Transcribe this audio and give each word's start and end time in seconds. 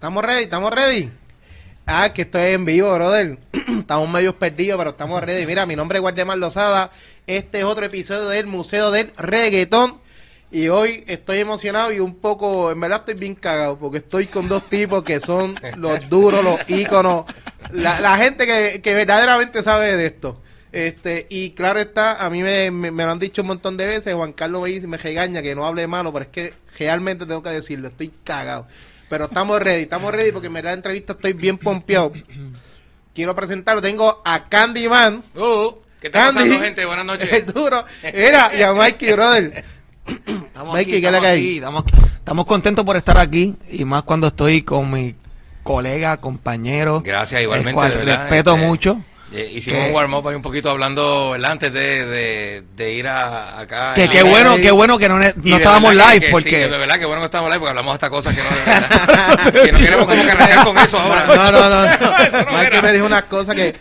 ¿Estamos 0.00 0.24
ready? 0.24 0.44
¿Estamos 0.44 0.72
ready? 0.72 1.10
Ah, 1.86 2.10
que 2.14 2.22
estoy 2.22 2.52
en 2.54 2.64
vivo, 2.64 2.90
brother. 2.94 3.38
estamos 3.80 4.08
medio 4.08 4.34
perdidos, 4.38 4.78
pero 4.78 4.90
estamos 4.90 5.22
ready. 5.22 5.44
Mira, 5.44 5.66
mi 5.66 5.76
nombre 5.76 5.98
es 5.98 6.00
Guardemar 6.00 6.38
Lozada. 6.38 6.90
Este 7.26 7.58
es 7.58 7.64
otro 7.64 7.84
episodio 7.84 8.28
del 8.28 8.46
Museo 8.46 8.90
del 8.90 9.12
Reggaetón. 9.18 10.00
Y 10.50 10.68
hoy 10.68 11.04
estoy 11.06 11.38
emocionado 11.40 11.92
y 11.92 12.00
un 12.00 12.14
poco, 12.16 12.70
en 12.72 12.80
verdad 12.80 13.00
estoy 13.00 13.14
bien 13.14 13.34
cagado, 13.34 13.78
porque 13.78 13.98
estoy 13.98 14.26
con 14.26 14.48
dos 14.48 14.68
tipos 14.70 15.04
que 15.04 15.20
son 15.20 15.54
los 15.76 16.08
duros, 16.08 16.42
los 16.42 16.58
íconos, 16.66 17.26
la, 17.70 18.16
gente 18.16 18.46
que, 18.46 18.80
que 18.82 18.94
verdaderamente 18.94 19.62
sabe 19.62 19.96
de 19.96 20.06
esto. 20.06 20.40
Este, 20.72 21.26
y 21.28 21.50
claro 21.50 21.78
está, 21.78 22.24
a 22.24 22.30
mí 22.30 22.42
me, 22.42 22.70
me- 22.72 22.90
me 22.90 23.04
lo 23.04 23.12
han 23.12 23.18
dicho 23.20 23.42
un 23.42 23.48
montón 23.48 23.76
de 23.76 23.86
veces, 23.86 24.14
Juan 24.14 24.32
Carlos 24.32 24.62
me, 24.62 24.70
dice- 24.70 24.88
me 24.88 24.96
regaña 24.96 25.40
que 25.40 25.54
no 25.54 25.64
hable 25.66 25.86
malo, 25.86 26.12
pero 26.12 26.24
es 26.24 26.30
que 26.30 26.54
realmente 26.78 27.26
tengo 27.26 27.42
que 27.44 27.50
decirlo, 27.50 27.86
estoy 27.86 28.08
cagado. 28.24 28.66
Pero 29.10 29.24
estamos 29.24 29.60
ready, 29.60 29.82
estamos 29.82 30.14
ready 30.14 30.30
porque 30.30 30.46
en 30.46 30.52
verdad 30.54 30.70
la 30.70 30.74
entrevista 30.74 31.14
estoy 31.14 31.32
bien 31.32 31.58
pompeado. 31.58 32.12
Quiero 33.12 33.34
presentarlo, 33.34 33.82
tengo 33.82 34.22
a 34.24 34.44
Candyman. 34.48 35.24
Uh, 35.34 35.74
¿Qué 36.00 36.06
está 36.06 36.26
Candy, 36.26 36.34
pasando, 36.34 36.64
gente? 36.64 36.84
Buenas 36.86 37.04
noches. 37.04 37.32
el 37.32 37.44
duro. 37.46 37.84
Era, 38.04 38.52
y 38.56 38.62
a 38.62 38.72
Mikey, 38.72 39.12
brother. 39.12 39.64
Estamos 40.46 40.74
Mikey, 40.74 40.92
aquí, 40.94 41.00
¿qué 41.00 41.06
estamos 41.06 41.26
aquí, 41.26 41.56
estamos, 41.56 41.84
estamos 42.18 42.46
contentos 42.46 42.84
por 42.84 42.96
estar 42.96 43.18
aquí 43.18 43.56
y 43.68 43.84
más 43.84 44.04
cuando 44.04 44.28
estoy 44.28 44.62
con 44.62 44.92
mi 44.92 45.16
colega, 45.64 46.16
compañero. 46.18 47.02
Gracias, 47.04 47.42
igualmente, 47.42 47.70
el 47.70 47.74
cual 47.74 47.90
de 47.90 47.96
verdad, 47.96 48.20
respeto 48.20 48.54
este, 48.54 48.66
mucho. 48.66 49.00
Eh, 49.32 49.52
hicimos 49.54 49.88
un 49.88 49.94
warm-up 49.94 50.26
ahí 50.26 50.34
un 50.34 50.42
poquito 50.42 50.70
hablando, 50.70 51.30
¿verdad? 51.30 51.52
Antes 51.52 51.72
de, 51.72 52.04
de, 52.04 52.64
de 52.74 52.94
ir 52.94 53.06
a, 53.06 53.60
acá. 53.60 53.94
Que 53.94 54.08
qué 54.08 54.24
bueno, 54.24 54.56
qué 54.56 54.72
bueno 54.72 54.98
que 54.98 55.08
no, 55.08 55.18
no 55.18 55.56
estábamos 55.56 55.94
live 55.94 56.20
que 56.20 56.28
porque 56.30 56.50
Sí, 56.50 56.56
de 56.56 56.66
verdad 56.68 56.98
que 56.98 57.06
bueno 57.06 57.20
que 57.20 57.26
estamos 57.26 57.48
live 57.48 57.60
porque 57.60 57.70
hablamos 57.70 57.94
hasta 57.94 58.10
cosas 58.10 58.34
que 58.34 58.42
no, 58.42 58.50
de 58.50 58.64
verdad, 58.64 59.52
que 59.64 59.72
no 59.72 59.78
queremos 59.78 60.06
como 60.06 60.26
carretear 60.26 60.64
con 60.64 60.78
eso 60.78 60.98
ahora. 60.98 61.26
No, 61.26 61.52
no, 61.52 61.68
no. 61.70 62.72
no. 62.72 62.82
Me 62.82 62.92
dijo 62.92 63.06
unas 63.06 63.24
cosas 63.24 63.54
que. 63.54 63.76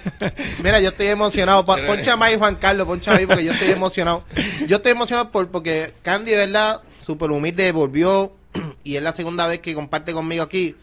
Mira, 0.61 0.79
yo 0.79 0.89
estoy 0.89 1.07
emocionado. 1.07 1.65
Poncha 1.65 2.15
más 2.15 2.35
Juan 2.35 2.55
Carlos, 2.55 2.85
poncha 2.85 3.15
ahí 3.15 3.25
porque 3.25 3.45
yo 3.45 3.53
estoy 3.53 3.71
emocionado. 3.71 4.23
Yo 4.67 4.77
estoy 4.77 4.91
emocionado 4.91 5.31
por, 5.31 5.49
porque 5.49 5.93
Candy, 6.03 6.31
de 6.31 6.37
verdad, 6.37 6.81
súper 6.99 7.31
humilde, 7.31 7.71
volvió 7.71 8.33
y 8.83 8.97
es 8.97 9.03
la 9.03 9.13
segunda 9.13 9.47
vez 9.47 9.59
que 9.59 9.73
comparte 9.73 10.13
conmigo 10.13 10.43
aquí. 10.43 10.75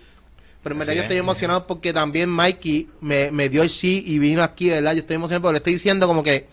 Pero 0.67 0.75
en 0.75 0.79
verdad 0.81 0.93
yo 0.95 0.99
es, 1.01 1.05
estoy 1.05 1.19
emocionado 1.19 1.67
porque 1.67 1.93
también 1.93 2.29
Mikey 2.31 2.89
me, 3.01 3.31
me 3.31 3.49
dio 3.49 3.63
el 3.63 3.71
sí 3.71 4.03
y 4.07 4.19
vino 4.19 4.43
aquí, 4.43 4.69
¿verdad? 4.71 4.93
Yo 4.95 5.01
estoy 5.01 5.17
emocionado 5.17 5.43
porque 5.43 5.53
le 5.55 5.59
estoy 5.59 5.73
diciendo 5.75 6.07
como 6.07 6.23
que 6.23 6.47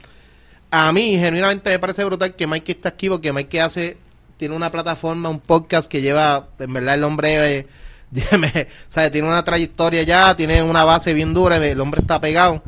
a 0.72 0.92
mí 0.92 1.17
genuinamente 1.17 1.69
me 1.69 1.80
parece 1.80 2.03
brutal 2.03 2.36
que 2.36 2.47
Mikey 2.47 2.75
está 2.75 2.89
aquí 2.89 3.09
porque 3.09 3.31
Mikey 3.34 3.59
hace, 3.59 3.97
tiene 4.38 4.56
una 4.56 4.72
plataforma, 4.72 5.30
un 5.30 5.39
podcast 5.39 5.89
que 5.91 6.02
lleva, 6.02 6.47
en 6.59 6.73
verdad 6.73 6.95
el 6.95 7.03
hombre, 7.03 7.58
eh, 7.59 7.67
me- 8.39 8.67
sabe, 8.88 9.09
tiene 9.11 9.28
una 9.28 9.44
trayectoria 9.44 10.03
ya, 10.03 10.36
tiene 10.36 10.61
una 10.64 10.84
base 10.84 11.14
bien 11.14 11.34
dura, 11.34 11.58
el 11.58 11.80
hombre 11.80 12.02
está 12.02 12.19
pegado. 12.22 12.64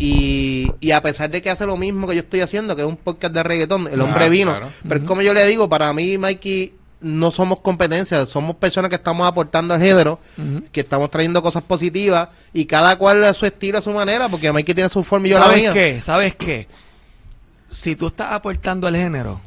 Y, 0.00 0.70
y 0.78 0.92
a 0.92 1.02
pesar 1.02 1.28
de 1.30 1.42
que 1.42 1.50
hace 1.50 1.66
lo 1.66 1.76
mismo 1.76 2.06
que 2.06 2.14
yo 2.14 2.20
estoy 2.20 2.40
haciendo, 2.40 2.76
que 2.76 2.82
es 2.82 2.88
un 2.88 2.96
podcast 2.96 3.34
de 3.34 3.42
reggaetón, 3.42 3.88
el 3.88 4.00
hombre 4.00 4.28
vino. 4.28 4.52
claro. 4.52 4.70
Pero 4.82 5.00
es 5.00 5.06
como 5.06 5.22
yo 5.22 5.34
le 5.34 5.44
digo, 5.46 5.68
para 5.68 5.92
mí, 5.92 6.16
Mikey, 6.18 6.74
no 7.00 7.30
somos 7.30 7.60
competencia, 7.60 8.26
somos 8.26 8.56
personas 8.56 8.88
que 8.88 8.96
estamos 8.96 9.26
aportando 9.26 9.74
al 9.74 9.80
género, 9.80 10.18
que 10.72 10.80
estamos 10.80 11.10
trayendo 11.10 11.42
cosas 11.42 11.62
positivas 11.62 12.28
y 12.52 12.66
cada 12.66 12.96
cual 12.98 13.22
a 13.24 13.34
su 13.34 13.46
estilo, 13.46 13.78
a 13.78 13.82
su 13.82 13.90
manera, 13.90 14.28
porque 14.28 14.52
Mikey 14.52 14.74
tiene 14.74 14.90
su 14.90 15.04
forma 15.04 15.26
y 15.26 15.30
yo 15.30 15.38
la 15.38 15.46
¿Sabes 15.46 15.60
mía. 15.60 15.72
qué? 15.72 16.00
¿Sabes 16.00 16.34
qué? 16.34 16.68
Si 17.68 17.94
tú 17.96 18.08
estás 18.08 18.32
aportando 18.32 18.86
al 18.86 18.96
género, 18.96 19.40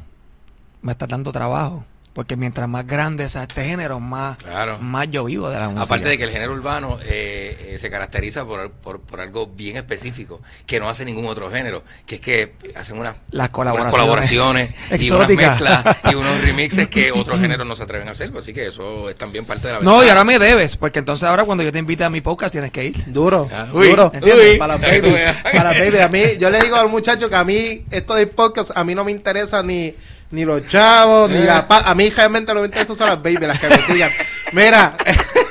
me 0.80 0.92
estás 0.92 1.08
dando 1.08 1.30
trabajo. 1.32 1.84
Porque 2.12 2.36
mientras 2.36 2.68
más 2.68 2.86
grande 2.86 3.26
sea 3.28 3.44
este 3.44 3.64
género, 3.64 3.98
más, 3.98 4.36
Claro. 4.36 4.78
más 4.78 5.08
yo 5.10 5.24
vivo 5.24 5.48
de 5.48 5.58
la 5.58 5.68
música. 5.68 5.84
Aparte 5.84 6.08
de 6.10 6.18
que 6.18 6.24
el 6.24 6.30
género 6.30 6.52
urbano 6.52 6.98
eh, 7.04 7.70
eh, 7.74 7.78
se 7.78 7.88
caracteriza 7.90 8.44
por, 8.44 8.70
por, 8.70 9.00
por 9.00 9.20
algo 9.22 9.46
bien 9.46 9.78
específico 9.78 10.42
que 10.66 10.78
no 10.78 10.90
hace 10.90 11.06
ningún 11.06 11.24
otro 11.26 11.50
género, 11.50 11.82
que 12.04 12.16
es 12.16 12.20
que 12.20 12.52
hacen 12.76 12.98
unas, 12.98 13.16
Las 13.30 13.46
unas 13.46 13.50
colaboraciones. 13.50 13.92
colaboraciones 13.92 14.70
y 14.90 15.10
unas 15.10 15.30
Exóticas. 15.30 15.60
mezclas 15.60 15.96
y 16.12 16.14
unos 16.14 16.40
remixes 16.42 16.88
que 16.88 17.12
otros 17.14 17.40
géneros 17.40 17.66
no 17.66 17.74
se 17.76 17.82
atreven 17.84 18.08
a 18.08 18.10
hacer, 18.10 18.30
pues 18.30 18.44
así 18.44 18.52
que 18.52 18.66
eso 18.66 19.08
es 19.08 19.16
también 19.16 19.46
parte 19.46 19.68
de 19.68 19.74
la 19.74 19.80
No, 19.80 20.04
y 20.04 20.08
ahora 20.10 20.24
me 20.24 20.38
debes, 20.38 20.76
porque 20.76 20.98
entonces 20.98 21.24
ahora 21.24 21.44
cuando 21.44 21.64
yo 21.64 21.72
te 21.72 21.78
invite 21.78 22.04
a 22.04 22.10
mi 22.10 22.20
podcast 22.20 22.52
tienes 22.52 22.72
que 22.72 22.84
ir. 22.84 23.04
Duro, 23.06 23.48
Ah, 23.50 23.68
uy, 23.72 23.88
duro. 23.88 24.12
Para 24.12 24.20
tú 24.20 24.26
baby. 24.28 24.58
Para 24.58 25.70
baby. 25.72 25.98
A 25.98 26.08
mí, 26.08 26.22
yo 26.38 26.50
le 26.50 26.60
digo 26.60 26.76
al 26.76 26.88
muchacho 26.90 27.30
que 27.30 27.36
a 27.36 27.44
mí, 27.44 27.84
esto 27.90 28.14
de 28.14 28.26
podcast, 28.26 28.70
a 28.74 28.84
mí 28.84 28.94
no 28.94 29.02
me 29.04 29.10
interesa 29.12 29.62
ni, 29.62 29.94
ni 30.32 30.44
los 30.44 30.66
chavos, 30.66 31.30
ni 31.30 31.42
la 31.44 31.68
pa- 31.68 31.82
A 31.88 31.94
mí 31.94 32.10
realmente 32.10 32.52
lo 32.52 32.60
que 32.60 32.62
me 32.62 32.66
interesa 32.74 32.94
son 32.96 33.06
las 33.08 33.22
baby, 33.22 33.36
las 33.46 33.60
que 33.60 33.68
me 33.68 33.76
sigan. 33.86 34.10
Mira, 34.52 34.96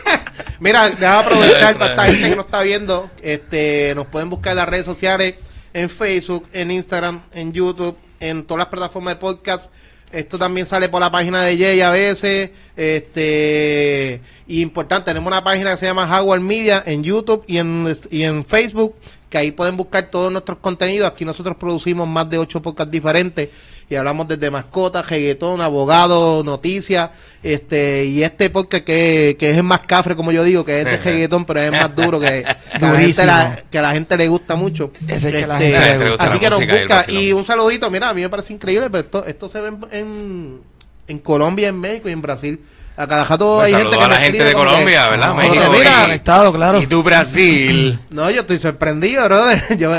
mira, 0.60 0.90
déjame 0.90 1.08
aprovechar 1.20 1.78
para 1.78 1.92
esta 1.92 2.06
gente 2.06 2.30
que 2.30 2.36
nos 2.36 2.46
está 2.46 2.62
viendo. 2.64 3.10
Este, 3.22 3.94
nos 3.96 4.08
pueden 4.08 4.30
buscar 4.30 4.52
en 4.52 4.58
las 4.58 4.68
redes 4.70 4.86
sociales, 4.86 5.36
en 5.74 5.90
Facebook, 5.90 6.48
en 6.52 6.72
Instagram, 6.72 7.22
en 7.34 7.54
YouTube, 7.54 7.96
en 8.20 8.44
todas 8.44 8.60
las 8.60 8.68
plataformas 8.68 9.14
de 9.16 9.20
podcast. 9.20 9.72
Esto 10.12 10.38
también 10.38 10.68
sale 10.68 10.90
por 10.90 11.00
la 11.00 11.10
página 11.10 11.42
de 11.44 11.58
Jay 11.58 11.80
a 11.82 11.90
veces. 11.92 12.50
Este, 12.76 14.22
y 14.48 14.62
importante, 14.62 15.06
tenemos 15.06 15.28
una 15.32 15.44
página 15.44 15.72
que 15.72 15.78
se 15.78 15.86
llama 15.86 16.06
Howard 16.20 16.42
Media 16.42 16.84
en 16.86 17.04
YouTube 17.04 17.44
y 17.48 17.58
en, 17.60 17.96
y 18.10 18.24
en 18.24 18.44
Facebook, 18.46 18.96
que 19.30 19.38
ahí 19.38 19.52
pueden 19.52 19.78
buscar 19.78 20.10
todos 20.12 20.32
nuestros 20.32 20.58
contenidos. 20.58 21.10
Aquí 21.10 21.24
nosotros 21.24 21.56
producimos 21.58 22.08
más 22.08 22.30
de 22.30 22.38
ocho 22.38 22.62
podcasts 22.62 22.92
diferentes 22.92 23.50
y 23.92 23.98
hablamos 23.98 24.26
desde 24.28 24.50
mascotas, 24.50 25.08
reggaetón, 25.10 25.60
abogado, 25.60 26.44
noticias, 26.46 27.10
este, 27.44 28.06
y 28.06 28.24
este 28.24 28.50
podcast 28.50 28.86
que, 28.86 29.36
que 29.38 29.52
es 29.52 29.58
el 29.58 29.64
más 29.64 29.82
cafre, 29.82 30.16
como 30.16 30.32
yo 30.32 30.44
digo, 30.46 30.64
que 30.64 30.80
es 30.80 30.86
de 30.86 30.98
reggaetón, 30.98 31.44
pero 31.44 31.60
es 31.60 31.72
más 31.72 31.94
duro, 31.96 32.20
que, 32.20 32.46
que, 32.80 32.86
a 32.86 32.92
la 32.92 33.00
gente 33.00 33.26
la- 33.26 33.64
que 33.70 33.78
a 33.78 33.82
la 33.82 33.92
gente 33.92 34.16
le 34.18 34.28
gusta 34.30 34.56
mucho. 34.56 34.92
Ese 35.08 35.30
es 35.30 35.36
que 35.36 35.44
a 35.44 35.48
la 35.48 35.60
gente 35.60 35.80
le 36.06 36.10
gusta. 36.10 36.24
así 36.24 36.40
que 36.40 36.50
nos 36.50 36.62
y 36.62 36.68
busca. 36.68 37.06
Y 37.10 37.34
un 37.34 37.44
saludito, 37.44 37.92
mira, 37.92 38.10
a 38.10 38.14
mí 38.14 38.22
me 38.22 38.30
parece 38.30 38.54
increíble, 38.54 38.90
pero 38.90 39.04
esto, 39.04 39.26
esto 39.26 39.50
se 39.50 39.60
ve 39.60 39.68
en, 39.68 39.80
en, 39.92 40.62
en 41.10 41.20
Colombia, 41.20 41.68
en 41.68 41.80
México 41.80 42.08
y 42.08 42.14
en 42.14 42.22
Brasil. 42.22 42.60
A 42.98 43.08
cada 43.08 43.24
rato 43.24 43.58
Pues 43.60 43.74
hay 43.74 43.82
gente 43.82 43.98
que 43.98 44.04
a 44.04 44.08
la 44.08 44.20
me 44.20 44.26
gente 44.26 44.44
de 44.44 44.54
Colombia, 44.54 45.10
¿verdad? 45.10 45.28
No, 45.30 45.36
México. 45.36 45.64
mira, 45.72 45.92
y- 45.92 46.02
Conectado, 46.04 46.54
claro. 46.54 46.82
Y 46.82 46.88
tú 46.88 47.02
Brasil. 47.02 48.00
no, 48.10 48.30
yo 48.30 48.42
estoy 48.42 48.58
sorprendido, 48.58 49.24
brother. 49.26 49.64
Yo, 49.78 49.92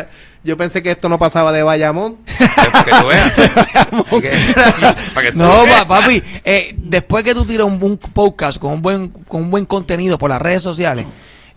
yo 0.44 0.56
pensé 0.56 0.82
que 0.82 0.90
esto 0.90 1.08
no 1.08 1.18
pasaba 1.18 1.52
de 1.52 1.62
Bayamón. 1.62 2.16
Para 2.72 2.84
que 2.84 2.90
tú 2.90 3.06
veas. 3.06 3.32
Para 3.32 4.20
que- 4.20 5.12
para 5.14 5.26
que 5.26 5.32
tú 5.32 5.38
No, 5.38 5.62
veas. 5.64 5.84
papi, 5.84 6.22
eh, 6.44 6.74
después 6.78 7.24
que 7.24 7.34
tú 7.34 7.44
tiras 7.44 7.66
un, 7.66 7.82
un 7.82 7.96
podcast 7.98 8.58
con 8.58 8.72
un 8.72 8.82
buen 8.82 9.08
con 9.08 9.42
un 9.42 9.50
buen 9.50 9.64
contenido 9.66 10.18
por 10.18 10.30
las 10.30 10.40
redes 10.42 10.62
sociales 10.62 11.06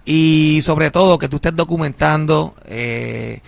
y 0.06 0.60
sobre 0.64 0.92
todo 0.92 1.18
que 1.18 1.28
tú 1.28 1.38
estés 1.38 1.56
documentando, 1.56 2.56
eh, 2.68 3.42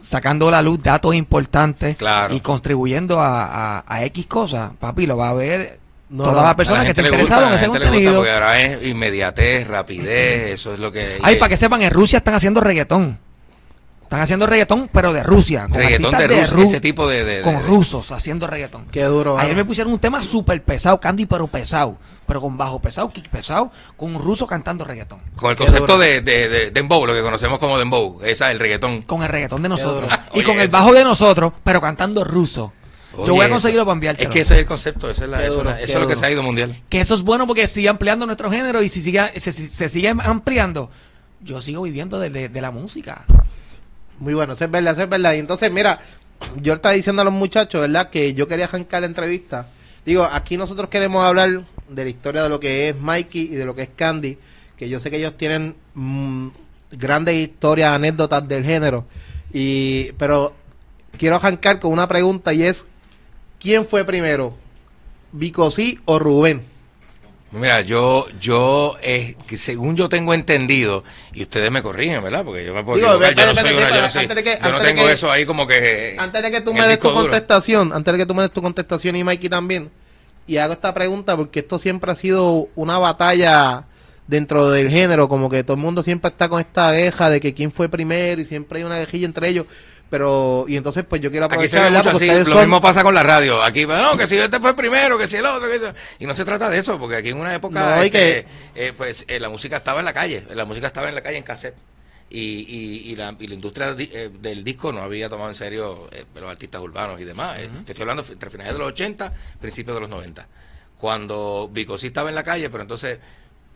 sacando 0.00 0.48
a 0.48 0.50
la 0.50 0.60
luz 0.62 0.82
datos 0.82 1.14
importantes 1.14 1.96
Claro. 1.96 2.34
y 2.34 2.40
contribuyendo 2.40 3.20
a, 3.20 3.78
a- 3.78 3.84
a 3.86 4.04
X 4.06 4.26
cosas, 4.26 4.72
papi, 4.78 5.06
lo 5.06 5.16
va 5.16 5.30
a 5.30 5.34
ver 5.34 5.78
No, 6.10 6.24
todas 6.24 6.44
las 6.44 6.54
personas 6.56 6.80
la 6.80 6.84
que 6.86 6.90
estén 6.90 7.06
interesadas 7.06 7.48
en 7.48 7.54
ese 7.54 7.62
le 7.64 7.68
gusta 7.68 7.84
contenido. 7.84 8.16
Porque 8.16 8.30
ahora 8.32 8.60
es 8.60 8.82
inmediatez, 8.86 9.66
rapidez, 9.68 10.52
eso 10.54 10.74
es 10.74 10.80
lo 10.80 10.90
que... 10.92 11.18
Ay, 11.22 11.36
para 11.36 11.48
que 11.48 11.56
sepan, 11.56 11.80
en 11.82 11.90
Rusia 11.90 12.18
están 12.18 12.34
haciendo 12.34 12.60
reggaetón. 12.60 13.18
Están 14.14 14.22
haciendo 14.22 14.46
reggaetón, 14.46 14.88
pero 14.92 15.12
de 15.12 15.22
Rusia. 15.24 15.66
Con 15.68 15.74
Reggaetón 15.78 16.16
de 16.16 16.28
Rusia, 16.28 16.46
Ru- 16.56 16.62
ese 16.62 16.80
tipo 16.80 17.08
de... 17.08 17.24
de- 17.24 17.42
Con 17.42 17.56
de- 17.56 17.62
rusos 17.62 18.12
haciendo 18.12 18.46
reggaetón. 18.46 18.86
Qué 18.92 19.02
duro. 19.04 19.36
Ayer 19.38 19.56
me 19.56 19.64
pusieron 19.64 19.92
un 19.92 19.98
tema 19.98 20.22
súper 20.22 20.62
pesado, 20.62 21.00
Candy, 21.00 21.26
pero 21.26 21.46
pesado. 21.48 21.96
Pero 22.26 22.40
con 22.40 22.56
bajo 22.56 22.80
pesado, 22.80 23.10
kick 23.12 23.28
pesado, 23.28 23.70
con 23.96 24.14
un 24.16 24.22
ruso 24.22 24.46
cantando 24.46 24.84
reggaetón. 24.84 25.18
Con 25.36 25.50
el 25.50 25.56
Qué 25.56 25.64
concepto 25.64 25.98
de, 25.98 26.20
de, 26.20 26.48
de 26.48 26.70
dembow, 26.70 27.04
lo 27.06 27.12
que 27.12 27.20
conocemos 27.22 27.58
como 27.58 27.76
dembow, 27.78 28.20
esa 28.22 28.50
el 28.50 28.58
reggaetón. 28.60 29.02
Con 29.02 29.22
el 29.22 29.28
reggaetón 29.28 29.62
de 29.62 29.68
nosotros. 29.68 30.10
y 30.32 30.42
con 30.42 30.54
el 30.58 30.66
eso. 30.68 30.72
bajo 30.72 30.92
de 30.94 31.04
nosotros, 31.04 31.52
pero 31.64 31.80
cantando 31.80 32.22
ruso. 32.24 32.72
Oye, 33.16 33.26
Yo 33.26 33.34
voy 33.34 33.46
a 33.46 33.50
conseguirlo 33.50 33.84
para 33.84 33.94
enviarte. 33.94 34.22
Es 34.22 34.28
que 34.28 34.40
ese 34.40 34.54
es 34.54 34.60
el 34.60 34.66
concepto, 34.66 35.10
esa 35.10 35.24
es 35.24 35.30
la- 35.30 35.44
eso, 35.44 35.56
duro, 35.58 35.70
la- 35.70 35.80
eso 35.80 35.94
es 35.94 36.00
lo 36.00 36.08
que 36.08 36.16
se 36.16 36.24
ha 36.26 36.30
ido 36.30 36.42
mundial. 36.42 36.80
Que 36.88 37.00
eso 37.00 37.14
es 37.14 37.22
bueno 37.22 37.46
porque 37.46 37.66
sigue 37.66 37.88
ampliando 37.88 38.26
nuestro 38.26 38.50
género 38.50 38.82
y 38.82 38.88
si 38.88 39.02
sigue, 39.02 39.38
se, 39.38 39.52
se 39.52 39.88
sigue 39.88 40.08
ampliando, 40.08 40.90
yo 41.42 41.60
sigo 41.60 41.82
viviendo 41.82 42.18
de, 42.18 42.30
de- 42.30 42.48
de 42.48 42.60
la 42.60 42.70
música. 42.70 43.24
Muy 44.18 44.34
bueno, 44.34 44.52
eso 44.52 44.64
es 44.64 44.70
verdad, 44.70 44.94
eso 44.94 45.02
es 45.02 45.08
verdad. 45.08 45.34
Y 45.34 45.38
entonces, 45.38 45.70
mira, 45.72 46.00
yo 46.60 46.74
estaba 46.74 46.94
diciendo 46.94 47.22
a 47.22 47.24
los 47.24 47.34
muchachos, 47.34 47.80
¿verdad? 47.80 48.10
Que 48.10 48.34
yo 48.34 48.46
quería 48.46 48.66
arrancar 48.66 49.00
la 49.00 49.06
entrevista. 49.06 49.68
Digo, 50.04 50.28
aquí 50.30 50.56
nosotros 50.56 50.88
queremos 50.88 51.24
hablar 51.24 51.64
de 51.88 52.04
la 52.04 52.10
historia 52.10 52.42
de 52.42 52.48
lo 52.48 52.60
que 52.60 52.88
es 52.88 52.96
Mikey 52.96 53.42
y 53.42 53.54
de 53.54 53.64
lo 53.64 53.74
que 53.74 53.82
es 53.82 53.88
Candy, 53.94 54.38
que 54.76 54.88
yo 54.88 55.00
sé 55.00 55.10
que 55.10 55.16
ellos 55.16 55.36
tienen 55.36 55.74
mm, 55.94 56.48
grandes 56.92 57.34
historias, 57.34 57.92
anécdotas 57.92 58.46
del 58.46 58.64
género. 58.64 59.06
Y, 59.52 60.12
pero 60.12 60.54
quiero 61.16 61.36
arrancar 61.36 61.80
con 61.80 61.92
una 61.92 62.08
pregunta 62.08 62.52
y 62.52 62.64
es, 62.64 62.86
¿quién 63.58 63.86
fue 63.86 64.04
primero? 64.04 64.56
¿Vicosí 65.32 66.00
o 66.04 66.18
Rubén? 66.18 66.73
Mira, 67.54 67.82
yo, 67.82 68.26
yo, 68.40 68.96
eh, 69.00 69.36
que 69.46 69.56
según 69.56 69.94
yo 69.96 70.08
tengo 70.08 70.34
entendido, 70.34 71.04
y 71.32 71.42
ustedes 71.42 71.70
me 71.70 71.82
corrigen, 71.82 72.22
¿verdad? 72.22 72.44
Porque 72.44 72.64
yo 72.64 72.74
me 72.74 72.82
puedo 72.82 72.96
Digo, 72.98 73.12
yo 73.12 73.18
no 73.20 73.24
espérate, 73.24 73.60
soy 73.60 73.70
una, 73.70 73.72
yo 73.72 73.80
no, 73.80 73.84
espérate, 74.06 74.12
soy- 74.12 74.22
antes 74.22 74.36
de 74.36 74.42
que- 74.44 74.58
yo 74.62 74.72
no 74.72 74.78
tengo 74.80 75.06
que- 75.06 75.12
eso 75.12 75.30
ahí 75.30 75.46
como 75.46 75.66
que... 75.66 76.16
Antes 76.18 76.42
de 76.42 76.50
que 76.50 76.60
tú 76.62 76.74
me 76.74 76.86
des 76.88 76.98
tu 76.98 77.08
duro. 77.08 77.20
contestación, 77.22 77.92
antes 77.92 78.12
de 78.12 78.18
que 78.18 78.26
tú 78.26 78.34
me 78.34 78.42
des 78.42 78.50
tu 78.50 78.60
contestación 78.60 79.14
y 79.16 79.22
Mikey 79.22 79.48
también, 79.48 79.90
y 80.46 80.56
hago 80.56 80.72
esta 80.72 80.92
pregunta 80.92 81.36
porque 81.36 81.60
esto 81.60 81.78
siempre 81.78 82.10
ha 82.10 82.16
sido 82.16 82.68
una 82.74 82.98
batalla 82.98 83.84
dentro 84.26 84.70
del 84.70 84.90
género, 84.90 85.28
como 85.28 85.48
que 85.48 85.62
todo 85.62 85.76
el 85.76 85.82
mundo 85.82 86.02
siempre 86.02 86.30
está 86.30 86.48
con 86.48 86.60
esta 86.60 86.92
queja 86.92 87.30
de 87.30 87.40
que 87.40 87.54
quién 87.54 87.70
fue 87.70 87.88
primero 87.88 88.40
y 88.40 88.46
siempre 88.46 88.78
hay 88.80 88.84
una 88.84 88.98
quejilla 88.98 89.26
entre 89.26 89.48
ellos. 89.48 89.66
Pero, 90.14 90.64
y 90.68 90.76
entonces, 90.76 91.02
pues 91.08 91.20
yo 91.20 91.28
quiero 91.28 91.46
Aquí 91.46 91.66
se 91.66 91.76
aprovechar, 91.76 91.90
mucho 91.90 92.10
Porque 92.12 92.30
así, 92.30 92.38
lo 92.50 92.54
son- 92.54 92.60
mismo 92.60 92.80
pasa 92.80 93.02
con 93.02 93.16
la 93.16 93.24
radio. 93.24 93.60
Aquí, 93.60 93.84
no, 93.84 94.16
que 94.16 94.28
si 94.28 94.36
este 94.38 94.60
fue 94.60 94.70
el 94.70 94.76
primero, 94.76 95.18
que 95.18 95.26
si 95.26 95.38
el 95.38 95.44
otro. 95.44 95.68
que 95.68 95.92
Y 96.20 96.26
no 96.26 96.34
se 96.34 96.44
trata 96.44 96.70
de 96.70 96.78
eso, 96.78 97.00
porque 97.00 97.16
aquí 97.16 97.30
en 97.30 97.38
una 97.40 97.52
época, 97.52 97.96
No, 97.96 98.02
este, 98.02 98.46
eh, 98.76 98.92
pues 98.96 99.24
eh, 99.26 99.40
la 99.40 99.48
música 99.48 99.76
estaba 99.78 99.98
en 99.98 100.04
la 100.04 100.12
calle, 100.12 100.46
la 100.54 100.64
música 100.64 100.86
estaba 100.86 101.08
en 101.08 101.16
la 101.16 101.20
calle 101.20 101.38
en 101.38 101.42
cassette. 101.42 101.74
Y, 102.30 102.38
y, 102.38 103.10
y, 103.12 103.16
la, 103.16 103.34
y 103.40 103.48
la 103.48 103.54
industria 103.54 103.92
di- 103.92 104.08
eh, 104.12 104.30
del 104.40 104.62
disco 104.62 104.92
no 104.92 105.02
había 105.02 105.28
tomado 105.28 105.48
en 105.50 105.56
serio 105.56 106.08
los 106.36 106.48
artistas 106.48 106.80
urbanos 106.80 107.20
y 107.20 107.24
demás. 107.24 107.58
Eh, 107.58 107.68
Te 107.84 107.90
estoy 107.90 108.02
hablando 108.04 108.24
entre 108.30 108.50
finales 108.50 108.72
de 108.74 108.78
los 108.78 108.88
80, 108.92 109.32
principios 109.60 109.96
de 109.96 110.00
los 110.02 110.10
90. 110.10 110.46
Cuando 110.98 111.68
Vico 111.72 111.98
sí 111.98 112.06
estaba 112.08 112.28
en 112.28 112.36
la 112.36 112.44
calle, 112.44 112.70
pero 112.70 112.82
entonces, 112.82 113.18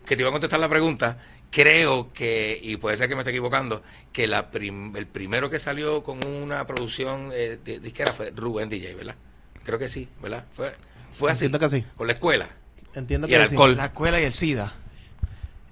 que 0.05 0.15
te 0.15 0.21
iba 0.21 0.29
a 0.29 0.31
contestar 0.31 0.59
la 0.61 0.69
pregunta, 0.69 1.17
creo 1.51 2.09
que, 2.13 2.59
y 2.61 2.77
puede 2.77 2.97
ser 2.97 3.09
que 3.09 3.15
me 3.15 3.21
esté 3.21 3.31
equivocando, 3.31 3.83
que 4.11 4.27
la 4.27 4.51
prim- 4.51 4.95
el 4.95 5.07
primero 5.07 5.49
que 5.49 5.59
salió 5.59 6.03
con 6.03 6.23
una 6.25 6.65
producción 6.67 7.31
eh, 7.33 7.57
de- 7.63 7.79
disquera 7.79 8.13
fue 8.13 8.31
Rubén 8.35 8.69
DJ, 8.69 8.95
¿verdad? 8.95 9.15
Creo 9.63 9.77
que 9.79 9.87
sí, 9.89 10.07
¿verdad? 10.21 10.45
Fue, 10.53 10.73
fue 11.13 11.31
así. 11.31 11.45
Entiendo 11.45 11.59
que 11.69 11.77
sí. 11.77 11.85
Con 11.95 12.07
la 12.07 12.13
escuela. 12.13 12.49
Entiendo 12.95 13.27
Y 13.27 13.31
que 13.31 13.35
el 13.35 13.43
sí. 13.43 13.49
alcohol. 13.49 13.75
La 13.77 13.85
escuela 13.85 14.19
y 14.19 14.23
el 14.23 14.33
SIDA. 14.33 14.73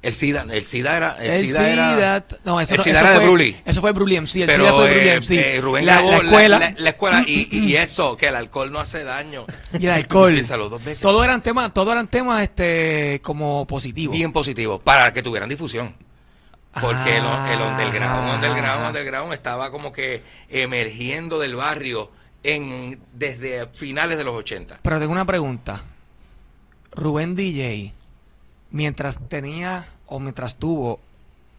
El 0.07 0.13
SIDA, 0.13 0.45
el 0.49 0.63
SIDA 0.63 0.95
era... 0.97 1.17
El, 1.19 1.31
El 1.31 1.47
SIDA, 1.49 1.69
era... 1.69 2.25
no, 2.45 2.61
eso, 2.61 2.75
el 2.75 2.79
SIDA 2.81 2.99
eso 2.99 3.07
era 3.09 3.19
de 3.19 3.25
Bruley. 3.25 3.61
Eso 3.65 3.81
fue 3.81 3.91
Bruley 3.91 4.17
MC. 4.21 4.35
El 4.41 4.45
Pero 4.47 4.63
SIDA 4.63 4.71
fue 4.75 4.85
Bruley 4.89 5.07
eh, 5.09 5.17
MC. 5.17 5.31
eh, 5.31 5.61
Rubén 5.61 5.85
la, 5.85 6.01
la 6.01 6.17
escuela 6.17 6.59
la, 6.59 6.73
la 6.77 6.89
escuela 6.91 7.23
y, 7.27 7.47
y 7.51 7.75
eso, 7.75 8.15
que 8.15 8.27
el 8.27 8.35
alcohol 8.37 8.71
no 8.71 8.79
hace 8.79 9.03
daño. 9.03 9.45
y 9.79 9.85
el 9.85 9.91
alcohol. 9.91 10.33
Piénsalo 10.33 10.69
dos 10.69 10.83
veces. 10.83 11.01
Todo 11.01 11.23
eran 11.23 11.41
temas, 11.43 11.73
todo 11.73 11.91
eran 11.91 12.07
temas 12.07 12.41
este 12.43 13.19
como 13.23 13.67
positivos. 13.67 14.15
Bien 14.15 14.31
positivo, 14.31 14.79
para 14.79 15.11
que 15.11 15.21
tuvieran 15.21 15.49
difusión. 15.49 15.93
Porque 16.79 17.17
el, 17.17 17.25
el 17.25 17.61
underground, 17.61 18.29
Ah. 18.29 18.35
underground, 18.35 18.87
underground 18.87 19.33
estaba 19.33 19.71
como 19.71 19.91
que 19.91 20.23
emergiendo 20.47 21.37
del 21.39 21.55
barrio 21.55 22.11
en 22.43 22.99
desde 23.13 23.67
finales 23.73 24.17
de 24.17 24.23
los 24.23 24.35
80. 24.35 24.79
Pero 24.83 24.99
tengo 24.99 25.11
una 25.11 25.25
pregunta. 25.25 25.83
Rubén 26.91 27.35
DJ, 27.35 27.93
mientras 28.71 29.19
tenía 29.27 29.85
o 30.07 30.19
mientras 30.19 30.57
tuvo 30.57 30.99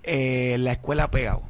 eh, 0.02 0.56
la 0.58 0.72
escuela 0.72 1.10
pegado, 1.10 1.42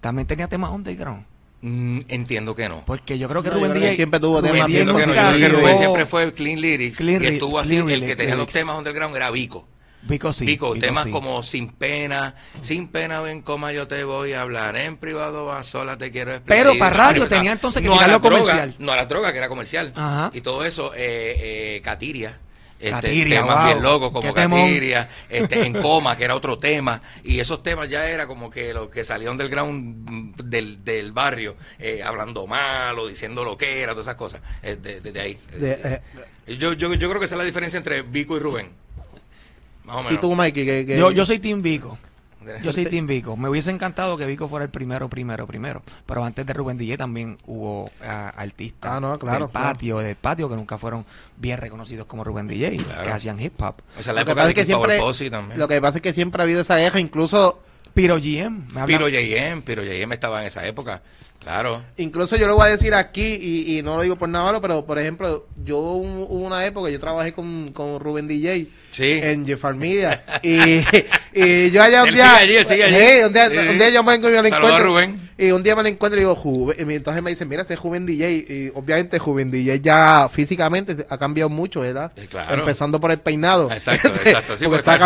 también 0.00 0.26
tenía 0.26 0.48
temas 0.48 0.70
underground. 0.72 1.24
Mm, 1.62 2.00
entiendo 2.08 2.56
que 2.56 2.68
no. 2.68 2.84
Porque 2.84 3.18
yo 3.18 3.28
creo 3.28 3.42
que 3.42 3.50
No, 3.50 3.56
Rubén 3.56 3.74
DJ 3.74 3.94
siempre 3.94 4.18
tuvo 4.18 4.40
Rubén 4.40 4.52
temas 4.52 4.68
Entiendo 4.68 4.96
que 4.96 5.06
no. 5.06 5.14
Yo 5.14 5.20
creo 5.20 5.38
que 5.38 5.48
Rubén 5.48 5.78
siempre 5.78 6.06
fue 6.06 6.32
clean 6.32 6.60
lyrics 6.60 6.96
Clean 6.96 7.22
y 7.22 7.26
estuvo 7.26 7.58
así. 7.58 7.80
clean 7.80 7.88
El 7.90 8.04
que 8.04 8.16
tenía 8.16 8.34
los 8.34 8.48
temas 8.48 8.76
underground 8.76 9.14
era 9.14 9.30
Vico. 9.30 9.68
Vico 10.02 10.32
sí. 10.32 10.44
Vico, 10.44 10.72
Vico 10.72 10.84
temas 10.84 11.04
sí. 11.04 11.10
como 11.10 11.42
Sin 11.44 11.68
Pena, 11.68 12.34
Sin 12.60 12.88
Pena 12.88 13.20
ven 13.20 13.40
coma 13.40 13.72
yo 13.72 13.86
te 13.86 14.02
voy 14.02 14.32
a 14.32 14.42
hablar, 14.42 14.76
en 14.76 14.96
privado 14.96 15.52
a 15.52 15.62
sola 15.62 15.96
te 15.96 16.10
quiero 16.10 16.34
explicar. 16.34 16.66
Pero 16.66 16.78
para 16.78 16.96
radio 16.96 17.28
tenía 17.28 17.52
entonces 17.52 17.80
que 17.80 17.88
no 17.88 17.94
a 17.94 18.08
la 18.08 18.18
droga, 18.18 18.40
comercial. 18.40 18.74
No 18.78 18.92
a 18.92 18.96
la 18.96 19.06
droga, 19.06 19.30
que 19.30 19.38
era 19.38 19.48
comercial. 19.48 19.92
Ajá. 19.94 20.30
Y 20.34 20.40
todo 20.40 20.64
eso, 20.64 20.92
eh, 20.94 21.76
eh, 21.76 21.80
Catiria. 21.84 22.40
Este, 22.82 22.90
Catiria, 22.90 23.40
temas 23.42 23.56
wow. 23.58 23.64
bien 23.66 23.82
locos 23.82 24.10
como. 24.10 24.34
Catiria, 24.34 25.08
este, 25.28 25.64
en 25.66 25.72
coma, 25.80 26.16
que 26.16 26.24
era 26.24 26.34
otro 26.34 26.58
tema, 26.58 27.00
y 27.22 27.38
esos 27.38 27.62
temas 27.62 27.88
ya 27.88 28.06
era 28.08 28.26
como 28.26 28.50
que 28.50 28.74
lo 28.74 28.90
que 28.90 29.04
salieron 29.04 29.36
del 29.38 29.48
ground 29.48 30.34
del, 30.42 30.82
del 30.84 31.12
barrio, 31.12 31.54
eh, 31.78 32.02
hablando 32.04 32.44
mal 32.48 32.98
o 32.98 33.06
diciendo 33.06 33.44
lo 33.44 33.56
que 33.56 33.80
era, 33.82 33.92
todas 33.92 34.06
esas 34.06 34.16
cosas, 34.16 34.40
eh, 34.64 34.76
de- 34.82 35.00
desde 35.00 35.20
ahí. 35.20 35.38
De- 35.56 36.00
eh, 36.48 36.56
yo, 36.58 36.72
yo, 36.72 36.92
yo 36.94 37.08
creo 37.08 37.20
que 37.20 37.26
esa 37.26 37.36
es 37.36 37.38
la 37.38 37.44
diferencia 37.44 37.76
entre 37.76 38.02
Vico 38.02 38.36
y 38.36 38.40
Rubén. 38.40 38.70
Más 39.84 39.96
o 39.96 40.02
menos. 40.02 40.12
y 40.14 40.16
tú, 40.18 40.34
Mikey, 40.34 40.64
que, 40.64 40.86
que- 40.86 40.98
Yo, 40.98 41.12
yo 41.12 41.24
soy 41.24 41.38
Team 41.38 41.62
Vico. 41.62 41.96
Yo 42.62 42.72
soy 42.72 42.86
Team 42.86 43.06
Vico. 43.06 43.36
Me 43.36 43.48
hubiese 43.48 43.70
encantado 43.70 44.16
que 44.16 44.26
Vico 44.26 44.48
fuera 44.48 44.64
el 44.64 44.70
primero, 44.70 45.08
primero, 45.08 45.46
primero. 45.46 45.82
Pero 46.06 46.24
antes 46.24 46.44
de 46.46 46.52
Rubén 46.52 46.78
DJ 46.78 46.96
también 46.98 47.38
hubo 47.46 47.90
ah, 48.02 48.32
artistas 48.36 48.92
Ah, 48.92 49.00
no, 49.00 49.18
claro, 49.18 49.46
del 49.46 49.48
patio, 49.52 49.98
del 49.98 50.16
patio 50.16 50.48
que 50.48 50.56
nunca 50.56 50.78
fueron 50.78 51.04
bien 51.36 51.58
reconocidos 51.58 52.06
como 52.06 52.24
Rubén 52.24 52.46
DJ, 52.48 52.76
Claro. 52.78 53.04
que 53.04 53.10
hacían 53.10 53.40
hip 53.40 53.60
hop. 53.62 53.76
O 53.98 54.02
sea, 54.02 54.12
la 54.12 54.20
lo 54.20 54.24
que 54.26 54.32
época 54.32 54.34
pasa 54.42 54.44
de 54.46 54.50
es 54.50 54.54
que 54.54 54.66
Kid 54.66 54.72
Power 54.74 54.90
siempre, 54.90 55.06
Posse 55.06 55.30
también. 55.30 55.58
lo 55.58 55.68
que 55.68 55.80
pasa 55.80 55.98
es 55.98 56.02
que 56.02 56.12
siempre 56.12 56.42
ha 56.42 56.44
habido 56.44 56.60
esa 56.60 56.76
queja, 56.76 57.00
incluso 57.00 57.62
Piro 57.94 58.16
GM. 58.16 58.68
Piro 58.86 59.04
J.M., 59.06 59.62
Piro 59.62 59.82
J.M. 59.82 60.14
estaba 60.14 60.40
en 60.40 60.46
esa 60.46 60.66
época, 60.66 61.02
claro. 61.42 61.82
Incluso 61.96 62.36
yo 62.36 62.46
lo 62.46 62.56
voy 62.56 62.66
a 62.66 62.70
decir 62.70 62.94
aquí, 62.94 63.38
y, 63.40 63.78
y 63.78 63.82
no 63.82 63.96
lo 63.96 64.02
digo 64.02 64.16
por 64.16 64.28
nada 64.28 64.44
malo, 64.46 64.60
pero 64.60 64.84
por 64.86 64.98
ejemplo, 64.98 65.46
yo 65.64 65.78
un- 65.78 66.26
hubo 66.28 66.46
una 66.46 66.64
época, 66.64 66.90
yo 66.90 66.98
trabajé 67.00 67.32
con, 67.32 67.72
con 67.72 67.98
Rubén 68.00 68.26
DJ 68.26 68.66
Sí. 68.92 69.20
en 69.22 69.46
Jeffar 69.46 69.74
Media. 69.74 70.22
y, 70.42 70.82
y 71.34 71.70
yo 71.70 71.82
allá 71.82 72.02
un 72.02 72.08
Él 72.08 72.14
día. 72.14 72.26
sigue 72.26 72.42
allí, 72.42 72.56
él 72.56 72.64
sigue 72.66 72.84
allí. 72.84 72.96
Sí, 72.96 73.24
un, 73.26 73.32
día, 73.32 73.48
Sí, 73.48 73.68
un 73.68 73.78
día 73.78 73.88
yo 73.90 74.04
vengo 74.04 74.28
y 74.28 74.32
me 74.32 74.42
lo 74.42 74.48
encuentro. 74.48 74.84
Rubén. 74.84 75.30
Y 75.38 75.50
un 75.50 75.62
día 75.62 75.74
me 75.74 75.82
lo 75.82 75.88
encuentro 75.88 76.18
y 76.20 76.22
digo, 76.22 76.34
Juven, 76.36 76.90
y 76.90 76.94
entonces 76.94 77.22
me 77.22 77.30
dicen, 77.30 77.48
mira, 77.48 77.62
ese 77.62 77.72
es 77.74 77.80
Juven 77.80 78.04
DJ. 78.06 78.30
Y 78.32 78.70
obviamente 78.74 79.18
Juven 79.18 79.50
DJ 79.50 79.80
ya 79.80 80.28
físicamente 80.30 81.06
ha 81.08 81.16
cambiado 81.18 81.48
mucho, 81.48 81.80
¿verdad? 81.80 82.12
Sí, 82.16 82.26
claro. 82.28 82.54
Empezando 82.60 83.00
por 83.00 83.10
el 83.10 83.18
peinado. 83.18 83.70
Exacto, 83.72 84.08
exacto, 84.24 84.58
sí, 84.58 84.66
porque 84.66 84.82
porque 84.82 84.90
está 84.90 84.98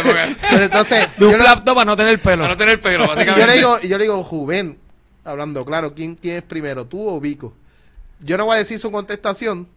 época. 0.00 0.36
Pero 0.50 0.64
entonces, 0.64 1.06
De 1.16 1.24
un 1.26 1.32
yo 1.38 1.74
para 1.74 1.84
no 1.84 1.96
tener 1.96 2.18
pelo. 2.18 2.42
Para 2.42 2.54
no 2.54 2.56
tener 2.58 2.80
pelo, 2.80 3.04
y 3.04 3.08
básicamente. 3.08 3.40
yo 3.40 3.46
le 3.46 3.54
digo, 3.54 3.80
yo 3.80 3.96
le 3.98 4.04
digo, 4.04 4.24
Juven, 4.24 4.78
hablando 5.28 5.64
claro, 5.64 5.94
¿quién, 5.94 6.14
¿quién 6.14 6.36
es 6.36 6.42
primero, 6.42 6.86
tú 6.86 7.08
o 7.08 7.20
Vico? 7.20 7.54
Yo 8.20 8.36
no 8.36 8.46
voy 8.46 8.56
a 8.56 8.58
decir 8.58 8.78
su 8.78 8.90
contestación, 8.90 9.68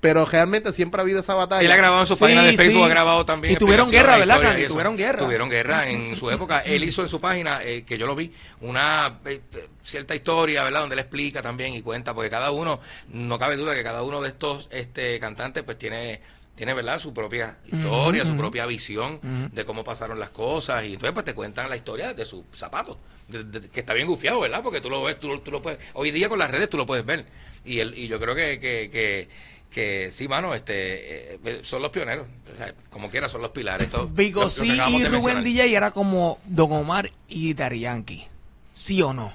pero 0.00 0.26
realmente 0.26 0.70
siempre 0.72 1.00
ha 1.00 1.02
habido 1.02 1.20
esa 1.20 1.32
batalla. 1.32 1.64
Él 1.64 1.72
ha 1.72 1.76
grabado 1.76 2.02
en 2.02 2.06
su 2.06 2.14
Sí, 2.14 2.20
página 2.20 2.42
de 2.42 2.56
Facebook, 2.56 2.82
sí. 2.82 2.84
ha 2.84 2.88
grabado 2.88 3.24
también. 3.24 3.54
Y 3.54 3.56
tuvieron 3.56 3.90
guerra, 3.90 4.18
¿verdad, 4.18 4.58
y. 4.58 4.66
Tuvieron 4.66 4.96
guerra. 4.96 5.18
Tuvieron 5.18 5.48
guerra 5.48 5.88
en 5.88 6.14
su 6.14 6.30
época. 6.30 6.60
Él 6.60 6.84
hizo 6.84 7.00
en 7.00 7.08
su 7.08 7.20
página, 7.20 7.60
eh, 7.62 7.84
que 7.84 7.96
yo 7.96 8.06
lo 8.06 8.14
vi, 8.14 8.30
una 8.60 9.20
eh, 9.24 9.40
cierta 9.82 10.14
historia, 10.14 10.62
¿verdad? 10.62 10.80
Donde 10.80 10.94
él 10.94 11.00
explica 11.00 11.40
también 11.40 11.72
y 11.72 11.80
cuenta, 11.80 12.12
porque 12.12 12.28
cada 12.28 12.50
uno, 12.50 12.80
no 13.12 13.38
cabe 13.38 13.56
duda 13.56 13.74
que 13.74 13.82
cada 13.82 14.02
uno 14.02 14.20
de 14.20 14.28
estos 14.28 14.68
este 14.72 15.18
cantantes 15.20 15.62
pues 15.62 15.78
tiene 15.78 16.20
tiene 16.54 16.72
verdad 16.74 16.98
su 16.98 17.12
propia 17.12 17.58
historia, 17.66 18.24
su 18.24 18.36
propia 18.36 18.66
visión 18.66 19.18
de 19.52 19.64
cómo 19.64 19.82
pasaron 19.84 20.18
las 20.20 20.30
cosas 20.30 20.84
y 20.84 20.94
entonces 20.94 21.12
pues 21.12 21.24
te 21.24 21.34
cuentan 21.34 21.68
la 21.68 21.76
historia 21.76 22.14
de 22.14 22.24
sus 22.24 22.44
zapatos, 22.52 22.96
de- 23.28 23.44
de- 23.44 23.68
que 23.68 23.80
está 23.80 23.92
bien 23.94 24.06
gufiado, 24.06 24.40
¿verdad? 24.40 24.62
Porque 24.62 24.80
tú 24.80 24.88
lo 24.90 25.02
ves, 25.02 25.18
tú, 25.18 25.28
lo- 25.28 25.40
tú 25.40 25.50
lo 25.50 25.60
puedes, 25.62 25.78
hoy 25.94 26.10
día 26.10 26.28
con 26.28 26.38
las 26.38 26.50
redes 26.50 26.70
tú 26.70 26.76
lo 26.76 26.86
puedes 26.86 27.04
ver 27.04 27.26
y 27.64 27.78
el, 27.80 27.96
y 27.98 28.06
yo 28.08 28.20
creo 28.20 28.34
que, 28.34 28.60
que, 28.60 28.90
que, 28.90 29.28
que 29.70 30.12
sí, 30.12 30.28
mano, 30.28 30.54
este, 30.54 31.34
eh, 31.34 31.60
son 31.62 31.82
los 31.82 31.90
pioneros, 31.90 32.26
o 32.52 32.56
sea, 32.56 32.72
como 32.90 33.10
quiera 33.10 33.28
son 33.28 33.42
los 33.42 33.50
pilares. 33.50 33.90
todo- 33.90 34.06
Vico 34.06 34.40
lo- 34.40 34.46
lo 34.46 34.50
que 34.52 34.60
sí 34.60 34.70
acabamos 34.70 35.00
y 35.00 35.04
Rubén. 35.06 35.44
DJ 35.44 35.76
era 35.76 35.90
como 35.90 36.38
Don 36.46 36.70
Omar 36.72 37.10
y 37.28 37.54
Yankee. 37.54 38.24
¿Sí 38.72 39.02
o 39.02 39.12
no? 39.12 39.32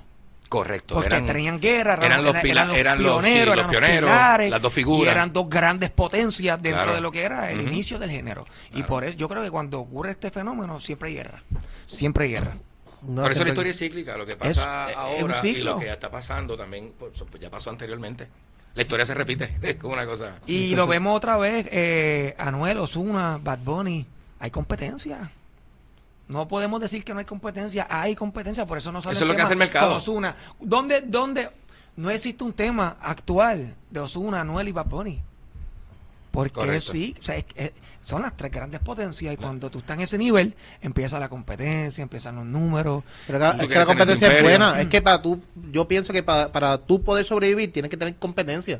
Correcto. 0.50 0.96
Porque 0.96 1.08
eran- 1.15 1.27
tenían 1.27 1.60
guerra, 1.60 1.94
eran 2.01 2.24
los 2.24 2.36
pila- 2.38 2.75
eran 2.75 3.01
los- 3.03 3.18
sí, 3.18 3.22
pioneros, 3.24 3.56
los 3.56 3.56
eran 3.56 3.58
los 3.58 3.68
pioneros, 3.70 4.10
pilares, 4.10 4.50
las 4.51 4.62
dos 4.62 4.74
Y 4.74 4.75
figuras. 4.75 5.13
eran 5.13 5.32
dos 5.32 5.48
grandes 5.48 5.91
potencias 5.91 6.60
dentro 6.62 6.82
Claro. 6.86 6.96
de 6.96 7.01
lo 7.01 7.12
que 7.12 7.22
era 7.24 7.51
el 7.51 7.60
Ujú. 7.60 7.68
inicio 7.70 8.00
del 8.00 8.10
género. 8.10 8.48
Y 8.70 8.74
Claro. 8.74 8.88
por 8.88 9.03
eso 9.03 9.15
yo 9.18 9.29
creo 9.29 9.44
que 9.44 9.51
cuando 9.51 9.79
ocurre 9.79 10.10
este 10.12 10.32
fenómeno 10.32 10.79
siempre 10.79 11.10
hay 11.10 11.15
guerra. 11.15 11.44
Siempre 11.86 12.25
hay 12.25 12.32
guerra. 12.32 12.58
No, 13.03 13.22
Por 13.22 13.32
eso 13.32 13.44
la 13.44 13.50
historia 13.50 13.72
es 13.72 13.77
cíclica, 13.77 14.18
lo 14.18 14.25
que 14.25 14.36
pasa 14.36 14.86
Es- 14.89 14.89
es 14.91 14.96
un 14.98 15.01
ahora 15.32 15.38
y 15.38 15.41
ciclo. 15.41 15.74
lo 15.75 15.79
que 15.79 15.86
ya 15.86 15.94
está 15.94 16.10
pasando 16.12 16.58
también, 16.58 16.94
pues, 17.00 17.12
pues, 17.29 17.41
ya 17.41 17.50
pasó 17.50 17.70
anteriormente. 17.70 18.27
La 18.75 18.82
historia 18.82 19.06
se 19.06 19.13
repite, 19.13 19.56
es 19.62 19.75
como 19.75 19.94
una 19.94 20.06
cosa. 20.06 20.36
Y 20.48 20.75
lo 20.75 20.88
vemos 20.88 21.15
otra 21.15 21.38
vez, 21.38 21.68
eh, 21.72 22.36
Anuel, 22.39 22.77
Osuna, 22.79 23.39
Bad 23.41 23.60
Bunny, 23.60 24.06
hay 24.39 24.50
competencia. 24.51 25.32
No 26.30 26.48
podemos 26.48 26.80
decir 26.80 27.04
que 27.04 27.12
no 27.14 27.20
hay 27.20 27.26
competencia, 27.26 27.88
hay 27.90 28.16
competencia, 28.16 28.66
por 28.66 28.78
eso 28.78 28.92
no 28.92 29.02
sale 29.02 29.14
Eso 29.16 29.26
es 29.26 29.28
lo 29.30 29.36
que 29.36 29.42
hace 29.42 29.54
el 29.54 29.60
mercado. 29.60 29.96
Osuna. 29.96 30.36
¿Dónde, 30.60 31.02
¿Dónde 31.02 31.50
no 31.98 32.10
existe 32.12 32.44
un 32.44 32.54
tema 32.54 32.98
actual 33.02 33.76
de 33.90 34.00
Osuna, 34.00 34.42
Anuel 34.42 34.68
y 34.68 34.72
Bad 34.72 34.86
Bunny? 34.86 35.22
Porque 36.32 36.54
Correcto. 36.54 36.92
sí, 36.92 37.16
o 37.20 37.24
sea, 37.24 37.36
es- 37.38 37.46
es- 37.56 37.72
son 38.02 38.22
las 38.22 38.38
tres 38.38 38.52
grandes 38.52 38.80
potencias 38.80 39.34
y 39.34 39.38
cuando 39.38 39.70
tú 39.72 39.80
estás 39.80 39.98
en 39.98 40.04
ese 40.04 40.18
nivel, 40.20 40.54
empieza 40.82 41.20
la 41.20 41.28
competencia, 41.28 42.02
empiezan 42.04 42.36
los 42.36 42.46
números. 42.46 43.04
Pero 43.26 43.40
es 43.52 43.68
que 43.68 43.76
la 43.76 43.86
competencia 43.88 44.32
es 44.38 44.44
buena. 44.44 44.80
Es 44.80 44.88
que 44.88 45.02
para 45.02 45.22
tú, 45.24 45.42
yo 45.72 45.88
pienso 45.88 46.14
que 46.14 46.22
para, 46.24 46.52
para 46.52 46.78
tú 46.78 47.04
poder 47.04 47.26
sobrevivir 47.26 47.74
tienes 47.74 47.90
que 47.90 47.98
tener 47.98 48.16
competencia. 48.18 48.80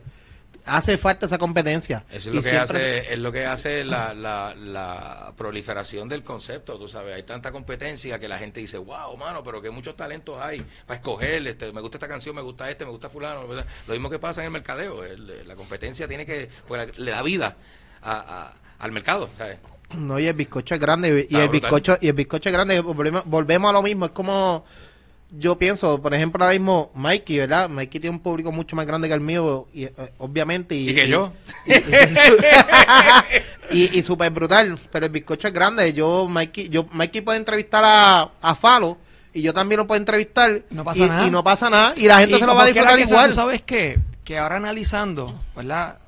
Hace 0.66 0.98
falta 0.98 1.26
esa 1.26 1.38
competencia. 1.38 2.04
Eso 2.10 2.18
es 2.18 2.26
Y 2.28 2.30
lo 2.38 2.42
que 2.44 2.50
siempre- 2.52 2.78
hace, 3.02 3.14
es 3.14 3.20
lo 3.20 3.32
que 3.32 3.46
hace 3.46 3.84
la, 3.84 4.14
la, 4.14 4.54
la 4.56 5.34
proliferación 5.36 6.08
del 6.10 6.24
concepto, 6.24 6.78
tú 6.78 6.88
sabes, 6.88 7.16
hay 7.16 7.24
tanta 7.24 7.52
competencia 7.52 8.20
que 8.20 8.28
la 8.28 8.38
gente 8.38 8.60
dice, 8.60 8.78
wow, 8.78 9.16
mano, 9.18 9.44
pero 9.44 9.62
que 9.62 9.70
muchos 9.70 9.96
talentos 9.96 10.42
hay 10.42 10.64
para 10.86 10.98
escoger, 10.98 11.46
este, 11.48 11.72
me 11.74 11.82
gusta 11.82 11.98
esta 11.98 12.08
canción, 12.08 12.36
me 12.36 12.42
gusta 12.42 12.70
este, 12.70 12.86
me 12.86 12.92
gusta 12.92 13.10
fulano, 13.10 13.48
¿verdad? 13.48 13.66
lo 13.88 13.94
mismo 13.94 14.10
que 14.10 14.20
pasa 14.20 14.42
en 14.42 14.46
el 14.46 14.52
mercadeo, 14.52 15.04
el- 15.04 15.48
la 15.48 15.56
competencia 15.56 16.08
tiene 16.08 16.26
que, 16.26 16.50
pues, 16.68 16.98
le 16.98 17.12
da 17.12 17.22
vida 17.24 17.56
a- 18.02 18.12
a- 18.48 18.54
al 18.84 18.92
mercado, 18.92 19.30
¿sabes? 19.38 19.60
No, 19.96 20.20
y 20.20 20.28
el 20.28 20.36
bizcocho 20.36 20.76
es 20.76 20.80
grande. 20.80 21.10
Y 21.10 21.34
Está 21.34 21.44
el 21.44 21.50
brutal. 21.50 21.70
bizcocho, 21.72 21.98
y 22.00 22.08
el 22.10 22.14
bizcocho 22.14 22.50
es 22.50 22.54
grande. 22.54 22.80
Volvemos, 22.80 23.26
volvemos 23.26 23.70
a 23.72 23.74
lo 23.74 23.82
mismo. 23.82 24.06
Es 24.06 24.12
como 24.12 24.64
yo 25.32 25.58
pienso, 25.58 26.02
por 26.02 26.14
ejemplo, 26.14 26.44
ahora 26.44 26.58
mismo 26.58 26.92
Mikey, 26.96 27.38
¿verdad? 27.38 27.70
Mikey 27.70 28.02
tiene 28.02 28.16
un 28.16 28.22
público 28.22 28.52
mucho 28.52 28.76
más 28.76 28.88
grande 28.88 29.08
que 29.08 29.14
el 29.14 29.22
mío, 29.22 29.68
y, 29.74 29.84
eh, 29.86 29.94
obviamente. 30.18 30.76
Y, 30.76 30.90
Y 30.90 30.96
que 30.96 31.08
yo. 31.08 31.34
Y, 33.72 34.00
y, 34.00 34.02
súper 34.02 34.32
brutal, 34.32 34.80
pero 34.92 35.06
el 35.06 35.12
bizcocho 35.12 35.48
es 35.48 35.54
grande. 35.54 35.94
Yo, 35.94 36.28
Mikey, 36.28 36.70
yo, 36.70 36.88
Mikey 36.92 37.22
puede 37.22 37.38
entrevistar 37.38 37.84
a, 37.86 38.32
a 38.42 38.56
Falo 38.56 38.98
y 39.32 39.44
yo 39.44 39.54
también 39.54 39.78
lo 39.78 39.86
puedo 39.86 40.00
entrevistar. 40.00 40.64
No 40.72 40.84
pasa 40.84 41.00
y, 41.00 41.08
nada. 41.08 41.28
y 41.28 41.30
no 41.30 41.44
pasa 41.44 41.70
nada. 41.70 41.94
Y 41.96 42.08
la 42.08 42.20
gente 42.20 42.36
Y 42.36 42.40
se 42.40 42.46
lo 42.48 42.56
va 42.56 42.64
a 42.64 42.66
disfrutar 42.66 43.00
igual. 43.00 43.30
¿tú 43.30 43.36
¿Sabes 43.36 43.62
qué? 43.62 44.00
Que 44.24 44.40
ahora 44.40 44.56
analizando, 44.56 45.40
¿verdad? 45.56 46.00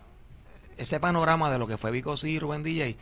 Ese 0.76 1.00
panorama 1.00 1.52
de 1.52 1.60
lo 1.60 1.68
que 1.68 1.78
fue 1.78 1.92
Vico 1.92 2.18
C 2.18 2.30
y 2.30 2.40
Rubén 2.40 2.64
DJ, 2.64 2.98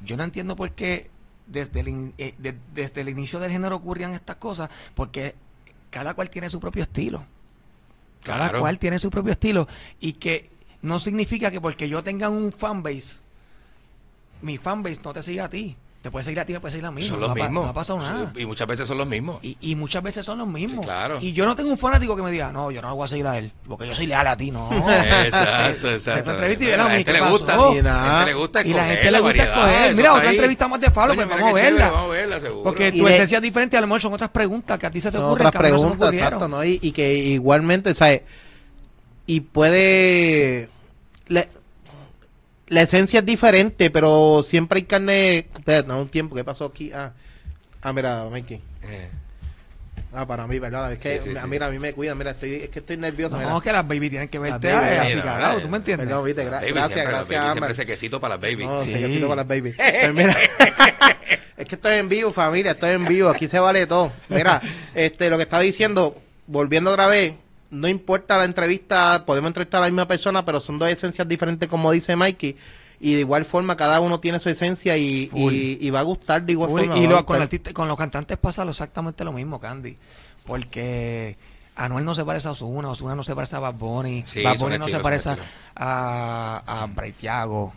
yo 0.00 0.16
no 0.16 0.24
entiendo 0.24 0.56
por 0.56 0.70
qué 0.70 1.10
desde 1.52 1.80
el, 1.80 1.88
in- 1.88 2.14
eh, 2.18 2.34
de- 2.38 2.56
desde 2.74 3.02
el 3.02 3.08
inicio 3.08 3.38
del 3.38 3.50
género 3.50 3.76
ocurrían 3.76 4.12
estas 4.14 4.36
cosas, 4.36 4.70
porque 4.94 5.34
cada 5.90 6.14
cual 6.14 6.30
tiene 6.30 6.48
su 6.50 6.58
propio 6.58 6.82
estilo. 6.82 7.24
Cada 8.24 8.38
Claro. 8.48 8.60
cual 8.60 8.78
tiene 8.78 8.98
su 8.98 9.10
propio 9.10 9.32
estilo. 9.32 9.68
Y 10.00 10.14
que 10.14 10.50
no 10.82 10.98
significa 10.98 11.50
que 11.50 11.60
porque 11.60 11.88
yo 11.88 12.02
tenga 12.02 12.28
un 12.28 12.52
fanbase, 12.52 13.20
mi 14.42 14.58
fanbase 14.58 15.00
no 15.04 15.12
te 15.12 15.22
siga 15.22 15.44
a 15.44 15.50
ti. 15.50 15.76
Te 16.02 16.10
puede 16.10 16.24
seguir 16.24 16.40
a 16.40 16.44
ti, 16.44 16.52
me 16.52 16.58
puede 16.58 16.72
seguir 16.72 16.84
a 16.86 16.90
mí. 16.90 17.02
Son 17.02 17.20
no, 17.20 17.28
los 17.28 17.30
ha 17.30 17.34
mismos. 17.34 17.64
no 17.64 17.70
ha 17.70 17.72
pasado 17.72 18.00
nada. 18.00 18.32
Y 18.36 18.44
muchas 18.44 18.66
veces 18.66 18.88
son 18.88 18.98
los 18.98 19.06
mismos. 19.06 19.38
Y, 19.40 19.56
y 19.60 19.76
muchas 19.76 20.02
veces 20.02 20.26
son 20.26 20.36
los 20.38 20.48
mismos. 20.48 20.80
Sí, 20.84 20.86
claro. 20.88 21.18
Y 21.20 21.32
yo 21.32 21.46
no 21.46 21.54
tengo 21.54 21.70
un 21.70 21.78
fanático 21.78 22.16
que 22.16 22.22
me 22.22 22.32
diga, 22.32 22.50
no, 22.50 22.72
yo 22.72 22.82
no 22.82 22.92
voy 22.96 23.04
a 23.04 23.08
seguir 23.08 23.24
a 23.28 23.38
él, 23.38 23.52
porque 23.68 23.86
yo 23.86 23.94
soy 23.94 24.06
leal 24.08 24.26
a 24.26 24.36
ti, 24.36 24.50
no. 24.50 24.68
Exacto, 25.24 25.86
Te 25.88 25.94
exacto. 25.94 26.30
entrevista 26.32 26.64
y 26.64 26.70
a 26.72 26.76
la 26.76 26.84
¿qué 26.88 26.90
gente 26.96 27.12
le 27.12 27.20
gusta. 27.20 27.54
Y 27.54 27.78
A 27.78 27.82
la 27.84 28.14
gente 28.16 28.26
le 28.26 28.34
gusta 28.34 28.62
Y 28.66 28.72
la 28.74 28.84
gente 28.86 29.10
le 29.12 29.20
gusta 29.20 29.42
escoger. 29.44 29.94
Mira, 29.94 30.12
otra 30.14 30.28
ahí. 30.28 30.34
entrevista 30.34 30.66
más 30.68 30.80
de 30.80 30.90
Falo, 30.90 31.14
Coño, 31.14 31.28
pues 31.28 31.40
vamos 31.40 31.60
a 31.60 31.62
verla. 31.62 31.90
Vamos 31.92 32.04
a 32.04 32.08
verla, 32.08 32.40
seguro. 32.40 32.62
Porque 32.64 32.88
Y 32.88 32.98
tu 32.98 33.04
de- 33.06 33.14
esencia 33.14 33.36
es 33.38 33.42
diferente, 33.42 33.76
a 33.76 33.80
lo 33.80 33.86
mejor 33.86 34.00
son 34.00 34.12
otras 34.12 34.30
preguntas 34.30 34.78
que 34.80 34.86
a 34.86 34.90
ti 34.90 35.00
se 35.00 35.12
te 35.12 35.18
Son 35.18 35.26
ocurren, 35.26 35.46
otras 35.46 35.62
preguntas, 35.62 36.12
exacto, 36.12 36.48
¿no? 36.48 36.64
Y, 36.64 36.80
y 36.82 36.90
que 36.90 37.14
igualmente, 37.14 37.94
¿sabes? 37.94 38.22
Y 39.26 39.40
puede... 39.40 40.68
La, 41.28 41.46
la 42.68 42.82
esencia 42.82 43.20
es 43.20 43.26
diferente, 43.26 43.90
pero 43.90 44.42
siempre 44.42 44.78
hay 44.78 44.84
carne... 44.84 45.38
Espera, 45.38 45.82
no, 45.86 46.00
un 46.02 46.08
tiempo, 46.08 46.34
¿qué 46.36 46.44
pasó 46.44 46.64
aquí? 46.66 46.90
Ah, 46.92 47.12
ah 47.82 47.92
mira, 47.92 48.24
Mikey. 48.30 48.60
Eh, 48.84 49.08
Ah, 50.14 50.26
para 50.26 50.46
mí, 50.46 50.58
¿verdad? 50.58 50.92
Es 50.92 50.98
que, 50.98 51.20
Sí, 51.20 51.30
sí, 51.30 51.34
sí. 51.34 51.48
mira, 51.48 51.68
a 51.68 51.70
mí 51.70 51.78
me 51.78 51.94
cuida, 51.94 52.14
mira, 52.14 52.32
estoy, 52.32 52.54
es 52.56 52.68
que 52.68 52.80
estoy 52.80 52.98
nervioso, 52.98 53.34
mira. 53.38 53.48
No, 53.48 53.62
que 53.62 53.72
las 53.72 53.86
baby 53.88 54.10
tienen 54.10 54.28
que 54.28 54.38
verte 54.38 54.70
baby, 54.70 54.86
eh, 54.94 54.98
así, 54.98 55.14
mira, 55.16 55.56
¿tú 55.62 55.68
me 55.70 55.76
entiendes? 55.78 56.06
Perdón, 56.06 56.24
viste, 56.26 56.44
gra- 56.46 56.50
baby, 56.60 56.70
gracias, 56.72 56.92
siempre, 56.92 57.14
gracias. 57.14 57.52
Siempre 57.52 57.72
ese 57.72 57.86
quesito 57.86 58.20
para 58.20 58.34
las 58.34 58.42
baby. 58.42 58.64
No, 58.66 58.82
Sí. 58.84 58.92
sí. 58.94 59.20
con 59.22 59.36
las 59.36 59.48
baby. 59.48 59.72
Pues 59.76 60.14
mira, 60.14 60.36
es 61.56 61.66
que 61.66 61.74
estoy 61.76 61.96
en 61.98 62.10
vivo, 62.10 62.30
familia, 62.30 62.72
estoy 62.72 62.90
en 62.90 63.06
vivo, 63.06 63.30
aquí 63.30 63.48
se 63.48 63.58
vale 63.58 63.86
todo. 63.86 64.12
Mira, 64.28 64.60
este, 64.94 65.30
lo 65.30 65.38
que 65.38 65.44
estaba 65.44 65.62
diciendo, 65.62 66.18
volviendo 66.46 66.90
otra 66.90 67.06
vez, 67.06 67.32
no 67.72 67.88
importa 67.88 68.38
la 68.38 68.44
entrevista, 68.44 69.24
podemos 69.26 69.48
entrevistar 69.48 69.78
a 69.78 69.86
la 69.86 69.90
misma 69.90 70.06
persona, 70.06 70.44
pero 70.44 70.60
son 70.60 70.78
dos 70.78 70.88
esencias 70.88 71.26
diferentes, 71.26 71.68
como 71.68 71.90
dice 71.90 72.14
Mikey, 72.14 72.56
y 73.00 73.14
de 73.14 73.20
igual 73.20 73.44
forma 73.44 73.76
cada 73.76 74.00
uno 74.00 74.20
tiene 74.20 74.38
su 74.38 74.48
esencia 74.48 74.96
y, 74.96 75.28
y, 75.34 75.78
y 75.80 75.90
va 75.90 75.98
a 76.00 76.04
gustar 76.04 76.42
de 76.44 76.52
igual 76.52 76.70
forma. 76.70 76.96
y 76.96 77.06
lo- 77.08 77.16
con, 77.26 77.38
gustar. 77.38 77.42
artista- 77.42 77.72
con 77.72 77.88
los 77.88 77.98
cantantes 77.98 78.38
pasa 78.38 78.64
lo- 78.64 78.70
exactamente 78.70 79.24
lo 79.24 79.32
mismo, 79.32 79.58
Candy. 79.58 79.96
Porque 80.46 81.36
Anuel 81.74 82.04
no 82.04 82.14
se 82.14 82.24
parece 82.24 82.48
a 82.48 82.52
Ozuna, 82.52 82.90
Ozuna 82.90 83.14
no 83.14 83.24
se 83.24 83.34
parece 83.34 83.56
a 83.56 83.60
Bad 83.60 83.74
Bunny, 83.74 84.22
Sí, 84.26 84.42
Bad 84.42 84.58
Bunny 84.58 84.78
no 84.78 84.86
se 84.88 84.98
parece 85.00 85.30
a, 85.74 86.62
a 86.66 86.86
Bray 86.86 87.12
Thiago. 87.12 87.72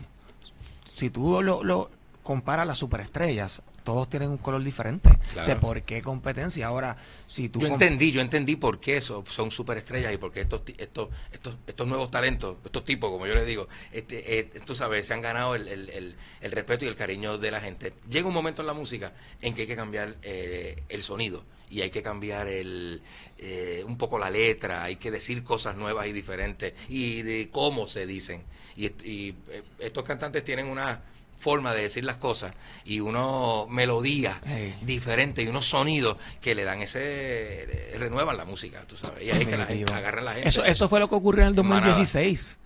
Si 0.94 1.10
tú 1.10 1.42
lo, 1.42 1.64
lo 1.64 1.90
comparas 2.22 2.66
las 2.66 2.78
superestrellas, 2.78 3.62
todos 3.86 4.08
tienen 4.10 4.28
un 4.30 4.38
color 4.38 4.62
diferente. 4.64 5.08
Claro. 5.32 5.40
O 5.40 5.44
sea, 5.44 5.60
¿por 5.60 5.80
qué 5.82 6.02
competencia? 6.02 6.66
Ahora, 6.66 6.96
si 7.28 7.48
tú... 7.48 7.60
Yo 7.60 7.68
entendí, 7.68 8.10
yo 8.10 8.20
entendí 8.20 8.56
por 8.56 8.80
qué 8.80 8.96
eso 8.96 9.24
son 9.30 9.52
superestrellas 9.52 10.12
y 10.12 10.16
por 10.16 10.32
qué 10.32 10.40
estos, 10.40 10.62
estos, 10.76 11.08
estos, 11.32 11.54
estos 11.68 11.86
nuevos 11.86 12.10
talentos, 12.10 12.56
estos 12.64 12.84
tipos, 12.84 13.10
como 13.10 13.28
yo 13.28 13.34
les 13.34 13.46
digo, 13.46 13.68
este, 13.92 14.38
eh, 14.40 14.50
tú 14.66 14.74
sabes, 14.74 15.06
se 15.06 15.14
han 15.14 15.20
ganado 15.20 15.54
el, 15.54 15.68
el- 15.68 15.88
el- 15.90 16.16
el 16.40 16.52
respeto 16.52 16.84
y 16.84 16.88
el 16.88 16.96
cariño 16.96 17.38
de 17.38 17.50
la 17.52 17.60
gente. 17.60 17.94
Llega 18.10 18.26
un 18.26 18.34
momento 18.34 18.60
en 18.60 18.66
la 18.66 18.74
música 18.74 19.12
en 19.40 19.54
que 19.54 19.62
hay 19.62 19.66
que 19.68 19.76
cambiar 19.76 20.16
eh, 20.22 20.82
el 20.88 21.02
sonido 21.04 21.44
y 21.70 21.80
hay 21.82 21.90
que 21.90 22.02
cambiar 22.02 22.48
el, 22.48 23.02
eh, 23.38 23.84
un 23.86 23.96
poco 23.96 24.18
la 24.18 24.30
letra, 24.30 24.82
hay 24.82 24.96
que 24.96 25.12
decir 25.12 25.44
cosas 25.44 25.76
nuevas 25.76 26.06
y 26.08 26.12
diferentes 26.12 26.74
y 26.88 27.22
de 27.22 27.48
cómo 27.52 27.86
se 27.86 28.04
dicen. 28.06 28.42
Y, 28.76 28.86
eh, 29.04 29.34
estos 29.78 30.04
cantantes 30.04 30.42
tienen 30.42 30.66
una 30.66 31.02
forma 31.36 31.72
de 31.74 31.82
decir 31.82 32.04
las 32.04 32.16
cosas 32.16 32.52
y 32.84 33.00
uno 33.00 33.66
melodía 33.68 34.40
Hey. 34.46 34.74
diferente 34.82 35.42
y 35.42 35.46
unos 35.48 35.66
sonidos 35.66 36.16
que 36.40 36.54
le 36.54 36.64
dan 36.64 36.82
ese 36.82 37.94
renuevan 37.98 38.36
la 38.36 38.44
música, 38.44 38.82
tú 38.86 38.96
sabes. 38.96 39.22
Y 39.22 39.30
ahí 39.30 39.42
es 39.42 39.48
que 39.48 39.56
la 39.56 39.66
gente 39.66 39.92
la 40.22 40.32
gente. 40.34 40.48
Eso, 40.48 40.64
eso 40.64 40.88
fue 40.88 41.00
lo 41.00 41.08
que 41.08 41.14
ocurrió 41.14 41.42
en 41.46 41.52
el 41.54 41.58
En 41.58 41.66
manada. 41.66 41.86
2016. 41.88 42.56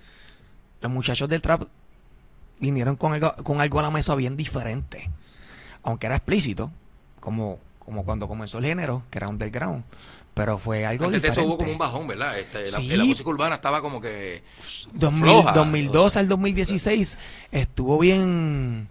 Los 0.81 0.93
muchachos 0.93 1.29
del 1.29 1.43
trap 1.43 1.65
vinieron 2.59 2.97
con 2.97 3.12
algo, 3.12 3.35
con 3.43 3.61
algo 3.61 3.81
a 3.81 3.83
la 3.83 3.91
mesa 3.91 4.15
bien 4.15 4.37
diferente. 4.37 5.11
Aunque 5.83 6.07
era 6.07 6.17
explícito, 6.17 6.71
como, 7.21 7.59
como 7.79 8.05
cuando 8.05 8.29
comenzó 8.29 8.59
el 8.59 8.65
género, 8.67 9.03
que 9.11 9.19
era 9.19 9.29
underground. 9.29 9.85
Pero 10.40 10.56
fue 10.56 10.87
algo 10.87 11.04
Antes 11.04 11.20
de 11.20 11.28
eso 11.28 11.40
diferente. 11.42 11.49
hubo 11.50 11.59
como 11.59 11.73
un 11.73 11.76
bajón, 11.78 12.06
¿verdad? 12.06 12.38
Este, 12.38 12.70
la, 12.70 12.78
Sí. 12.78 12.88
la 12.88 13.04
música 13.04 13.28
urbana 13.28 13.56
estaba 13.56 13.82
como 13.82 14.00
que 14.00 14.42
2000 14.94 15.23
floja. 15.23 15.52
2002 15.52 16.16
al 16.16 16.28
2016 16.28 17.18
estuvo 17.52 17.99
bien, 17.99 18.88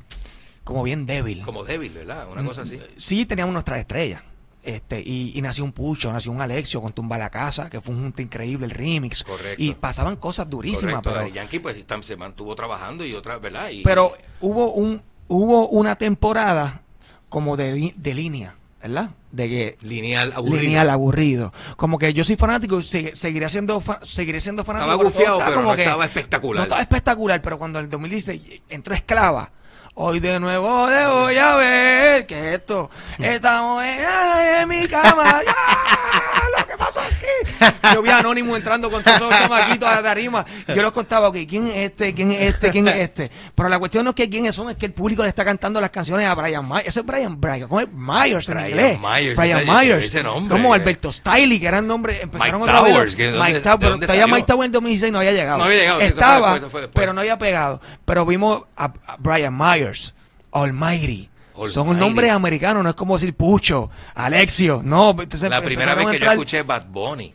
como 0.63 0.83
bien 0.83 1.07
débil. 1.07 1.41
como 1.43 1.63
débil, 1.63 1.91
¿verdad? 1.93 2.27
Una 2.31 2.43
cosa 2.43 2.61
así. 2.61 2.79
Sí, 2.97 3.25
teníamos 3.25 3.53
nuestras 3.53 3.79
estrellas. 3.79 4.21
Este, 4.61 5.01
y, 5.01 5.31
y 5.35 5.41
nació 5.41 5.63
un 5.63 5.71
Pucho, 5.71 6.11
nació 6.13 6.31
un 6.31 6.41
Alexio 6.41 6.81
con 6.83 6.93
Tumba 6.93 7.17
la 7.17 7.31
Casa, 7.31 7.67
que 7.69 7.81
fue 7.81 7.95
un 7.95 8.01
junte 8.03 8.21
increíble, 8.21 8.65
el 8.67 8.71
remix. 8.71 9.23
Correcto. 9.23 9.63
Y 9.63 9.73
pasaban 9.73 10.17
cosas 10.17 10.47
durísimas, 10.47 10.95
Correcto. 10.95 11.09
pero 11.09 11.21
Daddy 11.21 11.31
Yankee 11.31 11.59
pues 11.59 11.83
se 12.01 12.15
mantuvo 12.15 12.53
trabajando 12.53 13.03
y 13.03 13.13
otra, 13.15 13.39
¿verdad? 13.39 13.69
Y, 13.71 13.81
Pero 13.81 14.15
hubo 14.41 14.73
un 14.73 15.01
hubo 15.29 15.67
una 15.69 15.95
temporada 15.95 16.81
como 17.29 17.55
de, 17.57 17.93
de 17.95 18.13
línea, 18.13 18.55
¿verdad? 18.81 19.09
De 19.31 19.47
que 19.47 19.77
lineal 19.81 20.33
aburrido. 20.35 20.61
lineal 20.61 20.89
aburrido. 20.89 21.53
Como 21.77 21.99
que 21.99 22.13
yo 22.13 22.23
soy 22.23 22.35
fanático 22.35 22.79
y 22.79 22.83
se- 22.83 23.15
seguiré 23.15 23.47
siendo 23.49 23.79
fa- 23.79 23.99
seguiré 24.03 24.39
siendo 24.39 24.63
fanático. 24.65 24.91
Estaba 24.91 25.03
gufiado, 25.09 25.37
pero 25.39 25.53
como 25.55 25.69
no 25.69 25.75
que- 25.75 25.83
estaba 25.83 26.05
espectacular. 26.05 26.57
No 26.57 26.63
estaba 26.63 26.81
espectacular, 26.81 27.41
pero 27.41 27.57
cuando 27.59 27.77
en 27.79 27.85
el 27.85 27.91
2016 27.91 28.61
entró 28.69 28.95
Esclava, 28.95 29.51
hoy 29.93 30.19
de 30.19 30.39
nuevo 30.39 30.87
te 30.87 31.05
voy 31.05 31.37
a 31.37 31.55
ver 31.57 32.25
que 32.25 32.55
esto 32.55 32.89
estamos 33.19 33.83
en, 33.83 33.99
en 34.61 34.67
mi 34.67 34.87
cama. 34.87 35.41
Yo 37.93 38.01
vi 38.01 38.09
a 38.09 38.19
Anónimo 38.19 38.55
entrando 38.55 38.89
con 38.89 39.03
todos 39.03 39.19
los 39.21 39.29
chamaquitos 39.31 40.03
de 40.03 40.09
arriba. 40.09 40.45
Yo 40.67 40.81
los 40.81 40.91
contaba, 40.91 41.29
ok, 41.29 41.37
¿quién 41.47 41.67
es 41.67 41.75
este? 41.91 42.13
¿Quién 42.13 42.31
es 42.31 42.41
este? 42.41 42.71
¿Quién 42.71 42.87
es 42.87 42.95
este? 42.95 43.31
Pero 43.55 43.69
la 43.69 43.79
cuestión 43.79 44.03
no 44.03 44.11
es 44.11 44.15
que 44.15 44.29
quiénes 44.29 44.55
son, 44.55 44.69
es 44.69 44.77
que 44.77 44.85
el 44.85 44.93
público 44.93 45.23
le 45.23 45.29
está 45.29 45.43
cantando 45.45 45.79
las 45.81 45.89
canciones 45.89 46.27
a 46.27 46.35
Brian 46.35 46.67
Myers. 46.67 46.87
Ese 46.87 46.99
es 47.01 47.05
Brian, 47.05 47.39
Brian, 47.39 47.67
¿cómo 47.67 47.81
es? 47.81 47.87
Myers 47.91 48.49
en 48.49 48.55
Brian 48.55 48.69
inglés. 48.69 48.99
Myers, 48.99 49.35
Brian 49.37 49.65
Myers. 49.65 50.05
ese 50.05 50.23
nombre. 50.23 50.57
Como 50.57 50.73
Alberto 50.73 51.11
Stiley, 51.11 51.59
que 51.59 51.67
eran 51.67 51.87
nombres, 51.87 52.21
empezaron 52.21 52.61
Mike 52.61 52.71
otra 52.71 52.81
vez. 52.81 52.93
Towers, 52.93 53.15
que 53.15 53.31
¿de 53.31 53.39
Mike 53.39 53.59
Towers, 53.61 53.99
todavía? 53.99 54.27
Mike 54.27 54.45
Towers 54.47 54.65
en 54.65 54.71
2016 54.71 55.11
no 55.11 55.19
había 55.19 55.31
llegado. 55.31 55.57
No 55.59 55.63
había 55.65 55.77
llegado, 55.79 55.99
sí, 55.99 56.05
eso 56.05 56.15
fue 56.15 56.21
Estaba, 56.23 56.39
después, 56.53 56.61
eso 56.61 56.69
fue 56.71 56.81
después. 56.81 57.01
pero 57.01 57.13
no 57.13 57.21
había 57.21 57.37
pegado. 57.37 57.81
Pero 58.05 58.25
vimos 58.25 58.63
a, 58.75 58.85
a 58.85 59.15
Brian 59.19 59.55
Myers, 59.57 60.13
Almighty. 60.51 61.28
Son 61.67 61.87
Almighty. 61.87 62.05
nombres 62.05 62.31
americanos, 62.31 62.83
no 62.83 62.89
es 62.89 62.95
como 62.95 63.17
decir 63.17 63.35
Pucho, 63.35 63.89
Alexio, 64.15 64.81
no. 64.83 65.11
Entonces 65.11 65.49
La 65.49 65.61
primera 65.61 65.95
vez 65.95 66.07
que 66.07 66.19
yo 66.19 66.31
escuché 66.31 66.63
Bad 66.63 66.85
Bunny. 66.87 67.33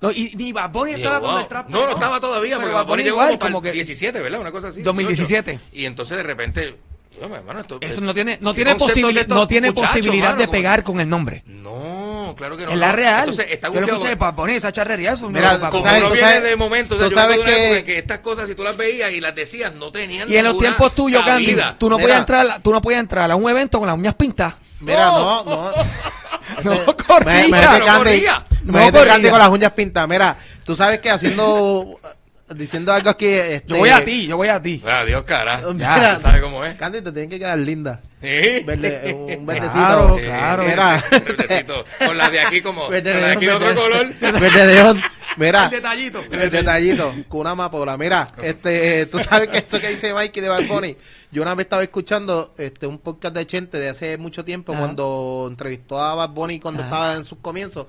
No, 0.00 0.10
y 0.10 0.32
ni 0.36 0.52
Bad 0.52 0.70
Bunny 0.70 0.92
estaba 0.92 1.20
con 1.20 1.40
el 1.40 1.48
trap. 1.48 1.68
No, 1.70 1.86
no 1.86 1.92
estaba 1.92 2.20
todavía, 2.20 2.56
Pero 2.56 2.60
porque 2.60 2.74
Bad 2.74 2.86
Bunny 2.86 3.02
llegó 3.04 3.16
igual, 3.16 3.38
como 3.38 3.52
como 3.52 3.62
que 3.62 3.72
17, 3.72 4.20
¿verdad? 4.20 4.40
Una 4.40 4.52
cosa 4.52 4.68
así. 4.68 4.82
2017. 4.82 5.52
18. 5.52 5.70
Y 5.72 5.86
entonces 5.86 6.16
de 6.16 6.22
repente, 6.22 6.76
hermano, 7.20 7.60
esto- 7.60 7.78
Eso 7.80 8.00
no 8.00 8.12
tiene, 8.14 8.38
no 8.40 8.52
¿qué 8.52 8.64
tiene, 8.64 8.76
no 9.28 9.46
tiene 9.46 9.72
posibilidad 9.72 10.30
mano? 10.30 10.40
de 10.40 10.48
pegar 10.48 10.82
con 10.82 11.00
el 11.00 11.08
nombre. 11.08 11.42
No, 11.46 12.34
claro 12.36 12.56
que 12.56 12.64
no. 12.66 12.72
es 12.72 12.78
la 12.78 12.92
real. 12.92 13.20
Entonces 13.30 13.46
está 13.50 13.68
Yo 13.72 13.80
lo 13.80 13.86
escuché 13.86 14.08
de 14.08 14.14
Bad 14.16 14.34
Bunny, 14.34 14.54
esa 14.54 14.72
charrería. 14.72 15.12
Eso 15.12 15.28
Mira, 15.28 15.58
no, 15.58 15.70
Como 15.70 15.84
no 15.86 16.10
viene 16.10 16.40
de 16.40 16.56
momento, 16.56 16.94
o 16.94 16.98
sea, 16.98 17.06
tú 17.08 17.14
yo 17.14 17.18
sabes 17.20 17.38
que- 17.38 17.84
que 17.84 17.98
estas 17.98 18.18
cosas, 18.20 18.48
si 18.48 18.54
tú 18.54 18.62
las 18.64 18.76
veías 18.76 19.12
y 19.12 19.20
las 19.20 19.34
decías, 19.34 19.72
no 19.74 19.90
tenían 19.92 20.30
Y 20.30 20.36
en 20.36 20.44
los 20.44 20.58
tiempos 20.58 20.94
tuyos, 20.94 21.24
Candy, 21.24 21.56
tú 21.78 21.88
no, 21.88 21.98
podías 21.98 22.18
entrar, 22.20 22.60
tú 22.62 22.72
no 22.72 22.80
podías 22.82 23.00
entrar 23.00 23.30
a 23.30 23.36
un 23.36 23.48
evento 23.48 23.78
con 23.78 23.86
las 23.88 23.96
uñas 23.96 24.14
pintadas. 24.14 24.54
Mira, 24.80 25.06
no, 25.06 25.44
no. 25.44 25.72
No 26.62 26.96
corría. 27.06 27.32
Me- 27.44 27.48
me 27.48 27.58
hace 27.58 27.78
no 27.78 27.84
Candy, 27.86 27.98
corría. 28.10 28.44
me 28.64 28.72
No 28.86 28.92
corría. 28.92 29.12
Candy 29.12 29.30
con 29.30 29.38
las 29.38 29.48
uñas 29.48 29.72
pintadas. 29.72 30.08
Mira, 30.08 30.36
tú 30.64 30.76
sabes 30.76 31.00
que 31.00 31.10
haciendo, 31.10 31.98
diciendo 32.56 32.92
algo 32.92 33.10
aquí. 33.10 33.26
Este, 33.26 33.68
Yo 33.68 33.76
voy 33.78 33.90
a 33.90 34.04
ti, 34.04 34.26
yo 34.26 34.36
voy 34.36 34.48
a 34.48 34.60
ti. 34.60 34.82
Adiós, 34.86 35.22
cara. 35.24 35.60
Mira, 35.72 35.98
Ya, 36.00 36.18
¿sabes 36.18 36.40
cómo 36.40 36.64
es? 36.64 36.76
Candy, 36.76 37.00
te 37.02 37.12
tienen 37.12 37.30
que 37.30 37.38
quedar 37.38 37.58
linda. 37.58 38.00
¿Sí? 38.20 38.60
Verde, 38.64 39.12
un 39.12 39.44
verdecito. 39.46 39.72
Claro, 39.74 40.16
claro. 40.16 40.64
Mira. 40.64 41.04
un 41.12 41.24
verdecito. 41.24 41.84
Con 42.04 42.16
la 42.18 42.30
de 42.30 42.40
aquí 42.40 42.60
como, 42.62 42.82
con 42.84 42.90
Verde 42.90 43.14
la 43.20 43.26
de 43.28 43.32
aquí 43.32 43.46
de 43.46 43.52
otro 43.52 43.74
color. 43.74 44.14
Verde 44.20 44.66
león. 44.66 45.02
Mira. 45.36 45.64
El 45.64 45.70
detallito. 45.70 46.20
El 46.30 46.50
detallito, 46.50 47.14
con 47.28 47.40
una 47.40 47.50
amapola. 47.50 47.96
Mira, 47.96 48.28
este, 48.42 49.06
tú 49.06 49.18
sabes 49.18 49.48
que 49.48 49.58
eso 49.58 49.80
que 49.80 49.88
dice 49.88 50.14
Mikey 50.14 50.40
de 50.42 50.48
Bad 50.48 50.66
Bunny, 50.68 50.96
yo 51.32 51.42
una 51.42 51.54
vez 51.56 51.64
estaba 51.64 51.82
escuchando 51.82 52.54
este 52.56 52.86
un 52.86 52.98
podcast 52.98 53.34
de 53.34 53.44
Chente 53.46 53.78
de 53.80 53.88
hace 53.88 54.16
mucho 54.16 54.44
tiempo 54.44 54.72
Ajá. 54.72 54.82
cuando 54.82 55.46
entrevistó 55.50 56.00
a 56.00 56.14
Bad 56.14 56.30
Bunny 56.30 56.60
cuando 56.60 56.82
Ajá. 56.82 56.88
estaba 56.90 57.14
en 57.16 57.24
sus 57.24 57.38
comienzos 57.38 57.88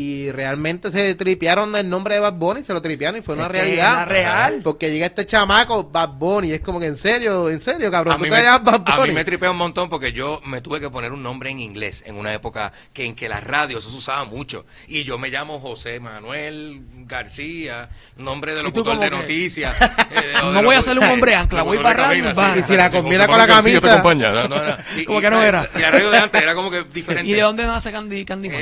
y 0.00 0.30
realmente 0.30 0.92
se 0.92 1.14
tripearon 1.16 1.74
el 1.74 1.88
nombre 1.90 2.14
de 2.14 2.20
Bad 2.20 2.34
Bunny, 2.34 2.62
se 2.62 2.72
lo 2.72 2.80
tripearon 2.80 3.18
y 3.18 3.22
fue 3.22 3.34
una 3.34 3.46
Es 3.46 3.50
realidad. 3.50 4.06
real. 4.06 4.60
Porque 4.62 4.92
llega 4.92 5.06
este 5.06 5.26
chamaco, 5.26 5.82
Bad 5.90 6.10
Bunny, 6.10 6.50
y 6.50 6.52
es 6.52 6.60
como 6.60 6.78
que 6.78 6.86
en 6.86 6.96
serio, 6.96 7.50
en 7.50 7.58
serio, 7.58 7.90
cabrón, 7.90 8.12
A 8.14 8.16
tú 8.16 8.22
mí, 8.22 8.30
te 8.30 8.36
me, 8.36 8.42
Bad 8.44 8.68
a 8.68 8.78
mí 8.78 9.00
Bunny. 9.00 9.12
me 9.12 9.24
tripea 9.24 9.50
un 9.50 9.56
montón 9.56 9.88
porque 9.88 10.12
yo 10.12 10.40
me 10.44 10.60
tuve 10.60 10.78
que 10.78 10.88
poner 10.88 11.10
un 11.12 11.22
nombre 11.24 11.50
en 11.50 11.58
inglés 11.58 12.04
en 12.06 12.14
una 12.14 12.32
época 12.32 12.72
que 12.92 13.06
en 13.06 13.16
que 13.16 13.28
las 13.28 13.42
radios 13.42 13.82
eso 13.82 13.90
se 13.90 13.96
usaba 13.98 14.24
mucho. 14.24 14.64
Y 14.86 15.02
yo 15.02 15.18
me 15.18 15.30
llamo 15.30 15.58
José 15.58 15.98
Manuel 15.98 16.80
García, 17.06 17.88
nombre 18.16 18.54
de 18.54 18.60
¿Y 18.60 18.70
tú 18.70 18.84
locutor 18.84 19.00
de 19.00 19.10
noticias. 19.10 19.74
eh, 19.80 20.32
No 20.42 20.52
de 20.52 20.62
voy 20.62 20.76
a 20.76 20.82
ser 20.82 20.96
un 20.96 21.04
hombre 21.04 21.34
ancla, 21.34 21.62
voy 21.62 21.78
para 21.78 22.08
radio. 22.08 22.32
Y 22.56 22.62
si 22.62 22.76
la 22.76 22.88
combina 22.88 23.26
con 23.26 23.36
la 23.38 23.46
camisa. 23.48 23.90
acompaña. 23.94 24.30
No, 24.30 24.46
no, 24.46 24.64
no. 24.64 24.76
Y- 24.96 25.04
Como 25.04 25.18
y, 25.18 25.22
que 25.22 25.30
no 25.30 25.36
¿sabes? 25.38 25.48
era. 25.48 25.70
Y 25.74 25.78
la 25.80 25.90
radio 25.90 26.10
de 26.10 26.18
antes 26.18 26.42
era 26.42 26.54
como 26.54 26.70
que 26.70 26.84
diferente. 26.84 27.28
¿Y 27.28 27.34
de 27.34 27.40
dónde 27.42 27.64
nace 27.66 27.90
Candy 27.90 28.24
Candyman? 28.24 28.60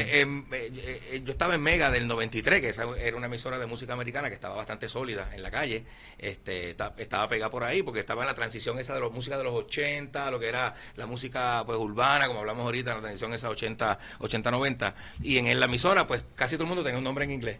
Yo 1.27 1.33
estaba 1.33 1.57
en 1.57 1.61
Mega 1.61 1.91
del 1.91 2.07
93, 2.07 2.61
que 2.61 2.69
esa 2.69 2.85
era 2.99 3.17
una 3.17 3.27
emisora 3.27 3.59
de 3.59 3.67
música 3.67 3.93
americana 3.95 4.29
que 4.29 4.35
estaba 4.37 4.55
bastante 4.55 4.89
sólida 4.89 5.29
en 5.35 5.43
la 5.43 5.51
calle. 5.51 5.85
Este, 6.19 6.71
esta- 6.71 6.95
estaba 6.99 7.29
pegada 7.29 7.51
por 7.51 7.65
ahí 7.65 7.83
porque 7.83 7.99
estaba 8.01 8.23
en 8.23 8.29
la 8.29 8.35
transición 8.35 8.79
esa 8.79 8.95
de 8.95 9.01
la 9.01 9.09
música 9.09 9.37
de 9.37 9.43
los 9.43 9.53
80, 9.53 10.31
lo 10.31 10.39
que 10.39 10.47
era 10.49 10.75
la 10.95 11.07
música 11.07 11.65
pues 11.67 11.79
urbana, 11.79 12.29
como 12.29 12.39
hablamos 12.41 12.65
ahorita, 12.65 12.95
la 12.95 13.01
transición 13.01 13.35
esa 13.35 13.51
80, 13.51 13.99
80, 14.21 14.51
90. 14.53 14.95
Y 15.21 15.39
en 15.39 15.59
la 15.59 15.67
emisora, 15.67 16.07
pues 16.07 16.23
casi 16.37 16.55
todo 16.55 16.63
el 16.63 16.69
mundo 16.69 16.85
tenía 16.85 16.99
un 16.99 17.05
nombre 17.05 17.25
en 17.25 17.33
inglés. 17.33 17.59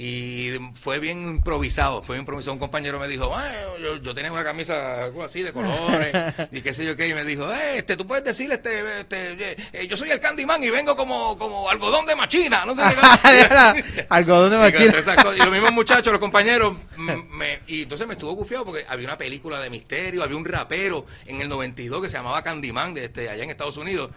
Y 0.00 0.52
fue 0.74 1.00
bien 1.00 1.20
improvisado, 1.22 2.04
fue 2.04 2.18
improvisado. 2.18 2.52
Un 2.52 2.60
compañero 2.60 3.00
me 3.00 3.08
dijo, 3.08 3.34
"Ah, 3.36 3.50
yo, 3.82 3.96
yo 3.96 4.14
tenía 4.14 4.30
una 4.30 4.44
camisa 4.44 5.02
algo 5.02 5.24
así 5.24 5.42
de 5.42 5.52
colores 5.52 6.14
y 6.52 6.60
qué 6.62 6.72
sé 6.72 6.84
yo 6.84 6.96
qué, 6.96 7.08
y 7.08 7.14
me 7.14 7.24
dijo, 7.24 7.52
eh, 7.52 7.78
este, 7.78 7.96
tú 7.96 8.06
puedes 8.06 8.22
decir, 8.22 8.52
este, 8.52 9.00
este, 9.00 9.56
eh, 9.72 9.88
yo 9.88 9.96
soy 9.96 10.10
el 10.12 10.20
Candyman 10.20 10.62
y 10.62 10.70
vengo 10.70 10.94
como, 10.94 11.36
como 11.36 11.68
algodón 11.68 12.06
de 12.06 12.14
machina, 12.14 12.64
no 12.64 12.76
sé 12.76 12.82
qué. 13.22 14.04
Algodón 14.08 14.50
de 14.50 14.56
Y, 14.56 14.60
machina. 14.60 14.92
cosas. 14.92 15.36
Y 15.36 15.38
los 15.38 15.50
mismos 15.50 15.72
muchachos, 15.72 16.12
los 16.12 16.20
compañeros, 16.20 16.76
me- 16.96 17.58
y 17.66 17.82
entonces 17.82 18.06
me 18.06 18.12
estuvo 18.14 18.32
gufiado 18.34 18.64
porque 18.66 18.84
había 18.88 19.08
una 19.08 19.18
película 19.18 19.58
de 19.58 19.68
misterio, 19.68 20.22
había 20.22 20.36
un 20.36 20.44
rapero 20.44 21.06
en 21.26 21.40
el 21.40 21.48
92 21.48 22.02
que 22.02 22.08
se 22.08 22.16
llamaba 22.18 22.42
Candyman, 22.44 22.94
de 22.94 23.06
este, 23.06 23.28
allá 23.28 23.42
en 23.42 23.50
Estados 23.50 23.76
Unidos. 23.76 24.10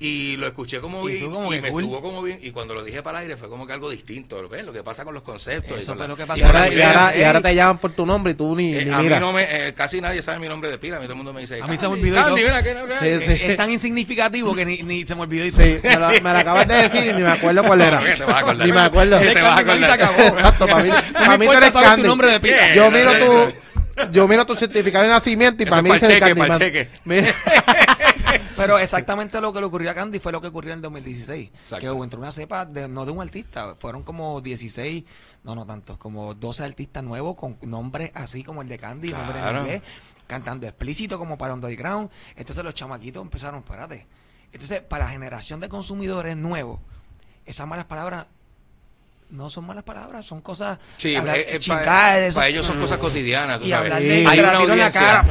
Y 0.00 0.36
lo 0.36 0.48
escuché 0.48 0.80
como 0.80 1.08
Y 1.08 1.12
bien, 1.14 1.30
como 1.30 1.54
y 1.54 1.60
me 1.60 1.68
cool. 1.70 1.84
estuvo 1.84 2.02
como 2.02 2.22
bien, 2.22 2.40
y 2.42 2.50
cuando 2.50 2.74
lo 2.74 2.82
dije 2.82 3.02
para 3.04 3.18
el 3.18 3.22
aire 3.22 3.36
fue 3.36 3.48
como 3.48 3.68
que 3.68 3.72
algo 3.72 3.88
distinto, 3.88 4.48
¿ves? 4.48 4.64
Lo 4.64 4.72
que 4.72 4.82
pasa 4.82 5.04
con 5.04 5.14
los 5.14 5.22
conceptos. 5.22 5.78
Eso 5.78 5.94
y 5.94 5.96
fue 5.96 6.08
lo 6.08 6.16
que 6.16 6.26
pasó 6.26 6.44
ahora, 6.44 6.68
y, 6.68 6.82
ahora, 6.82 7.12
y 7.14 7.18
ey. 7.18 7.24
ahora 7.24 7.40
te 7.40 7.54
llaman 7.54 7.78
por 7.78 7.92
tu 7.92 8.04
nombre 8.04 8.32
y 8.32 8.34
tú 8.34 8.56
ni, 8.56 8.74
Eh, 8.74 8.84
ni 8.84 8.90
a 8.90 8.96
mí 8.98 9.04
mira. 9.04 9.20
no 9.20 9.32
me, 9.32 9.46
eh, 9.68 9.74
casi 9.74 10.00
nadie 10.00 10.20
sabe 10.20 10.40
mi 10.40 10.48
nombre 10.48 10.70
de 10.70 10.78
pila, 10.78 10.96
a 10.96 10.98
mí 11.00 11.04
todo 11.04 11.12
el 11.12 11.18
mundo 11.18 11.32
me 11.32 11.42
dice 11.42 11.60
A 11.62 11.66
mí 11.66 11.76
se 11.76 11.88
me 11.88 11.94
"Candy, 11.94 12.00
olvidó 12.00 12.16
Candy, 12.16 12.30
todo". 12.30 12.36
mira 12.50 12.62
que 12.64 12.74
no, 12.74 12.86
que- 12.86 12.94
Sí, 13.20 13.26
que- 13.26 13.36
sí. 13.36 13.42
Es 13.44 13.56
tan 13.56 13.70
insignificativo 13.70 14.54
que 14.56 14.64
ni, 14.64 14.78
ni 14.82 15.02
se 15.06 15.14
me 15.14 15.20
olvidó. 15.20 15.44
Y 15.46 15.50
Sí, 15.52 15.78
me 15.84 15.96
lo, 15.96 16.08
me 16.08 16.20
lo 16.20 16.30
acabas 16.38 16.66
de 16.66 16.74
decir 16.74 17.04
y 17.06 17.12
ni 17.12 17.22
me 17.22 17.30
acuerdo 17.30 17.62
cuál 17.62 17.80
era. 17.82 18.00
No, 18.00 18.06
¿qué 18.06 18.12
te 18.14 18.24
vas 18.24 18.34
a 18.36 18.38
acordar? 18.40 18.66
Ni 18.66 18.72
me 18.72 18.80
acuerdo. 18.80 19.20
¿Qué 19.20 19.26
te 19.30 19.40
vas 19.42 19.52
a 19.58 19.64
Candyman 19.64 19.78
y 19.78 19.84
se 19.98 20.04
acordar? 20.04 20.38
Exacto, 20.38 20.66
para 20.66 20.82
mí, 20.82 20.90
para 21.12 21.28
me 21.28 21.38
mí 21.38 21.46
tú 21.46 21.52
eres 21.52 21.72
Candy. 21.72 22.02
nombre 22.02 22.28
de 22.32 22.40
pila. 22.40 22.74
Yo 22.74 22.90
miro 22.90 23.12
tu, 23.18 24.10
yo 24.10 24.26
miro 24.26 24.44
tu 24.46 24.56
certificado 24.56 25.04
de 25.04 25.10
nacimiento 25.10 25.62
y 25.62 25.66
para 25.66 25.76
es 25.78 25.82
mí 25.84 25.90
dice 25.92 26.06
cheque, 26.08 26.20
Candyman. 26.20 26.58
Pero 28.56 28.78
exactamente 28.78 29.40
lo 29.40 29.52
que 29.52 29.60
le 29.60 29.66
ocurrió 29.66 29.90
a 29.90 29.94
Candy 29.94 30.18
fue 30.18 30.32
lo 30.32 30.40
que 30.40 30.48
ocurrió 30.48 30.72
en 30.72 30.78
el 30.78 30.82
2016. 30.82 31.50
Exacto. 31.62 31.96
Que 31.98 32.02
entró 32.04 32.18
una 32.20 32.32
cepa, 32.32 32.64
de, 32.66 32.88
no 32.88 33.04
de 33.04 33.12
un 33.12 33.20
artista, 33.22 33.74
fueron 33.76 34.02
como 34.02 34.40
16, 34.40 35.04
no, 35.44 35.54
no 35.54 35.66
tanto, 35.66 35.98
como 35.98 36.34
12 36.34 36.64
artistas 36.64 37.02
nuevos 37.02 37.36
con 37.36 37.58
nombres 37.62 38.10
así 38.14 38.42
como 38.44 38.62
el 38.62 38.68
de 38.68 38.78
Candy, 38.78 39.10
nombre 39.12 39.38
en 39.38 39.42
Claro. 39.42 39.58
inglés, 39.60 39.82
cantando 40.26 40.66
explícito 40.66 41.18
como 41.18 41.36
para 41.38 41.54
Underground. 41.54 42.10
Entonces 42.36 42.64
los 42.64 42.74
chamaquitos 42.74 43.22
empezaron, 43.22 43.60
espérate. 43.60 44.06
Entonces, 44.52 44.80
para 44.82 45.04
la 45.06 45.10
generación 45.10 45.60
de 45.60 45.68
consumidores 45.68 46.36
nuevos, 46.36 46.78
esas 47.46 47.66
malas 47.66 47.86
palabras 47.86 48.26
no 49.32 49.50
son 49.50 49.66
malas 49.66 49.82
palabras, 49.84 50.24
son 50.24 50.40
cosas. 50.40 50.78
Sí, 50.98 51.16
hablar- 51.16 51.36
eh, 51.38 51.46
eh, 51.56 51.58
chingar, 51.58 51.84
para, 51.84 52.30
para 52.32 52.48
ellos 52.48 52.64
son 52.64 52.78
cosas 52.80 52.98
cotidianas. 52.98 53.58
tú 53.58 53.64
Y 53.66 53.70
sabes. 53.70 53.90
hablar 53.92 54.02
de- 54.02 54.26
hay 54.26 54.36
te 54.36 54.42
la 54.42 54.48
una 54.48 54.58
tiro 54.60 54.72
en 54.74 54.78
la 54.78 54.84
audiencia. 54.86 55.00
cara. 55.00 55.24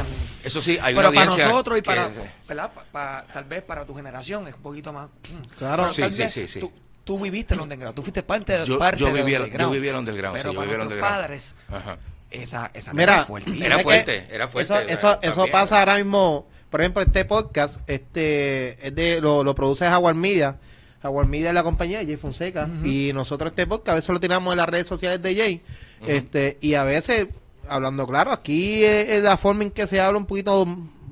Eso 0.44 0.60
sí, 0.60 0.72
hay 0.82 0.94
pero 0.94 1.08
una 1.08 1.14
para 1.16 1.30
audiencia. 1.30 1.46
nosotros 1.48 1.78
y 1.78 1.82
para, 1.82 3.24
tal 3.32 3.44
vez 3.44 3.62
para 3.62 3.84
tu 3.86 3.94
generación 3.94 4.46
es 4.48 4.54
un 4.54 4.62
poquito 4.62 4.92
más. 4.92 5.08
mm. 5.08 5.56
Claro. 5.56 5.94
Sí, 5.94 6.02
sí, 6.12 6.28
sí, 6.28 6.48
sí. 6.48 6.60
Tú, 6.60 6.72
tú 7.04 7.18
viviste 7.20 7.54
el 7.54 7.60
underground, 7.60 7.94
tú 7.94 8.02
fuiste 8.02 8.22
parte, 8.22 8.58
de 8.58 8.64
Yo- 8.66 8.78
parte 8.78 8.98
yo 8.98 9.12
viví 9.12 9.34
el- 9.34 9.42
underground. 9.42 9.60
yo 9.74 9.80
viví 9.80 9.88
el 9.88 9.96
underground, 9.96 10.36
Pero 10.36 10.48
sí, 10.50 10.54
yo 10.54 10.60
para 10.60 10.72
viví 10.84 10.94
el 10.94 11.00
padres, 11.00 11.54
Ajá. 11.68 11.96
esa, 12.30 12.70
esa 12.74 12.92
Mira, 12.92 13.14
era 13.14 13.24
fuertísima. 13.24 13.58
Era 13.66 13.70
¿sabes 13.70 13.84
fuerte, 13.84 14.26
era 14.30 14.48
fuerte, 14.48 14.72
Eso, 14.72 14.80
era- 14.82 14.92
eso, 14.92 15.12
está 15.14 15.26
eso 15.28 15.42
bien. 15.42 15.52
pasa 15.52 15.78
ahora 15.78 15.94
mismo. 15.96 16.46
Por 16.70 16.80
ejemplo, 16.80 17.02
este 17.02 17.24
podcast, 17.26 17.80
este, 17.88 18.84
es 18.86 18.94
de, 18.94 19.20
lo, 19.20 19.44
lo 19.44 19.54
produce 19.54 19.84
Jaguar 19.84 20.14
Media. 20.14 20.56
Jaguar 21.02 21.26
Media 21.26 21.48
es 21.48 21.54
la 21.54 21.62
compañía 21.62 21.98
de 21.98 22.06
Jay 22.06 22.16
Fonseca. 22.16 22.68
Y 22.84 23.12
nosotros 23.12 23.50
este 23.50 23.66
podcast 23.66 23.88
a 23.90 23.94
veces 23.94 24.08
lo 24.10 24.20
tiramos 24.20 24.52
en 24.52 24.56
las 24.58 24.68
redes 24.68 24.86
sociales 24.86 25.20
de 25.20 25.34
Jay. 25.34 25.62
este, 26.06 26.58
y 26.60 26.74
a 26.74 26.84
veces, 26.84 27.28
hablando 27.68 28.06
claro, 28.06 28.32
aquí 28.32 28.84
es, 28.84 29.08
es 29.10 29.22
la 29.22 29.36
forma 29.36 29.64
en 29.64 29.70
que 29.70 29.86
se 29.86 30.00
habla 30.00 30.18
un 30.18 30.26
poquito 30.26 30.64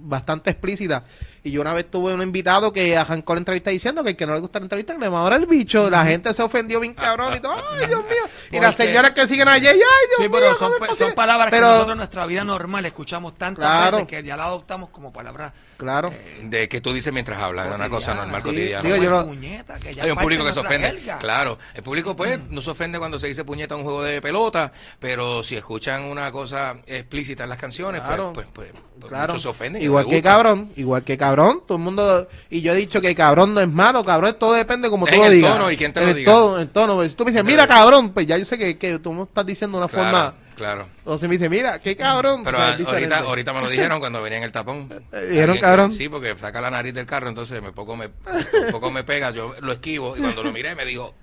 bastante 0.03 0.51
explícita. 0.51 1.05
Y 1.43 1.53
yo 1.53 1.63
una 1.63 1.73
vez 1.73 1.91
tuve 1.91 2.13
un 2.13 2.21
invitado 2.23 2.71
que 2.73 2.97
arrancó 2.99 3.33
la 3.35 3.39
entrevista 3.39 3.71
diciendo 3.71 4.05
que 4.05 4.11
el 4.11 4.17
que 4.17 4.27
no 4.27 4.35
le 4.35 4.41
gusta 4.41 4.59
la 4.59 4.65
entrevista, 4.67 4.93
que 4.93 4.99
le 5.01 5.07
ahora 5.07 5.37
el 5.37 5.47
bicho. 5.47 5.89
La 5.89 6.05
gente 6.05 6.35
se 6.35 6.43
ofendió 6.43 6.81
bien 6.81 6.93
cabrón 6.93 7.35
y 7.35 7.41
todo. 7.41 7.55
¡Ay, 7.81 7.87
Dios 7.87 8.03
mío! 8.03 8.33
Y 8.53 8.61
las 8.61 8.77
señoras 8.77 9.13
que 9.13 9.27
siguen 9.27 9.49
a 9.49 9.53
Jay, 9.53 9.67
¡ay, 9.69 9.79
Dios 9.79 10.17
Sí, 10.19 10.23
mío! 10.25 10.31
pero 10.33 10.47
¿cómo 10.49 10.59
son, 10.59 10.73
es 10.75 10.79
pa- 10.81 10.87
posible?". 10.89 11.07
son 11.09 11.15
palabras 11.15 11.49
Pero- 11.51 11.67
que 11.67 11.71
nosotros 11.73 11.93
en 11.93 11.99
nuestra 11.99 12.27
vida 12.27 12.45
normal 12.45 12.85
escuchamos 12.85 13.35
tantas 13.39 13.65
Claro. 13.65 13.97
veces 13.99 14.07
que 14.09 14.23
ya 14.23 14.37
la 14.37 14.45
adoptamos 14.45 14.91
como 14.91 15.13
palabras. 15.13 15.53
Claro. 15.81 16.13
De 16.43 16.69
que 16.69 16.81
tú 16.81 16.93
dices 16.93 17.11
mientras 17.13 17.39
hablas, 17.41 17.69
es 17.69 17.75
una 17.75 17.89
cosa 17.89 18.15
normal 18.15 18.43
Sí, 18.43 18.49
cotidiana. 18.49 18.83
digo, 18.83 18.95
Como 18.97 19.03
yo 19.03 19.11
el 19.11 19.17
lo- 19.17 19.27
puñeta, 19.27 19.79
que 19.81 19.93
ya 19.95 20.05
Hay 20.05 20.11
un 20.11 20.19
público 20.19 20.45
que 20.45 20.53
se 20.53 20.61
ofende. 20.61 20.89
jerga. 20.93 21.19
Claro, 21.19 21.59
el 21.75 21.83
público 21.83 22.15
pues 22.15 22.39
no 22.51 22.61
se 22.61 22.71
ofende 22.71 22.99
cuando 22.99 23.19
se 23.19 23.27
dice 23.29 23.45
puñeta 23.45 23.75
en 23.75 23.81
un 23.81 23.85
juego 23.85 24.03
de 24.03 24.21
pelota, 24.21 24.73
pero 24.99 25.43
si 25.43 25.57
escuchan 25.57 26.05
una 26.05 26.31
cosa 26.31 26.77
explícita 26.87 27.45
en 27.45 27.49
las 27.51 27.59
canciones, 27.59 28.03
pues- 28.03 28.15
Claro. 28.15 28.33
pues, 28.35 28.47
pues, 28.53 28.73
pues 29.01 29.09
Claro. 29.11 29.33
muchos 29.33 29.43
se 29.43 29.49
ofenden. 29.49 29.83
Igual 29.83 30.07
que 30.07 30.23
cabrón, 30.23 30.69
igual 30.77 31.03
que 31.03 31.17
cabrón, 31.17 31.63
todo 31.67 31.79
el 31.79 31.85
mundo 31.85 32.29
y 32.51 32.61
yo 32.61 32.73
he 32.73 32.77
dicho 32.77 33.01
que 33.01 33.15
cabrón 33.15 33.55
no 33.55 33.61
es 33.63 33.69
malo, 33.69 34.05
cabrón, 34.05 34.37
todo 34.39 34.53
depende 34.53 34.91
como 34.91 35.07
tú 35.07 35.13
en 35.15 35.19
lo 35.21 35.27
el 35.27 35.33
digas. 35.33 35.53
tono 35.53 35.71
y 35.71 35.77
quién 35.79 35.93
te 35.93 36.01
En 36.01 36.07
lo 36.07 36.11
el 36.13 36.17
diga. 36.19 36.33
tono, 36.33 36.59
en 36.61 36.69
tono, 36.69 36.95
pues, 36.97 37.11
si 37.11 37.15
tú 37.17 37.25
me 37.25 37.31
dices, 37.31 37.45
"Mira, 37.45 37.67
cabrón", 37.67 38.11
pues 38.11 38.27
ya 38.27 38.37
yo 38.37 38.45
sé 38.45 38.59
que, 38.59 38.77
que 38.77 38.99
tú 38.99 39.13
me 39.15 39.23
estás 39.23 39.47
diciendo 39.47 39.79
de 39.79 39.85
una 39.85 39.91
Claro, 39.91 40.05
forma 40.05 40.35
claro. 40.61 40.89
o 41.05 41.19
si 41.19 41.27
me 41.27 41.37
dice, 41.39 41.49
"Mira, 41.49 41.79
qué 41.79 41.97
cabrón", 41.97 42.43
Pero 42.45 42.59
a- 42.59 42.73
ahorita, 42.75 43.19
ahorita 43.21 43.53
me 43.53 43.61
lo 43.63 43.69
dijeron 43.69 43.99
cuando 44.01 44.21
venía 44.23 44.39
en 44.39 44.45
el 44.45 44.53
tapón. 44.53 44.89
¿dijeron 45.31 45.57
cabrón? 45.59 45.93
Sí, 45.93 46.09
porque 46.09 46.37
saca 46.39 46.61
la 46.61 46.71
nariz 46.71 46.93
del 46.95 47.07
carro, 47.07 47.29
entonces 47.29 47.63
me 47.63 47.73
poco 47.73 47.97
me, 47.97 48.07
un 48.07 48.71
poco 48.71 48.91
me 48.91 49.03
pega, 49.05 49.31
yo 49.31 49.55
lo 49.61 49.73
esquivo 49.73 50.17
y 50.17 50.21
cuando 50.21 50.43
lo 50.43 50.53
miré 50.53 50.75
me 50.75 50.85
dijo... 50.85 51.15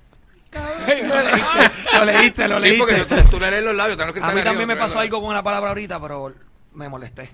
lo 1.93 2.05
leíste, 2.05 2.47
lo 2.47 2.59
Sí, 2.61 2.75
porque 2.79 2.93
leíste. 2.95 3.15
yo- 3.15 3.23
tú, 3.23 3.29
tú 3.31 3.39
le 3.39 3.51
lees 3.51 3.63
los 3.63 3.75
labios, 3.75 3.97
tenés 3.97 4.13
que 4.13 4.19
A 4.19 4.23
estar 4.23 4.33
mí 4.33 4.39
arriba, 4.41 4.51
también 4.51 4.67
me 4.67 4.75
pasó 4.75 4.99
algo 4.99 5.21
con 5.21 5.33
la 5.35 5.43
palabra 5.43 5.69
ahorita, 5.69 5.99
pero 6.01 6.33
me 6.73 6.89
molesté. 6.89 7.29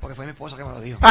Porque 0.00 0.14
fue 0.16 0.24
mi 0.24 0.32
esposa 0.32 0.56
que 0.56 0.64
me 0.64 0.70
lo 0.72 0.80
dijo. 0.80 0.98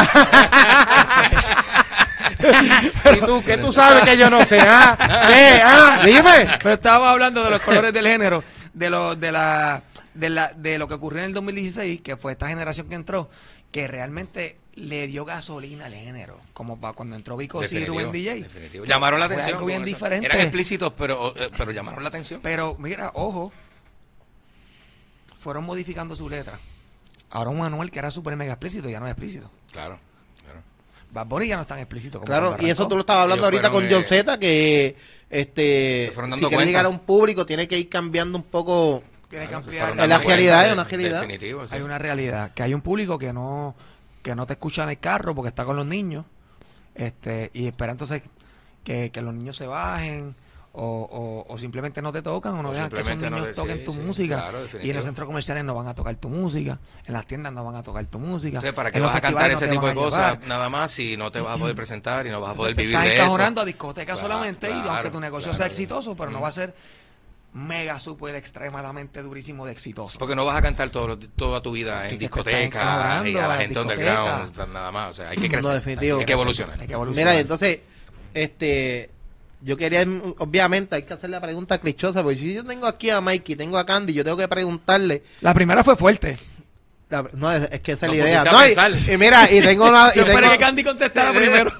¿Y 3.14 3.20
tú 3.20 3.42
qué 3.44 3.56
tú 3.56 3.72
sabes 3.72 4.02
que 4.04 4.16
yo 4.16 4.28
no 4.30 4.44
sé? 4.44 4.60
¿Ah? 4.60 4.96
¿Qué? 5.28 5.60
¿Ah? 5.64 6.00
Dime. 6.04 6.48
Pero 6.62 6.74
estábamos 6.74 7.08
hablando 7.08 7.44
de 7.44 7.50
los 7.50 7.60
colores 7.62 7.92
del 7.92 8.06
género, 8.06 8.42
de 8.72 8.90
lo, 8.90 9.14
de 9.14 9.32
la, 9.32 9.82
de 10.16 10.30
la, 10.30 10.52
de 10.52 10.78
lo 10.78 10.88
que 10.88 10.94
ocurrió 10.94 11.20
en 11.20 11.26
el 11.26 11.32
2016, 11.32 12.00
que 12.00 12.16
fue 12.16 12.32
esta 12.32 12.48
generación 12.48 12.88
que 12.88 12.94
entró, 12.94 13.28
que 13.70 13.86
realmente 13.88 14.58
le 14.74 15.06
dio 15.06 15.24
gasolina 15.24 15.86
al 15.86 15.94
género, 15.94 16.38
como 16.52 16.78
para 16.78 16.92
cuando 16.94 17.16
entró 17.16 17.36
Vico 17.36 17.60
y 17.60 17.62
Definitivo, 17.62 17.94
Rubén 17.94 18.12
DJ. 18.12 18.42
definitivo. 18.42 18.84
Llamaron 18.84 19.20
la 19.20 19.26
Fue 19.26 19.34
atención. 19.36 19.56
algo 19.56 19.66
bien 19.66 19.84
diferente. 19.84 20.26
Eran 20.26 20.40
explícitos, 20.40 20.92
pero, 20.96 21.34
eh, 21.36 21.48
pero 21.56 21.70
llamaron 21.72 22.02
la 22.02 22.08
atención. 22.10 22.40
Pero 22.42 22.76
mira, 22.78 23.10
ojo, 23.14 23.52
fueron 25.38 25.64
modificando 25.64 26.14
su 26.16 26.28
letra. 26.28 26.58
Ahora 27.30 27.50
un 27.50 27.58
Manuel 27.58 27.90
que 27.90 27.98
era 27.98 28.10
súper 28.10 28.36
mega 28.36 28.52
explícito 28.52 28.88
ya 28.88 29.00
no 29.00 29.06
es 29.06 29.12
explícito. 29.12 29.50
Claro, 29.72 29.98
claro. 30.42 30.60
Bad 31.10 31.26
Bunny 31.26 31.48
ya 31.48 31.56
no 31.56 31.62
es 31.62 31.68
tan 31.68 31.78
explícito 31.78 32.18
como 32.18 32.26
Claro, 32.26 32.48
cuando 32.50 32.66
y 32.66 32.70
eso 32.70 32.88
tú 32.88 32.94
lo 32.96 33.00
estabas 33.00 33.22
hablando 33.24 33.48
Ellos 33.48 33.62
ahorita 33.64 33.70
con 33.70 33.90
John 33.90 34.02
eh, 34.02 34.04
Z 34.04 34.38
que 34.38 34.96
este 35.28 36.12
si 36.38 36.46
quiere 36.46 36.66
llegar 36.66 36.84
a 36.84 36.88
un 36.88 37.00
público 37.00 37.46
tiene 37.46 37.66
que 37.66 37.78
ir 37.78 37.88
cambiando 37.88 38.38
un 38.38 38.44
poco 38.44 39.02
Tiene 39.28 39.46
Claro, 39.46 39.58
ampliar. 39.64 39.96
la 40.08 40.18
realidad, 40.18 40.66
es 40.66 40.72
una 40.72 40.84
realidad. 40.84 41.20
Definitivo, 41.20 41.66
sí. 41.66 41.74
Hay 41.74 41.82
una 41.82 41.98
realidad, 41.98 42.52
que 42.54 42.62
hay 42.62 42.74
un 42.74 42.80
público 42.80 43.18
que 43.18 43.32
no 43.32 43.74
que 44.22 44.34
no 44.34 44.46
te 44.46 44.54
escucha 44.54 44.82
en 44.82 44.88
el 44.90 44.98
carro 44.98 45.34
porque 45.36 45.48
está 45.50 45.64
con 45.64 45.76
los 45.76 45.86
niños 45.86 46.24
este 46.94 47.50
y 47.54 47.66
espera 47.66 47.92
entonces 47.92 48.22
que, 48.82 49.10
que 49.10 49.20
los 49.22 49.34
niños 49.34 49.56
se 49.56 49.66
bajen 49.66 50.34
o, 50.72 51.44
o, 51.48 51.52
o 51.52 51.58
simplemente 51.58 52.02
no 52.02 52.12
te 52.12 52.22
tocan 52.22 52.54
o 52.54 52.62
no 52.62 52.68
O 52.70 52.72
dejan 52.72 52.90
que 52.90 53.00
esos 53.00 53.16
no 53.16 53.30
niños 53.30 53.48
te- 53.48 53.54
toquen 53.54 53.78
sí, 53.78 53.84
tu 53.84 53.92
sí, 53.92 54.00
música 54.00 54.36
claro, 54.36 54.58
y 54.82 54.90
en 54.90 54.96
los 54.96 55.04
centros 55.04 55.26
comerciales 55.26 55.64
no 55.64 55.74
van 55.74 55.88
a 55.88 55.94
tocar 55.94 56.16
tu 56.16 56.28
música 56.28 56.78
en 57.06 57.12
las 57.14 57.24
tiendas 57.26 57.52
no 57.52 57.64
van 57.64 57.76
a 57.76 57.82
tocar 57.82 58.04
tu 58.06 58.18
música 58.18 58.60
sea, 58.60 58.74
¿para 58.74 58.90
qué 58.90 59.00
vas 59.00 59.16
a 59.16 59.20
cantar 59.20 59.50
no 59.50 59.56
ese 59.56 59.68
tipo 59.68 59.86
de 59.88 59.94
cosas 59.94 60.40
nada 60.46 60.68
más 60.68 60.90
si 60.90 61.16
no 61.16 61.30
te 61.30 61.40
vas 61.40 61.56
a 61.56 61.58
poder 61.58 61.74
presentar 61.76 62.26
y 62.26 62.30
no 62.30 62.40
vas 62.40 62.52
a 62.52 62.56
poder 62.56 62.74
vivir 62.74 62.94
estás 62.96 63.04
de 63.04 63.16
eso? 63.44 63.60
a 63.60 63.64
discoteca 63.64 64.12
Claro, 64.12 64.28
solamente 64.28 64.68
y 64.70 64.88
aunque 64.88 65.10
tu 65.10 65.20
negocio 65.20 65.50
claro. 65.50 65.56
sea 65.58 65.66
exitoso 65.66 66.16
pero 66.16 66.30
no 66.30 66.40
va 66.40 66.48
a 66.48 66.52
ser 66.52 66.74
mega 67.56 67.98
super 67.98 68.34
extremadamente 68.34 69.22
durísimo 69.22 69.64
de 69.64 69.72
exitoso 69.72 70.18
Porque 70.18 70.36
no 70.36 70.44
vas 70.44 70.58
a 70.58 70.62
cantar 70.62 70.90
todo, 70.90 71.18
toda 71.36 71.62
tu 71.62 71.72
vida 71.72 72.06
en 72.06 72.18
discotecas 72.18 73.26
y 73.26 73.34
a 73.36 73.48
la 73.48 73.56
gente 73.56 73.80
underground, 73.80 74.56
nada 74.72 74.92
más. 74.92 75.10
O 75.10 75.12
sea, 75.14 75.30
hay 75.30 75.36
que 75.38 75.48
crecer. 75.48 75.62
No, 75.64 75.70
definitivo. 75.70 76.18
Hay 76.18 76.26
que 76.26 76.32
evolucionar. 76.34 76.78
Hay 76.78 76.86
que 76.86 76.92
evolucionar. 76.92 77.32
Mira, 77.32 77.40
entonces, 77.40 77.80
este, 78.34 79.08
yo 79.62 79.76
quería, 79.78 80.02
obviamente, 80.38 80.96
hay 80.96 81.02
que 81.04 81.14
hacer 81.14 81.30
la 81.30 81.40
pregunta 81.40 81.78
clichosa, 81.78 82.22
porque 82.22 82.38
si 82.38 82.52
yo 82.54 82.64
tengo 82.64 82.86
aquí 82.86 83.08
a 83.08 83.20
Mikey, 83.22 83.56
tengo 83.56 83.78
a 83.78 83.86
Candy, 83.86 84.12
yo 84.12 84.22
tengo 84.22 84.36
que 84.36 84.48
preguntarle. 84.48 85.22
La 85.40 85.54
primera 85.54 85.82
fue 85.82 85.96
fuerte. 85.96 86.36
la- 87.08 87.26
no, 87.32 87.50
es, 87.52 87.68
es 87.72 87.80
que 87.80 87.92
esa 87.92 88.04
es 88.06 88.12
la 88.12 88.18
idea. 88.18 88.44
No, 88.44 88.66
y- 88.66 89.12
y, 89.12 89.16
mira, 89.16 89.50
y 89.50 89.60
tengo 89.62 89.88
una. 89.88 90.10
Y 90.12 90.16
Yo 90.18 90.22
esperé 90.24 90.40
tengo, 90.42 90.52
que 90.52 90.58
Candy 90.58 90.84
contestara 90.84 91.32
primero. 91.32 91.72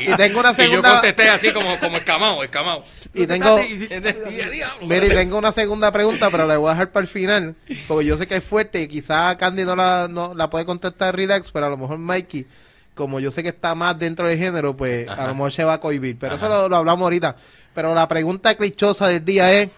Y, 0.00 0.10
Y 0.10 0.16
tengo 0.16 0.40
una 0.40 0.50
y 0.56 0.56
yo 0.56 0.62
segunda- 0.62 0.92
contesté 0.92 1.28
así 1.28 1.52
como, 1.52 1.78
como 1.78 1.98
escamado, 1.98 2.42
escamado. 2.42 2.84
Y 3.14 3.26
tengo, 3.26 3.58
y 3.60 4.88
tengo 4.88 5.38
una 5.38 5.52
segunda 5.52 5.92
pregunta, 5.92 6.30
pero 6.30 6.46
la 6.46 6.58
voy 6.58 6.68
a 6.68 6.72
dejar 6.72 6.90
para 6.90 7.04
el 7.04 7.08
final, 7.08 7.54
porque 7.86 8.06
yo 8.06 8.18
sé 8.18 8.26
que 8.26 8.36
es 8.36 8.44
fuerte 8.44 8.82
y 8.82 8.88
quizás 8.88 9.36
Candy 9.36 9.64
no 9.64 9.76
la, 9.76 10.08
no, 10.10 10.34
la 10.34 10.50
puede 10.50 10.64
contestar 10.64 11.14
relax, 11.16 11.50
pero 11.50 11.66
a 11.66 11.70
lo 11.70 11.76
mejor 11.76 11.98
Mikey, 11.98 12.46
como 12.94 13.20
yo 13.20 13.30
sé 13.30 13.42
que 13.42 13.50
está 13.50 13.74
más 13.74 13.98
dentro 13.98 14.28
del 14.28 14.38
género, 14.38 14.76
pues 14.76 15.08
a 15.08 15.26
lo 15.26 15.34
mejor 15.34 15.52
se 15.52 15.64
va 15.64 15.74
a 15.74 15.80
cohibir. 15.80 16.18
Pero 16.18 16.34
Ajá. 16.34 16.46
eso 16.46 16.62
lo, 16.62 16.68
lo 16.68 16.76
hablamos 16.76 17.02
ahorita. 17.02 17.36
Pero 17.74 17.94
la 17.94 18.06
pregunta 18.06 18.54
clichosa 18.54 19.08
del 19.08 19.24
día 19.24 19.52
es, 19.52 19.68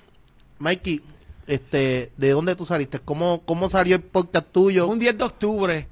Mikey, 0.59 1.03
este, 1.47 2.13
¿de 2.17 2.31
dónde 2.31 2.57
tú 2.57 2.67
saliste? 2.67 2.99
¿Cómo, 2.99 3.43
cómo 3.45 3.71
salió 3.71 3.97
el 3.97 4.03
podcast 4.03 4.47
tuyo? 4.53 4.87
Un 4.87 4.99
10 4.99 5.19
de 5.19 5.25
octubre, 5.25 5.89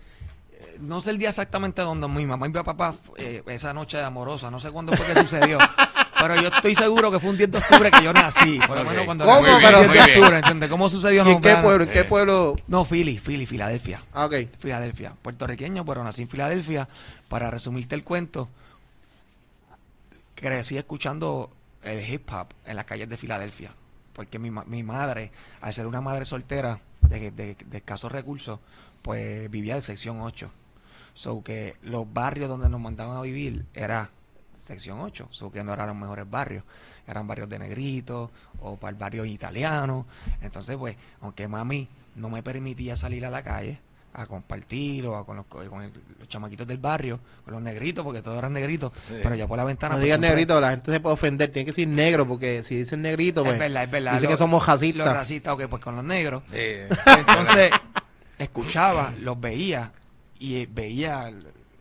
eh, 0.53 0.77
no 0.81 1.01
sé 1.01 1.11
el 1.11 1.19
día 1.19 1.29
exactamente 1.31 1.83
donde 1.83 2.09
mi 2.09 2.27
mamá 2.27 2.47
y 2.47 2.51
mi 2.51 2.63
papá, 2.63 2.95
eh, 3.17 3.43
esa 3.47 3.73
noche 3.73 4.01
amorosa, 4.01 4.51
no 4.51 4.61
sé 4.61 4.71
cuándo 4.71 4.93
fue 4.95 5.07
que 5.07 5.21
sucedió, 5.21 5.59
pero 6.29 6.41
yo 6.43 6.49
estoy 6.49 6.75
seguro 6.75 7.11
que 7.11 7.21
fue 7.21 7.31
un 7.31 7.37
10 7.37 7.51
de 7.51 7.59
octubre 7.59 7.91
que 7.91 8.03
yo 8.03 8.13
nací, 8.13 8.59
por 8.67 8.77
lo 8.79 8.85
menos 8.85 9.05
cuando 9.05 9.25
¿Cómo? 9.25 9.41
nací, 9.41 9.51
un 9.55 9.61
Pero- 9.63 9.79
10 9.79 9.81
de 9.83 9.87
Muy 9.89 9.97
bien. 10.07 10.19
octubre, 10.19 10.39
¿entiendes? 10.39 10.71
¿Cómo 10.71 10.89
sucedió? 10.89 11.23
¿Y 11.23 11.25
No, 11.25 11.31
en 11.33 11.41
qué 11.43 11.57
pueblo? 11.57 11.85
¿En 11.85 11.91
qué 11.91 12.01
Eh. 12.01 12.05
pueblo? 12.05 12.57
No, 12.69 12.85
Philly, 12.85 13.19
Philly, 13.19 13.47
Filadelfia. 13.47 14.03
Ah, 14.13 14.27
ok. 14.27 14.35
Filadelfia, 14.59 15.13
puertorriqueño, 15.23 15.85
pero 15.85 16.03
nací 16.05 16.23
en 16.23 16.29
Filadelfia. 16.29 16.89
Para 17.29 17.51
resumirte 17.51 17.95
el 17.95 18.05
cuento, 18.05 18.49
crecí 20.35 20.77
escuchando 20.77 21.51
el 21.83 22.09
hip 22.09 22.31
hop 22.33 22.49
en 22.67 22.77
las 22.77 22.85
calles 22.85 23.09
de 23.09 23.17
Filadelfia. 23.17 23.73
Porque 24.13 24.39
mi, 24.39 24.51
ma- 24.51 24.65
mi 24.67 24.83
madre, 24.83 25.31
al 25.61 25.75
ser 25.75 25.87
una 25.87 26.01
madre 26.01 26.25
soltera 26.25 26.81
de, 27.01 27.31
de, 27.31 27.57
de 27.67 27.77
escasos 27.79 28.11
recursos, 28.13 28.61
pues 29.03 29.51
vivía 29.51 29.75
de 29.75 29.83
sección 29.83 30.21
8. 30.21 30.51
So 31.15 31.43
que 31.43 31.77
los 31.83 32.13
barrios 32.13 32.49
donde 32.49 32.69
nos 32.69 32.81
mandaban 32.81 33.17
a 33.17 33.21
vivir 33.23 33.65
era 33.75 34.11
sección 34.65 34.99
8, 35.01 35.29
so 35.31 35.53
que 35.53 35.63
no 35.63 35.73
eran 35.75 35.89
los 35.89 35.97
mejores 35.97 36.29
barrios, 36.31 36.65
eran 37.07 37.27
barrios 37.27 37.49
de 37.51 37.59
negritos 37.59 38.31
o 38.61 38.77
para 38.77 38.91
el 38.91 38.97
barrio 38.97 39.25
italiano. 39.27 40.07
Entonces, 40.41 40.77
pues, 40.77 40.97
aunque 41.21 41.47
mami 41.49 41.87
no 42.17 42.31
me 42.31 42.43
permitía 42.43 42.97
salir 42.97 43.27
a 43.27 43.31
la 43.31 43.43
calle 43.43 43.79
a 44.17 44.27
compartir 44.27 45.05
o 45.09 45.17
a 45.17 45.27
con, 45.27 45.37
los, 45.37 45.47
co- 45.47 45.65
con 45.69 45.83
el- 45.83 45.93
los 46.21 46.29
chamaquitos 46.29 46.67
del 46.69 46.79
barrio, 46.79 47.19
con 47.45 47.53
los 47.53 47.63
negritos, 47.63 48.05
porque 48.05 48.23
todos 48.23 48.39
eran 48.39 48.53
negritos, 48.53 48.93
Sí. 49.09 49.15
pero 49.23 49.35
yo 49.35 49.49
por 49.49 49.57
la 49.59 49.65
ventana... 49.65 49.95
No 49.95 49.99
pues, 49.99 50.05
digas 50.05 50.15
siempre- 50.21 50.31
negrito, 50.31 50.61
la 50.61 50.71
gente 50.71 50.93
se 50.93 51.01
puede 51.01 51.15
ofender. 51.15 51.51
Tiene 51.51 51.65
que 51.67 51.71
decir 51.73 51.89
negro, 51.89 52.27
porque 52.27 52.63
si 52.63 52.77
dicen 52.77 53.03
negrito, 53.03 53.43
pues. 53.43 53.55
Es 53.55 53.59
verdad, 53.59 53.83
es 53.83 53.91
verdad. 53.91 54.13
Dice 54.13 54.25
Los- 54.27 54.33
que 54.35 54.39
somos 54.39 54.61
Los 54.61 54.67
racistas. 54.69 55.13
racistas, 55.15 55.53
ok, 55.55 55.63
pues 55.69 55.83
con 55.83 55.97
los 55.97 56.05
negros. 56.05 56.43
Entonces, 56.53 57.73
escuchaba, 58.39 59.13
los 59.19 59.39
veía 59.41 59.93
y 60.39 60.57
eh, 60.57 60.69
veía 60.71 61.31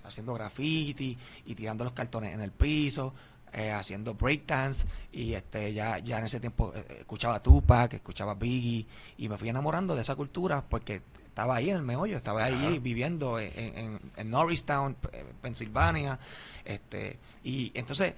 haciendo 0.03 0.33
graffiti 0.33 1.17
y 1.45 1.55
tirando 1.55 1.83
los 1.83 1.93
cartones 1.93 2.33
en 2.33 2.41
el 2.41 2.51
piso, 2.51 3.13
eh, 3.53 3.71
haciendo 3.71 4.15
breakdance 4.15 4.85
y 5.11 5.33
este 5.33 5.73
ya 5.73 5.99
ya 5.99 6.17
en 6.17 6.25
ese 6.25 6.39
tiempo 6.39 6.73
eh, 6.75 6.97
escuchaba 7.01 7.41
Tupac, 7.41 7.93
escuchaba 7.93 8.33
Biggie 8.33 8.87
y 9.17 9.29
me 9.29 9.37
fui 9.37 9.49
enamorando 9.49 9.95
de 9.95 10.01
esa 10.01 10.15
cultura 10.15 10.63
porque 10.67 11.01
estaba 11.27 11.55
ahí 11.55 11.69
en 11.69 11.77
el 11.77 11.83
meollo, 11.83 12.17
estaba 12.17 12.43
ahí 12.43 12.55
Claro. 12.57 12.81
viviendo 12.81 13.39
en, 13.39 13.77
en, 13.77 13.99
en 14.15 14.29
Norristown, 14.29 14.95
eh, 15.11 15.25
Pensilvania, 15.41 16.17
este 16.65 17.19
y 17.43 17.71
entonces 17.75 18.13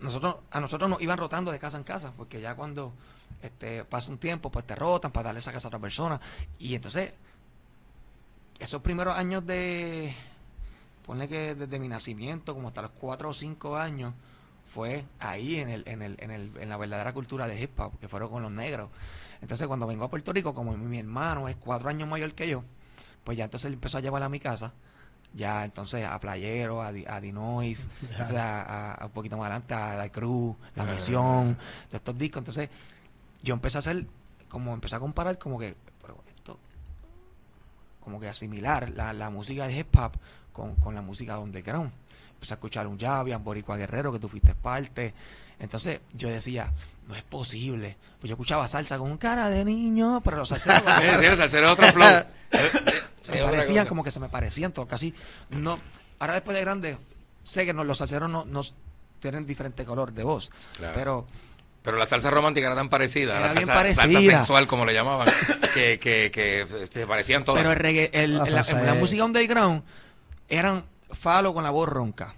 nosotros 0.00 0.36
a 0.50 0.60
nosotros 0.60 0.90
nos 0.90 1.00
iban 1.00 1.16
rotando 1.16 1.50
de 1.52 1.58
casa 1.58 1.78
en 1.78 1.84
casa 1.84 2.12
porque 2.14 2.40
ya 2.42 2.54
cuando 2.54 2.92
este 3.42 3.82
pasa 3.84 4.10
un 4.12 4.18
tiempo 4.18 4.50
pues 4.50 4.66
te 4.66 4.74
rotan 4.74 5.10
para 5.10 5.24
darle 5.28 5.40
esa 5.40 5.52
casa 5.52 5.68
a 5.68 5.70
otra 5.70 5.78
persona 5.80 6.20
y 6.58 6.74
entonces 6.74 7.12
esos 8.58 8.80
primeros 8.82 9.16
años 9.16 9.46
de 9.46 10.14
ponle 11.06 11.28
que 11.28 11.54
desde 11.54 11.78
mi 11.78 11.88
nacimiento 11.88 12.54
como 12.54 12.68
hasta 12.68 12.82
los 12.82 12.90
cuatro 12.92 13.28
o 13.28 13.32
cinco 13.32 13.76
años 13.76 14.12
fue 14.72 15.04
ahí 15.20 15.60
en 15.60 15.68
el, 15.68 15.82
en 15.86 16.02
el, 16.02 16.16
en 16.18 16.30
el, 16.30 16.50
en 16.58 16.68
la 16.68 16.76
verdadera 16.76 17.12
cultura 17.12 17.46
del 17.46 17.62
hip 17.62 17.78
hop 17.78 17.98
que 18.00 18.08
fueron 18.08 18.28
con 18.30 18.42
los 18.42 18.50
negros 18.50 18.90
entonces 19.40 19.66
cuando 19.68 19.86
vengo 19.86 20.04
a 20.04 20.10
Puerto 20.10 20.32
Rico 20.32 20.52
como 20.54 20.76
mi, 20.76 20.84
mi 20.86 20.98
hermano 20.98 21.48
es 21.48 21.56
cuatro 21.56 21.88
años 21.88 22.08
mayor 22.08 22.34
que 22.34 22.48
yo 22.48 22.64
pues 23.24 23.38
ya 23.38 23.44
entonces 23.44 23.66
él 23.66 23.74
empezó 23.74 23.98
a 23.98 24.00
llevar 24.00 24.22
a 24.22 24.28
mi 24.28 24.40
casa 24.40 24.72
ya 25.34 25.64
entonces 25.66 26.04
a 26.06 26.18
Playero, 26.18 26.80
a, 26.82 26.88
a 26.88 27.20
Dinois, 27.20 27.88
o 28.22 28.24
sea, 28.24 28.62
a, 28.62 28.94
a 28.94 29.06
un 29.06 29.12
poquito 29.12 29.36
más 29.36 29.46
adelante 29.46 29.74
a 29.74 29.94
La 29.94 30.08
Cruz, 30.10 30.56
La 30.74 30.84
Ah. 30.84 30.86
Misión, 30.86 31.54
todos 31.88 31.94
estos 31.94 32.16
discos. 32.16 32.38
Entonces, 32.40 32.70
yo 33.42 33.52
empecé 33.52 33.76
a 33.76 33.80
hacer, 33.80 34.06
como 34.48 34.72
empecé 34.72 34.96
a 34.96 35.00
comparar, 35.00 35.38
como 35.38 35.58
que, 35.58 35.76
pero 36.00 36.16
esto, 36.28 36.58
como 38.00 38.18
que 38.18 38.28
asimilar 38.28 38.88
la, 38.90 39.12
la 39.12 39.28
música 39.28 39.66
de 39.66 39.76
hip 39.78 39.94
hop 39.98 40.12
con, 40.56 40.74
con 40.76 40.94
la 40.94 41.02
música 41.02 41.38
underground. 41.38 41.92
Empecé 42.34 42.54
a 42.54 42.56
escuchar 42.56 42.86
un 42.86 42.98
Javian, 42.98 43.44
Boricua 43.44 43.76
Guerrero, 43.76 44.10
que 44.10 44.18
tú 44.18 44.28
fuiste 44.28 44.54
parte. 44.54 45.12
Entonces, 45.58 46.00
yo 46.14 46.28
decía, 46.28 46.72
no 47.06 47.14
es 47.14 47.22
posible. 47.22 47.96
Pues 48.20 48.30
yo 48.30 48.34
escuchaba 48.34 48.66
salsa 48.66 48.98
con 48.98 49.16
cara 49.18 49.48
de 49.50 49.64
niño, 49.64 50.20
pero 50.24 50.38
los 50.38 50.48
salseros. 50.48 50.82
sí, 51.18 51.24
el 51.26 51.36
salsero 51.36 51.66
es 51.66 51.72
otro 51.78 51.92
flow. 51.92 52.08
Eh, 52.52 52.70
eh, 52.72 52.92
se 53.20 53.32
me 53.32 53.42
parecían 53.42 53.86
como 53.88 54.04
que 54.04 54.10
se 54.12 54.20
me 54.20 54.28
parecían 54.28 54.70
todo 54.70 54.86
casi 54.86 55.12
no 55.50 55.80
ahora 56.20 56.34
después 56.34 56.54
de 56.56 56.60
grande 56.60 56.96
sé 57.42 57.66
que 57.66 57.74
no- 57.74 57.82
los 57.82 57.98
salseros 57.98 58.30
no, 58.30 58.44
no 58.44 58.60
tienen 59.18 59.44
diferente 59.44 59.84
color 59.84 60.12
de 60.12 60.22
voz 60.22 60.52
Claro. 60.76 60.92
pero 60.94 61.26
Pero 61.82 61.96
la 61.96 62.06
salsa 62.06 62.30
romántica 62.30 62.68
era 62.68 62.76
tan 62.76 62.88
parecida, 62.88 63.36
Era 63.38 63.48
la 63.48 63.52
bien 63.54 63.66
salsa, 63.66 64.02
salsa 64.02 64.20
sexual, 64.20 64.68
como 64.68 64.84
le 64.86 64.94
llamaban, 64.94 65.26
que, 65.74 65.98
que, 65.98 66.30
que 66.32 66.86
se 66.88 67.04
parecían 67.04 67.44
todas. 67.44 67.60
pero 67.60 67.72
el 67.72 67.78
reggae, 67.80 68.10
el- 68.12 68.38
La 68.38 68.44
la, 68.44 68.62
la 68.62 68.94
música 68.94 69.24
underground 69.24 69.82
eran 70.48 70.84
Falo 71.10 71.54
con 71.54 71.64
la 71.64 71.70
voz 71.70 71.88
ronca 71.88 72.34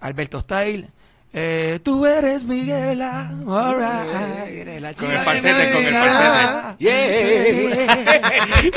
Alberto 0.00 0.40
Style 0.40 0.90
eh, 1.36 1.80
tú 1.82 2.06
eres 2.06 2.44
mi 2.44 2.64
guerra, 2.64 3.28
alright, 3.48 4.50
eres 4.50 4.80
la 4.80 4.94
Con 4.94 5.10
el 5.10 5.18
falsete, 5.18 5.72
con 5.72 5.84
el 5.84 5.90
vida. 5.90 6.76
y, 6.78 6.86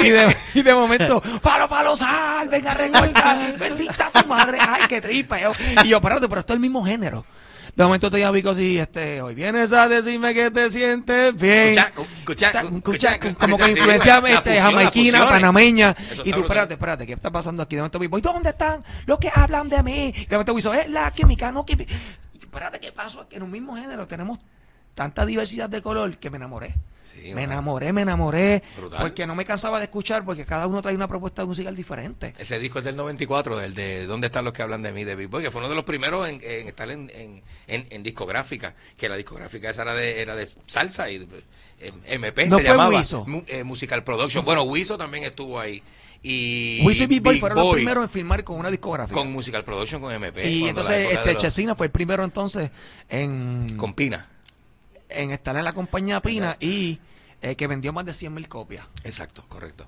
de, 0.09 0.37
y 0.55 0.63
de 0.63 0.73
momento, 0.73 1.21
falo, 1.39 1.67
falo, 1.67 1.95
sal, 1.95 2.49
venga 2.49 2.71
a 2.71 2.73
recortar, 2.73 3.55
bendita 3.59 4.09
tu 4.09 4.27
madre, 4.27 4.57
ay, 4.59 4.81
qué 4.89 4.99
tripeo. 4.99 5.53
Y 5.83 5.89
yo, 5.89 5.97
espérate, 5.97 6.27
pero 6.27 6.39
esto 6.39 6.53
es 6.53 6.55
el 6.55 6.61
mismo 6.61 6.83
género. 6.83 7.23
De 7.77 7.83
momento 7.83 8.09
te 8.09 8.17
llamo 8.17 8.31
Vico 8.31 8.49
así, 8.49 8.79
este, 8.79 9.21
hoy 9.21 9.35
vienes 9.35 9.71
a 9.71 9.87
decirme 9.87 10.33
que 10.33 10.49
te 10.49 10.71
sientes 10.71 11.35
bien. 11.35 11.77
Escucha, 11.77 12.49
escucha, 12.49 13.19
como 13.35 13.55
que 13.55 13.69
influencia 13.69 14.17
este, 14.17 14.59
jamaiquina, 14.59 15.29
panameña. 15.29 15.95
Y 16.25 16.31
tú, 16.31 16.39
espérate, 16.39 16.73
espérate, 16.73 17.05
¿qué 17.05 17.13
está 17.13 17.29
pasando 17.29 17.61
aquí? 17.61 17.75
De 17.75 17.83
momento 17.83 17.99
Vico, 17.99 18.17
¿y 18.17 18.21
dónde 18.21 18.49
están 18.49 18.83
los 19.05 19.19
que 19.19 19.29
hablan 19.31 19.69
de 19.69 19.83
mí? 19.83 20.11
De 20.11 20.35
momento 20.37 20.55
Vico, 20.55 20.73
es 20.73 20.89
la 20.89 21.11
química, 21.11 21.51
no 21.51 21.67
química. 21.67 21.93
Espérate, 22.33 22.79
¿qué 22.79 22.91
pasó? 22.91 23.29
Que 23.29 23.35
en 23.35 23.43
un 23.43 23.51
mismo 23.51 23.75
género 23.75 24.07
tenemos 24.07 24.39
tanta 24.97 25.27
diversidad 25.27 25.69
de 25.69 25.79
color 25.83 26.17
que 26.17 26.31
me 26.31 26.37
enamoré. 26.37 26.73
Sí, 27.03 27.33
me 27.35 27.43
enamoré, 27.43 27.93
me 27.93 28.01
enamoré. 28.01 28.63
Brutal. 28.75 28.99
Porque 28.99 29.27
no 29.27 29.35
me 29.35 29.45
cansaba 29.45 29.77
de 29.77 29.85
escuchar, 29.85 30.25
porque 30.25 30.43
cada 30.43 30.65
uno 30.65 30.81
trae 30.81 30.95
una 30.95 31.07
propuesta 31.07 31.45
musical 31.45 31.75
diferente. 31.75 32.33
Ese 32.37 32.57
disco 32.59 32.79
es 32.79 32.85
del 32.85 32.95
94, 32.95 33.61
el 33.61 33.75
de 33.75 34.07
¿Dónde 34.07 34.27
están 34.27 34.43
los 34.43 34.53
que 34.53 34.63
hablan 34.63 34.81
de 34.81 34.91
mí? 34.91 35.03
de 35.03 35.15
Big 35.15 35.27
Boy, 35.27 35.43
que 35.43 35.51
fue 35.51 35.59
uno 35.61 35.69
de 35.69 35.75
los 35.75 35.83
primeros 35.83 36.27
en, 36.27 36.39
en 36.43 36.67
estar 36.67 36.89
en, 36.89 37.11
en, 37.13 37.41
en- 37.67 38.01
discográfica, 38.03 38.73
que 38.97 39.07
la 39.07 39.15
discográfica 39.17 39.69
esa 39.69 39.83
era 39.83 39.93
de, 39.93 40.19
era 40.21 40.35
de 40.35 40.47
salsa 40.65 41.09
y 41.11 41.27
eh, 41.79 41.91
MP 42.07 42.47
No 42.47 42.57
se 42.57 42.63
llamaba. 42.63 42.89
Wiso. 42.89 43.23
Mu- 43.27 43.43
eh, 43.47 43.63
Musical 43.63 44.03
Production. 44.03 44.43
Bueno, 44.43 44.63
Wiso 44.63 44.97
también 44.97 45.23
estuvo 45.23 45.59
ahí. 45.59 45.81
Y 46.23 46.81
Wiso 46.83 47.03
y 47.03 47.07
Big 47.07 47.21
Boy 47.21 47.39
fueron 47.39 47.57
los 47.59 47.67
Boy 47.67 47.75
primeros 47.75 48.03
en 48.03 48.09
firmar 48.09 48.43
con 48.43 48.57
una 48.59 48.69
discográfica. 48.71 49.15
con 49.15 49.31
Musical 49.31 49.63
Production 49.63 50.01
con 50.01 50.11
MP. 50.11 50.49
y 50.49 50.65
entonces 50.67 51.07
este 51.11 51.33
los- 51.33 51.41
Chesina 51.41 51.75
fue 51.75 51.85
el 51.87 51.91
primero 51.91 52.23
entonces 52.23 52.69
en, 53.09 53.75
con 53.77 53.93
Pina. 53.93 54.27
En 55.09 55.31
estar 55.31 55.55
en 55.57 55.63
la 55.63 55.73
compañía 55.73 56.21
Pina 56.21 56.57
y 56.59 56.99
eh, 57.41 57.55
que 57.55 57.67
vendió 57.67 57.93
más 57.93 58.05
de 58.05 58.13
100 58.13 58.33
mil 58.33 58.47
copias. 58.47 58.87
Exacto, 59.03 59.45
correcto. 59.47 59.87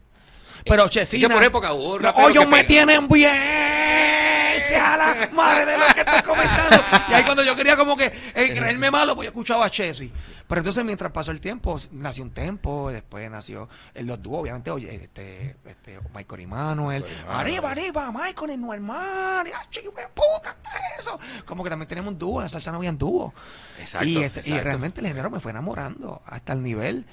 Pero 0.66 0.86
Eh, 0.86 0.90
Chesina. 0.90 1.28
que 1.28 1.34
por 1.34 1.44
época 1.44 1.74
hubo 1.74 1.98
que 2.00 2.46
me 2.46 2.64
tienen 2.64 3.08
bien. 3.08 4.60
Sea 4.68 4.98
la 4.98 5.30
madre 5.34 5.66
de 5.66 5.78
lo 5.78 5.86
que 5.94 6.02
estoy 6.02 6.22
comentando. 6.22 6.78
Y 7.10 7.14
ahí 7.14 7.24
cuando 7.24 7.44
yo 7.44 7.56
quería 7.56 7.78
como 7.78 7.96
que 7.96 8.06
eh, 8.36 8.54
creerme 8.56 8.92
malo, 8.92 9.16
pues 9.16 9.26
yo 9.26 9.30
escuchaba 9.30 9.66
a 9.66 9.70
Chessy. 9.70 10.12
Pero 10.48 10.60
entonces 10.60 10.84
mientras 10.84 11.12
pasó 11.12 11.32
el 11.32 11.40
tiempo, 11.40 11.80
nació 11.92 12.24
un 12.24 12.32
tempo, 12.32 12.90
después 12.92 13.30
nació 13.32 13.70
el 13.94 14.06
los 14.08 14.22
dúos, 14.22 14.42
obviamente, 14.42 14.70
oye, 14.72 14.94
este, 14.96 15.56
este, 15.66 16.00
Michael 16.14 16.42
y 16.42 16.48
Manuel. 16.48 17.04
Manuel. 17.04 17.30
Arriba, 17.40 17.72
arriba, 17.72 18.12
Michael 18.12 18.52
y 18.52 18.58
no 18.58 18.74
hermano. 18.74 19.50
Ya, 19.50 19.70
chico, 19.70 19.94
puta, 20.14 20.58
eso. 21.00 21.18
Como 21.46 21.64
que 21.64 21.70
también 21.70 21.88
teníamos 21.88 22.12
un 22.14 22.20
dúo, 22.20 22.40
en 22.40 22.44
la 22.46 22.50
salsa 22.50 22.72
no 22.72 22.78
habían 22.78 22.98
dúo. 22.98 23.34
Exacto, 23.80 24.08
y, 24.08 24.18
ese- 24.18 24.40
y 24.40 24.50
exacto. 24.50 24.64
realmente 24.66 25.02
el 25.02 25.08
género 25.08 25.30
me 25.30 25.40
fue 25.40 25.52
enamorando 25.52 26.22
hasta 26.26 26.54
el 26.54 26.62
nivel 26.64 27.06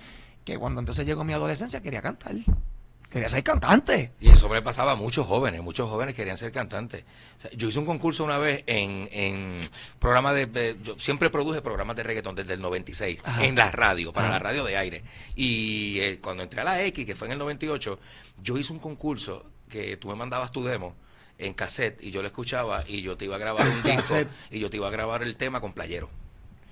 que 0.44 0.58
cuando 0.58 0.80
entonces 0.80 1.06
llegó 1.06 1.22
mi 1.24 1.32
adolescencia 1.32 1.80
quería 1.80 2.02
cantar. 2.02 2.32
Quería 3.10 3.28
ser 3.28 3.42
cantante. 3.44 4.12
Y 4.20 4.28
eso 4.30 4.48
me 4.48 4.60
pasaba 4.62 4.92
a 4.92 4.94
muchos 4.96 5.26
jóvenes, 5.26 5.62
muchos 5.62 5.88
jóvenes 5.88 6.14
querían 6.14 6.36
ser 6.36 6.52
cantantes. 6.52 7.04
O 7.38 7.40
sea, 7.42 7.50
yo 7.52 7.68
hice 7.68 7.78
un 7.78 7.86
concurso 7.86 8.24
una 8.24 8.36
vez 8.38 8.64
en, 8.66 9.08
en 9.12 9.60
programa 9.98 10.32
de, 10.32 10.46
de- 10.46 10.76
Yo 10.82 10.98
siempre 10.98 11.30
produje 11.30 11.62
programas 11.62 11.96
de 11.96 12.02
reggaetón 12.02 12.34
desde 12.34 12.54
el 12.54 12.60
96, 12.60 13.20
Ajá. 13.24 13.44
en 13.44 13.54
la 13.54 13.70
radio, 13.70 14.12
para 14.12 14.26
Ajá. 14.28 14.34
la 14.34 14.38
radio 14.40 14.64
de 14.64 14.76
aire. 14.76 15.02
Y 15.34 16.00
eh, 16.00 16.18
cuando 16.20 16.42
entré 16.42 16.60
a 16.60 16.64
la 16.64 16.82
X, 16.84 17.06
que 17.06 17.14
fue 17.14 17.28
en 17.28 17.32
el 17.32 17.38
98, 17.38 17.98
yo 18.42 18.58
hice 18.58 18.72
un 18.72 18.80
concurso 18.80 19.46
que 19.68 19.96
tú 19.96 20.08
me 20.08 20.14
mandabas 20.14 20.52
tu 20.52 20.62
demo 20.64 20.94
en 21.38 21.54
cassette 21.54 22.02
y 22.02 22.10
yo 22.10 22.22
lo 22.22 22.28
escuchaba 22.28 22.84
y 22.86 23.02
yo 23.02 23.16
te 23.16 23.26
iba 23.26 23.36
a 23.36 23.38
grabar 23.38 23.66
un 23.68 23.82
disco 23.90 24.14
y 24.50 24.58
yo 24.58 24.68
te 24.68 24.76
iba 24.78 24.88
a 24.88 24.90
grabar 24.90 25.22
el 25.22 25.36
tema 25.36 25.60
con 25.60 25.72
playero. 25.72 26.10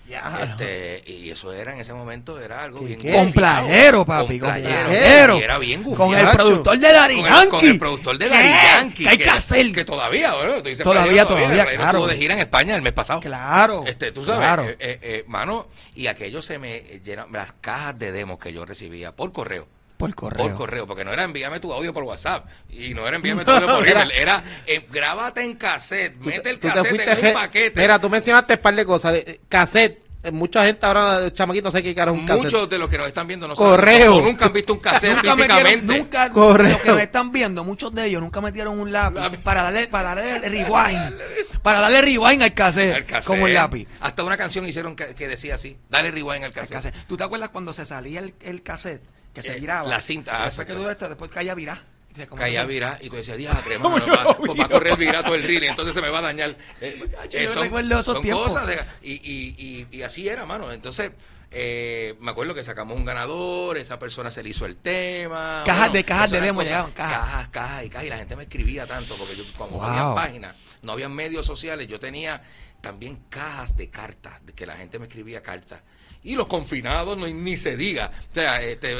Este, 0.06 1.02
y 1.06 1.30
eso 1.30 1.52
era 1.52 1.72
en 1.72 1.80
ese 1.80 1.94
momento 1.94 2.38
era 2.38 2.62
algo 2.62 2.80
¿Qué, 2.80 2.86
bien 2.86 2.98
qué? 2.98 3.12
Con 3.12 3.32
playero, 3.32 4.04
papi, 4.04 4.38
con 4.38 4.50
con 4.50 4.60
playero. 4.60 5.36
era 5.36 5.58
bien 5.58 5.82
Con 5.82 5.92
el 6.14 6.20
gufiado. 6.26 6.32
Productor 6.36 6.78
de 6.78 6.92
Daddy 6.92 7.16
con 7.22 7.32
el, 7.32 7.48
con 7.48 7.64
el 7.64 7.78
productor 7.78 8.18
de 8.18 8.28
¿Qué? 8.28 8.34
Daddy 8.34 8.48
Yankee. 8.48 9.02
Que 9.04 9.08
hay 9.08 9.18
que 9.18 9.30
hacer. 9.30 9.72
Que 9.72 9.84
todavía, 9.84 10.34
bueno, 10.34 10.52
Todavía, 10.62 10.74
playero 10.84 11.26
todavía, 11.26 11.48
Playero 11.64 11.82
claro. 11.82 11.98
estuvo 11.98 12.06
de 12.08 12.16
gira 12.16 12.34
en 12.34 12.40
España 12.40 12.76
el 12.76 12.82
mes 12.82 12.92
pasado. 12.92 13.20
Claro. 13.20 13.84
Este, 13.86 14.12
tú 14.12 14.24
sabes, 14.24 14.40
Claro. 14.40 14.64
eh, 14.64 14.76
eh, 14.78 14.98
eh, 15.02 15.24
mano, 15.26 15.68
y 15.94 16.06
aquello 16.06 16.42
se 16.42 16.58
me 16.58 16.80
llena, 17.02 17.26
las 17.32 17.52
cajas 17.60 17.98
de 17.98 18.12
demos 18.12 18.38
que 18.38 18.52
yo 18.52 18.64
recibía 18.66 19.12
por 19.12 19.32
correo. 19.32 19.66
Por 19.96 20.14
correo. 20.14 20.46
Por 20.48 20.54
correo, 20.54 20.86
porque 20.86 21.04
no 21.04 21.12
era 21.12 21.22
envíame 21.24 21.60
tu 21.60 21.72
audio 21.72 21.92
por 21.94 22.02
WhatsApp 22.02 22.46
y 22.68 22.92
no 22.94 23.06
era 23.06 23.16
envíame 23.16 23.44
tu 23.44 23.50
audio 23.52 23.66
por 23.68 23.86
email, 23.88 24.10
era 24.10 24.42
eh, 24.66 24.86
grábate 24.90 25.42
en 25.42 25.54
cassette, 25.54 26.16
mete 26.18 26.50
el 26.50 26.58
cassette 26.58 27.00
en 27.18 27.26
un 27.28 27.32
paquete. 27.32 27.80
Mira, 27.80 27.98
tú 28.00 28.10
mencionaste 28.10 28.54
un 28.54 28.60
par 28.60 28.74
de 28.74 28.84
cosas. 28.84 29.12
de- 29.12 29.18
eh, 29.20 29.40
cassette. 29.48 30.02
Eh, 30.24 30.30
Mucha 30.32 30.64
gente 30.64 30.84
ahora, 30.86 31.30
chamaquito, 31.34 31.66
no 31.68 31.70
sé 31.72 31.82
qué 31.82 31.94
cara 31.94 32.10
es 32.10 32.16
un 32.18 32.26
cassette. 32.26 32.44
Muchos 32.44 32.70
de 32.70 32.78
los 32.78 32.88
que 32.88 32.96
nos 32.96 33.06
están 33.08 33.26
viendo 33.28 33.46
no 33.46 33.54
Correo. 33.54 34.14
saben, 34.14 34.24
nunca 34.24 34.46
han 34.46 34.52
visto 34.54 34.72
un 34.72 34.78
cassette 34.80 35.16
Nunca 35.16 35.36
físicamente. 35.36 35.82
metieron, 35.82 35.98
nunca, 35.98 36.30
Correo. 36.30 36.68
los 36.72 36.80
que 36.80 36.92
me 36.92 37.02
están 37.02 37.30
viendo, 37.30 37.62
muchos 37.62 37.94
de 37.94 38.06
ellos 38.06 38.22
nunca 38.22 38.40
metieron 38.40 38.78
un 38.80 38.90
lápiz 38.90 39.20
Lápiz. 39.20 39.38
para 39.40 39.62
darle, 39.64 39.86
para 39.88 40.14
darle 40.14 40.38
rewind, 40.48 41.14
para 41.62 41.80
darle 41.82 42.00
rewind 42.00 42.42
al 42.42 42.54
cassette, 42.54 42.96
El 42.96 43.04
cassette. 43.04 43.26
como 43.26 43.46
el 43.46 43.52
lápiz. 43.54 43.86
Hasta 44.00 44.24
una 44.24 44.38
canción 44.38 44.66
hicieron 44.66 44.96
que, 44.96 45.14
que 45.14 45.28
decía 45.28 45.56
así, 45.56 45.76
dale 45.90 46.10
rewind 46.10 46.42
al 46.42 46.50
El 46.50 46.52
cassette. 46.54 46.72
cassette. 46.72 46.94
¿Tú 47.06 47.18
te 47.18 47.24
acuerdas 47.24 47.50
cuando 47.50 47.74
se 47.74 47.84
salía 47.84 48.20
el, 48.20 48.34
el 48.40 48.62
cassette? 48.62 49.02
Que 49.34 49.42
se 49.42 49.56
Eh, 49.56 49.60
viraba. 49.60 49.88
la 49.88 50.00
cinta, 50.00 50.42
ah, 50.42 50.44
Después 50.46 50.66
que 50.66 50.72
tú 50.74 50.84
después 50.84 51.30
caía 51.30 51.54
virá. 51.54 51.82
Eso. 52.16 52.66
virá 52.68 52.96
y 53.00 53.10
tú 53.10 53.16
decías, 53.16 53.36
diadre, 53.36 53.76
mano, 53.80 54.06
va, 54.06 54.36
pues 54.36 54.52
va 54.60 54.66
a 54.66 54.68
correr 54.68 54.96
virá 54.96 55.24
todo 55.24 55.34
el 55.34 55.42
reel, 55.42 55.64
entonces 55.64 55.92
se 55.92 56.00
me 56.00 56.08
va 56.10 56.20
a 56.20 56.22
dañar. 56.22 56.56
Eh, 56.80 57.04
Yo 57.28 57.38
eh, 57.40 57.48
son 57.48 57.64
recuerdo 57.64 57.94
esos 57.98 58.14
son 58.14 58.22
tiempos. 58.22 58.44
cosas 58.52 58.68
de- 58.68 58.78
y, 59.02 59.12
y, 59.14 59.86
y, 59.90 59.98
y 59.98 60.02
así 60.02 60.28
era, 60.28 60.46
mano. 60.46 60.70
Entonces, 60.70 61.10
eh, 61.50 62.14
me 62.20 62.30
acuerdo 62.30 62.54
que 62.54 62.62
sacamos 62.62 62.96
un 62.96 63.04
ganador, 63.04 63.78
esa 63.78 63.98
persona 63.98 64.30
se 64.30 64.44
le 64.44 64.50
hizo 64.50 64.64
el 64.64 64.76
tema. 64.76 65.64
Cajas 65.66 65.92
de- 65.92 66.04
cajas 66.04 66.30
de 66.30 66.40
demo 66.40 66.60
cosas- 66.60 66.70
llegaban, 66.70 66.92
cajas. 66.92 67.18
Cajas, 67.18 67.48
cajas 67.48 67.84
y 67.84 67.88
cajas. 67.88 68.06
Y 68.06 68.10
la 68.10 68.16
gente 68.18 68.36
me 68.36 68.42
escribía 68.44 68.86
tanto, 68.86 69.16
porque 69.16 69.34
yo, 69.34 69.42
como 69.58 69.72
no 69.72 69.76
Wow. 69.78 69.86
había 69.88 70.14
páginas, 70.14 70.56
no 70.82 70.92
había 70.92 71.08
medios 71.08 71.44
sociales, 71.44 71.88
yo 71.88 71.98
tenía 71.98 72.40
también 72.80 73.24
cajas 73.28 73.76
de 73.76 73.90
cartas, 73.90 74.44
de 74.46 74.52
que 74.52 74.66
la 74.66 74.76
gente 74.76 75.00
me 75.00 75.06
escribía 75.06 75.42
cartas. 75.42 75.82
Y 76.24 76.34
los 76.34 76.46
confinados, 76.46 77.16
no, 77.18 77.28
ni 77.28 77.56
se 77.56 77.76
diga. 77.76 78.10
O 78.30 78.34
sea, 78.34 78.62
este, 78.62 78.96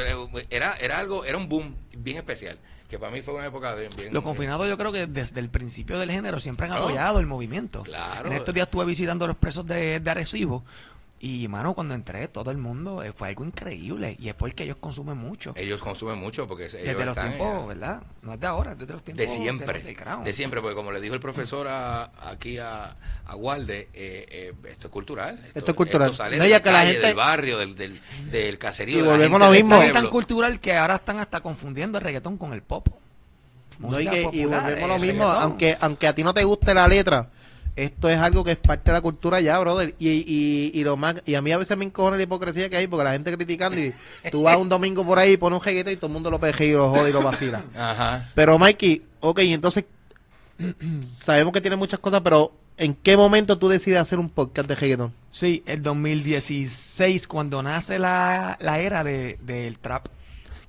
era, 0.50 0.76
era 0.76 0.98
algo, 0.98 1.24
era 1.24 1.38
un 1.38 1.48
boom 1.48 1.74
bien 1.96 2.18
especial. 2.18 2.58
Que 2.88 2.98
para 2.98 3.10
mí 3.10 3.22
fue 3.22 3.34
una 3.34 3.46
época 3.46 3.74
bien. 3.74 4.12
Los 4.12 4.22
confinados 4.22 4.68
yo 4.68 4.76
creo 4.76 4.92
que 4.92 5.06
desde 5.06 5.40
el 5.40 5.48
principio 5.48 5.98
del 5.98 6.10
género 6.10 6.38
siempre 6.38 6.66
han 6.66 6.72
apoyado 6.72 7.18
el 7.18 7.26
movimiento. 7.26 7.82
Claro. 7.82 8.28
En 8.28 8.34
estos 8.34 8.54
días 8.54 8.66
estuve 8.66 8.84
visitando 8.84 9.24
a 9.24 9.28
los 9.28 9.38
presos 9.38 9.66
de, 9.66 9.98
de 10.00 10.10
Arecibo 10.10 10.64
y, 11.26 11.48
mano, 11.48 11.72
cuando 11.74 11.94
entré, 11.94 12.28
todo 12.28 12.50
el 12.50 12.58
mundo 12.58 13.02
eh, 13.02 13.12
fue 13.12 13.28
algo 13.28 13.44
increíble 13.44 14.16
y 14.20 14.28
es 14.28 14.34
porque 14.34 14.64
ellos 14.64 14.76
consumen 14.78 15.16
mucho. 15.16 15.52
Ellos 15.56 15.80
consumen 15.80 16.18
mucho 16.18 16.46
porque 16.46 16.64
ellos 16.66 16.74
Desde 16.82 17.04
los 17.04 17.16
están, 17.16 17.30
tiempos, 17.37 17.62
eh, 17.62 17.66
¿verdad? 17.68 18.02
No 18.22 18.34
es 18.34 18.40
de 18.40 18.46
ahora, 18.46 18.72
es 18.72 18.78
desde 18.78 18.92
los 18.92 19.02
tiempos 19.02 19.20
de 19.20 19.28
siempre, 19.28 19.78
de, 19.78 19.84
de 19.84 19.96
Crown. 19.96 20.24
de 20.24 20.32
siempre, 20.32 20.60
porque 20.60 20.74
como 20.74 20.92
le 20.92 21.00
dijo 21.00 21.14
el 21.14 21.20
profesor 21.20 21.66
a- 21.68 22.10
aquí 22.30 22.58
a, 22.58 22.96
a 23.26 23.37
Walde, 23.37 23.88
eh, 23.94 24.26
eh, 24.30 24.52
esto 24.68 24.88
es 24.88 24.92
cultural. 24.92 25.40
Esto 25.54 25.70
es 25.70 25.76
cultural. 25.76 26.10
Esto 26.10 26.22
sale 26.24 26.37
No, 26.37 26.44
de 26.44 26.50
ya 26.50 26.56
la 26.56 26.62
que 26.62 26.70
la 26.72 26.78
calle, 26.80 26.92
gente- 26.92 27.06
del 27.06 27.16
barrio, 27.16 27.58
del, 27.58 27.74
del, 27.76 28.00
del 28.30 28.58
caserío. 28.58 28.98
Y 28.98 29.02
la 29.02 29.10
volvemos 29.12 29.40
a 29.40 29.46
lo 29.46 29.50
mismo. 29.52 29.82
Es 29.82 29.92
tan 29.92 30.08
cultural 30.08 30.60
que 30.60 30.76
ahora 30.76 30.96
están 30.96 31.18
hasta 31.20 31.40
confundiendo 31.40 31.98
el 31.98 32.04
reggaetón 32.04 32.37
con 32.37 32.52
el 32.52 32.62
pop. 32.62 32.88
No, 33.78 33.98
y, 34.00 34.06
popular, 34.06 34.62
volvemos 34.62 34.84
a 34.84 34.87
lo 34.87 34.94
el 34.96 35.00
mismo, 35.00 35.24
reggaetón. 35.24 35.42
aunque, 35.42 35.76
aunque 35.80 36.06
a 36.06 36.14
ti 36.14 36.22
no 36.22 36.32
te 36.34 36.44
guste 36.44 36.74
la 36.74 36.87
letra, 36.87 37.28
esto 37.76 38.08
es 38.08 38.18
algo 38.18 38.44
que 38.44 38.52
es 38.52 38.56
parte 38.56 38.90
de 38.90 38.92
la 38.92 39.00
cultura 39.00 39.40
ya, 39.40 39.58
brother. 39.58 39.94
Y, 39.98 40.08
y, 40.10 40.70
y 40.74 40.84
lo 40.84 40.96
más, 40.96 41.16
y 41.26 41.34
a 41.34 41.42
mí 41.42 41.50
a 41.52 41.58
veces 41.58 41.76
me 41.76 41.84
encojona 41.84 42.16
la 42.16 42.22
hipocresía 42.22 42.70
que 42.70 42.76
hay, 42.76 42.87
porque 42.87 43.04
la 43.04 43.12
gente 43.12 43.34
criticando 43.34 43.78
y 43.78 43.92
tú 44.30 44.42
vas 44.42 44.56
un 44.56 44.68
domingo 44.68 45.04
por 45.04 45.18
ahí 45.18 45.32
y 45.32 45.37
pones 45.37 45.58
un 45.58 45.64
jeguete 45.64 45.92
y 45.92 45.96
todo 45.96 46.06
el 46.06 46.12
mundo 46.12 46.30
lo 46.30 46.38
peje 46.38 46.66
y 46.66 46.72
lo 46.72 46.90
jode 46.90 47.10
y 47.10 47.12
lo 47.12 47.22
vacila. 47.22 47.62
Ajá. 47.76 48.30
Pero 48.34 48.58
Mikey, 48.58 49.02
ok, 49.20 49.40
entonces 49.40 49.84
sabemos 51.24 51.52
que 51.52 51.60
tiene 51.60 51.76
muchas 51.76 51.98
cosas, 51.98 52.20
pero 52.22 52.52
¿en 52.76 52.94
qué 52.94 53.16
momento 53.16 53.58
tú 53.58 53.68
decides 53.68 54.00
hacer 54.00 54.18
un 54.18 54.30
podcast 54.30 54.68
de 54.68 54.76
reggaeton? 54.76 55.12
Sí, 55.32 55.64
el 55.66 55.82
2016, 55.82 57.26
cuando 57.26 57.62
nace 57.62 57.98
la, 57.98 58.56
la 58.60 58.78
era 58.78 59.02
de, 59.02 59.38
del 59.42 59.80
trap, 59.80 60.06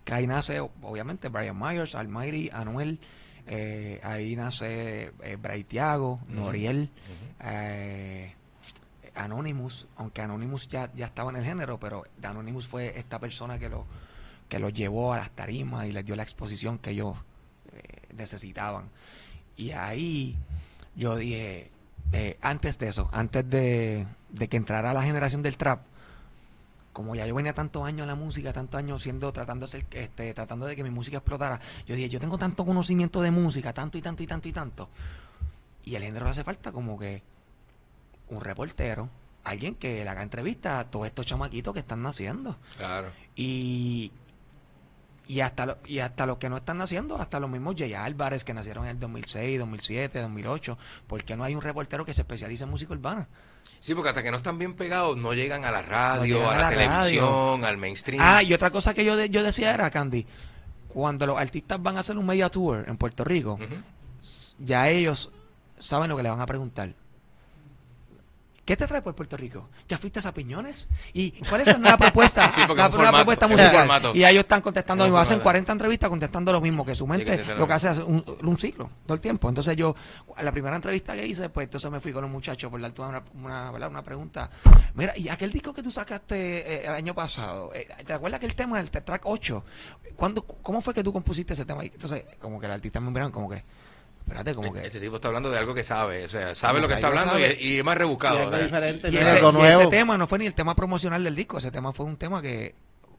que 0.04 0.14
ahí 0.14 0.26
nace, 0.26 0.60
obviamente, 0.60 1.30
Brian 1.30 1.60
Myers, 1.60 1.94
Almighty, 1.96 2.50
Anuel, 2.52 3.00
eh, 3.48 4.00
ahí 4.04 4.36
nace 4.36 5.12
eh, 5.22 5.38
Bray 5.40 5.64
Thiago, 5.64 6.20
Noriel, 6.28 6.90
eh, 7.44 8.34
Anonymous, 9.14 9.88
aunque 9.98 10.22
Anonymous 10.22 10.68
ya, 10.68 10.92
ya 10.94 11.06
estaba 11.06 11.30
en 11.30 11.38
el 11.38 11.46
género, 11.46 11.80
pero 11.80 12.04
Anonymous 12.24 12.68
fue 12.68 12.98
esta 12.98 13.20
persona 13.20 13.60
que 13.60 13.70
lo, 13.70 13.86
que 14.50 14.60
lo 14.60 14.70
llevó 14.70 15.14
a 15.14 15.18
las 15.18 15.32
tarimas 15.32 15.86
y 15.86 15.92
les 15.92 16.06
dio 16.06 16.16
la 16.16 16.24
exposición 16.24 16.80
que 16.80 16.92
ellos 16.92 17.16
eh, 17.74 18.08
necesitaban. 18.16 18.90
Y 19.56 19.72
ahí 19.72 20.36
yo 20.96 21.16
dije, 21.16 21.72
antes 22.42 22.78
de 22.80 22.88
eso, 22.88 23.10
antes 23.12 23.50
de, 23.50 24.06
de 24.30 24.48
que 24.48 24.58
entrara 24.58 24.94
la 24.94 25.04
generación 25.04 25.42
del 25.42 25.58
trap, 25.58 25.82
como 26.96 27.14
ya 27.14 27.28
yo 27.28 27.36
venía 27.36 27.52
tantos 27.54 27.84
años 27.86 28.04
en 28.04 28.08
la 28.08 28.16
música, 28.16 28.54
tantos 28.54 28.80
años 28.80 29.04
siendo, 29.04 29.34
tratando 29.34 29.66
de 29.66 29.72
ser, 29.74 29.86
este, 29.92 30.34
tratando 30.34 30.66
de 30.66 30.78
que 30.78 30.84
mi 30.84 30.90
música 30.92 31.18
explotara, 31.18 31.60
yo 31.86 31.94
dije, 31.94 32.08
yo 32.08 32.22
tengo 32.22 32.38
tanto 32.38 32.66
conocimiento 32.66 33.22
de 33.22 33.32
música, 33.32 33.74
tanto 33.74 33.98
y 33.98 34.02
tanto 34.02 34.24
y 34.24 34.28
tanto 34.28 34.48
y 34.48 34.54
tanto. 34.54 34.90
Y 35.84 35.96
el 35.96 36.04
género 36.04 36.26
hace 36.30 36.46
falta 36.46 36.72
como 36.72 36.98
que 36.98 37.22
un 38.30 38.40
reportero, 38.40 39.10
alguien 39.44 39.76
que 39.76 40.06
le 40.06 40.10
haga 40.10 40.24
entrevistas 40.24 40.80
a 40.86 40.90
todos 40.90 41.08
estos 41.08 41.26
chamaquitos 41.26 41.74
que 41.74 41.82
están 41.82 42.02
naciendo. 42.02 42.56
Claro. 42.78 43.10
Y, 43.36 44.14
y 45.28 45.42
hasta 45.42 45.66
lo- 45.66 45.78
y 45.86 46.00
hasta 46.00 46.26
los 46.26 46.38
que 46.38 46.50
no 46.50 46.56
están 46.56 46.78
naciendo, 46.78 47.18
hasta 47.18 47.42
los 47.42 47.50
mismos 47.50 47.76
Jay 47.78 47.94
Álvarez 47.94 48.46
que 48.46 48.54
nacieron 48.54 48.86
en 48.86 48.92
el 48.92 49.00
2006, 49.02 49.60
2007, 49.60 50.22
2008, 50.22 50.78
¿por 51.08 51.24
qué 51.26 51.36
no 51.36 51.44
hay 51.44 51.56
un 51.56 51.62
reportero 51.62 52.06
que 52.06 52.14
se 52.14 52.22
especialice 52.22 52.64
en 52.64 52.70
música 52.70 52.94
urbana? 52.94 53.28
Sí, 53.80 53.94
porque 53.94 54.10
hasta 54.10 54.24
que 54.24 54.32
no 54.32 54.38
están 54.38 54.58
bien 54.58 54.74
pegados, 54.76 55.16
no 55.18 55.34
llegan 55.34 55.64
a 55.66 55.72
la 55.72 55.82
radio, 55.82 56.50
a 56.50 56.56
a 56.56 56.58
la, 56.58 56.70
televisión, 56.70 57.66
al 57.66 57.78
mainstream. 57.78 58.22
Ah, 58.24 58.42
y 58.42 58.54
otra 58.54 58.72
cosa 58.72 58.94
que 58.94 59.06
yo, 59.06 59.16
de- 59.16 59.30
yo 59.30 59.44
decía 59.44 59.74
era, 59.74 59.90
Candy, 59.92 60.26
cuando 60.88 61.26
los 61.28 61.38
artistas 61.40 61.82
van 61.82 61.98
a 61.98 62.00
hacer 62.00 62.18
un 62.18 62.26
media 62.26 62.50
tour 62.50 62.86
en 62.88 62.98
Puerto 62.98 63.24
Rico, 63.24 63.60
ya 64.60 64.90
ellos 64.90 65.30
saben 65.78 66.10
lo 66.10 66.18
que 66.18 66.24
le 66.24 66.30
van 66.30 66.42
a 66.42 66.46
preguntar. 66.46 66.94
¿Qué 68.66 68.76
te 68.76 68.88
trae 68.88 69.02
por 69.04 69.14
Puerto 69.14 69.38
Rico? 69.38 69.70
¿Ya 69.88 69.98
fuiste 70.00 70.20
a 70.28 70.34
Piñones? 70.34 70.88
¿Y 71.14 71.32
cuál 71.48 71.62
es 71.62 71.68
la 71.68 71.78
nueva 71.78 71.98
propuesta? 71.98 72.50
Sí, 72.56 72.62
porque 72.66 72.82
la 72.82 72.88
un 72.88 72.94
formato, 72.94 73.18
propuesta 73.18 73.46
es 73.46 73.52
un 73.52 73.58
musical. 73.58 74.16
Y 74.16 74.26
ellos 74.26 74.42
están 74.42 74.62
contestando 74.62 75.04
Es 75.04 75.10
lo 75.10 75.14
un 75.14 75.20
mismo. 75.20 75.22
Hacen 75.22 75.36
formato. 75.36 75.44
40 75.44 75.72
entrevistas 75.72 76.10
contestando 76.10 76.52
lo 76.52 76.62
mismo, 76.62 76.84
que 76.86 76.96
su 76.96 77.06
Sí, 77.06 77.10
mente 77.12 77.38
que 77.42 77.56
lo 77.56 77.68
que 77.68 77.74
hace 77.74 77.92
es 77.92 78.00
un, 78.00 78.24
un 78.42 78.58
ciclo 78.58 78.90
todo 79.06 79.14
el 79.14 79.22
tiempo. 79.22 79.50
Entonces 79.50 79.78
yo, 79.78 79.96
la 80.42 80.52
primera 80.52 80.76
entrevista 80.76 81.14
que 81.14 81.28
hice, 81.28 81.50
pues 81.50 81.66
entonces 81.66 81.92
me 81.92 82.00
fui 82.00 82.12
con 82.12 82.24
los 82.24 82.32
muchachos 82.32 82.72
por 82.72 82.82
darte 82.82 83.02
una, 83.02 83.22
una, 83.36 83.72
¿verdad? 83.72 83.90
una 83.90 84.02
pregunta. 84.04 84.50
Mira, 84.96 85.14
y 85.16 85.30
aquel 85.30 85.52
disco 85.52 85.72
que 85.72 85.84
tú 85.84 85.92
sacaste 85.92 86.36
eh, 86.36 86.86
el 86.86 86.94
año 86.96 87.14
pasado, 87.14 87.72
eh, 87.74 87.88
¿te 88.04 88.14
acuerdas 88.14 88.40
que 88.40 88.48
el 88.48 88.56
tema, 88.56 88.80
el 88.80 88.90
track 88.90 89.22
8? 89.26 89.64
¿cuándo, 90.16 90.42
¿Cómo 90.44 90.82
fue 90.82 90.94
que 90.94 91.04
tú 91.04 91.14
compusiste 91.14 91.54
ese 91.54 91.66
tema? 91.66 91.84
Y 91.84 91.88
Entonces, 91.88 92.24
como 92.40 92.60
que 92.60 92.66
el 92.66 92.72
artista 92.72 93.00
me 93.00 93.10
miraron 93.12 93.32
como 93.32 93.50
que, 93.50 93.64
espérate, 94.26 94.54
como 94.56 94.74
que... 94.74 94.86
Este 94.86 95.00
tipo 95.00 95.16
está 95.16 95.28
hablando 95.28 95.50
de 95.52 95.58
algo 95.58 95.74
que 95.74 95.84
sabe, 95.84 96.26
o 96.26 96.30
sea, 96.30 96.56
sabe 96.56 96.82
lo 96.82 96.88
que 96.88 96.96
está 96.96 97.08
hablando 97.08 97.34
sabe. 97.34 97.58
y, 97.60 97.68
y 97.68 97.78
es 97.80 97.84
más 97.84 97.98
rebuscado. 97.98 98.40
Y 98.40 98.42
Y 98.42 98.42
no 98.42 99.22
ese, 99.22 99.22
es 99.22 99.44
algo 99.44 99.64
y 99.64 99.68
ese 99.68 99.88
tema 99.88 100.18
no 100.18 100.28
fue 100.28 100.40
ni 100.40 100.46
el 100.48 100.54
tema 100.54 100.76
promocional 100.76 101.24
del 101.24 101.36
disco, 101.36 101.58
ese 101.60 101.72
tema 101.72 101.94
fue 101.94 102.06
un 102.06 102.18
tema 102.18 102.42
que 102.42 102.76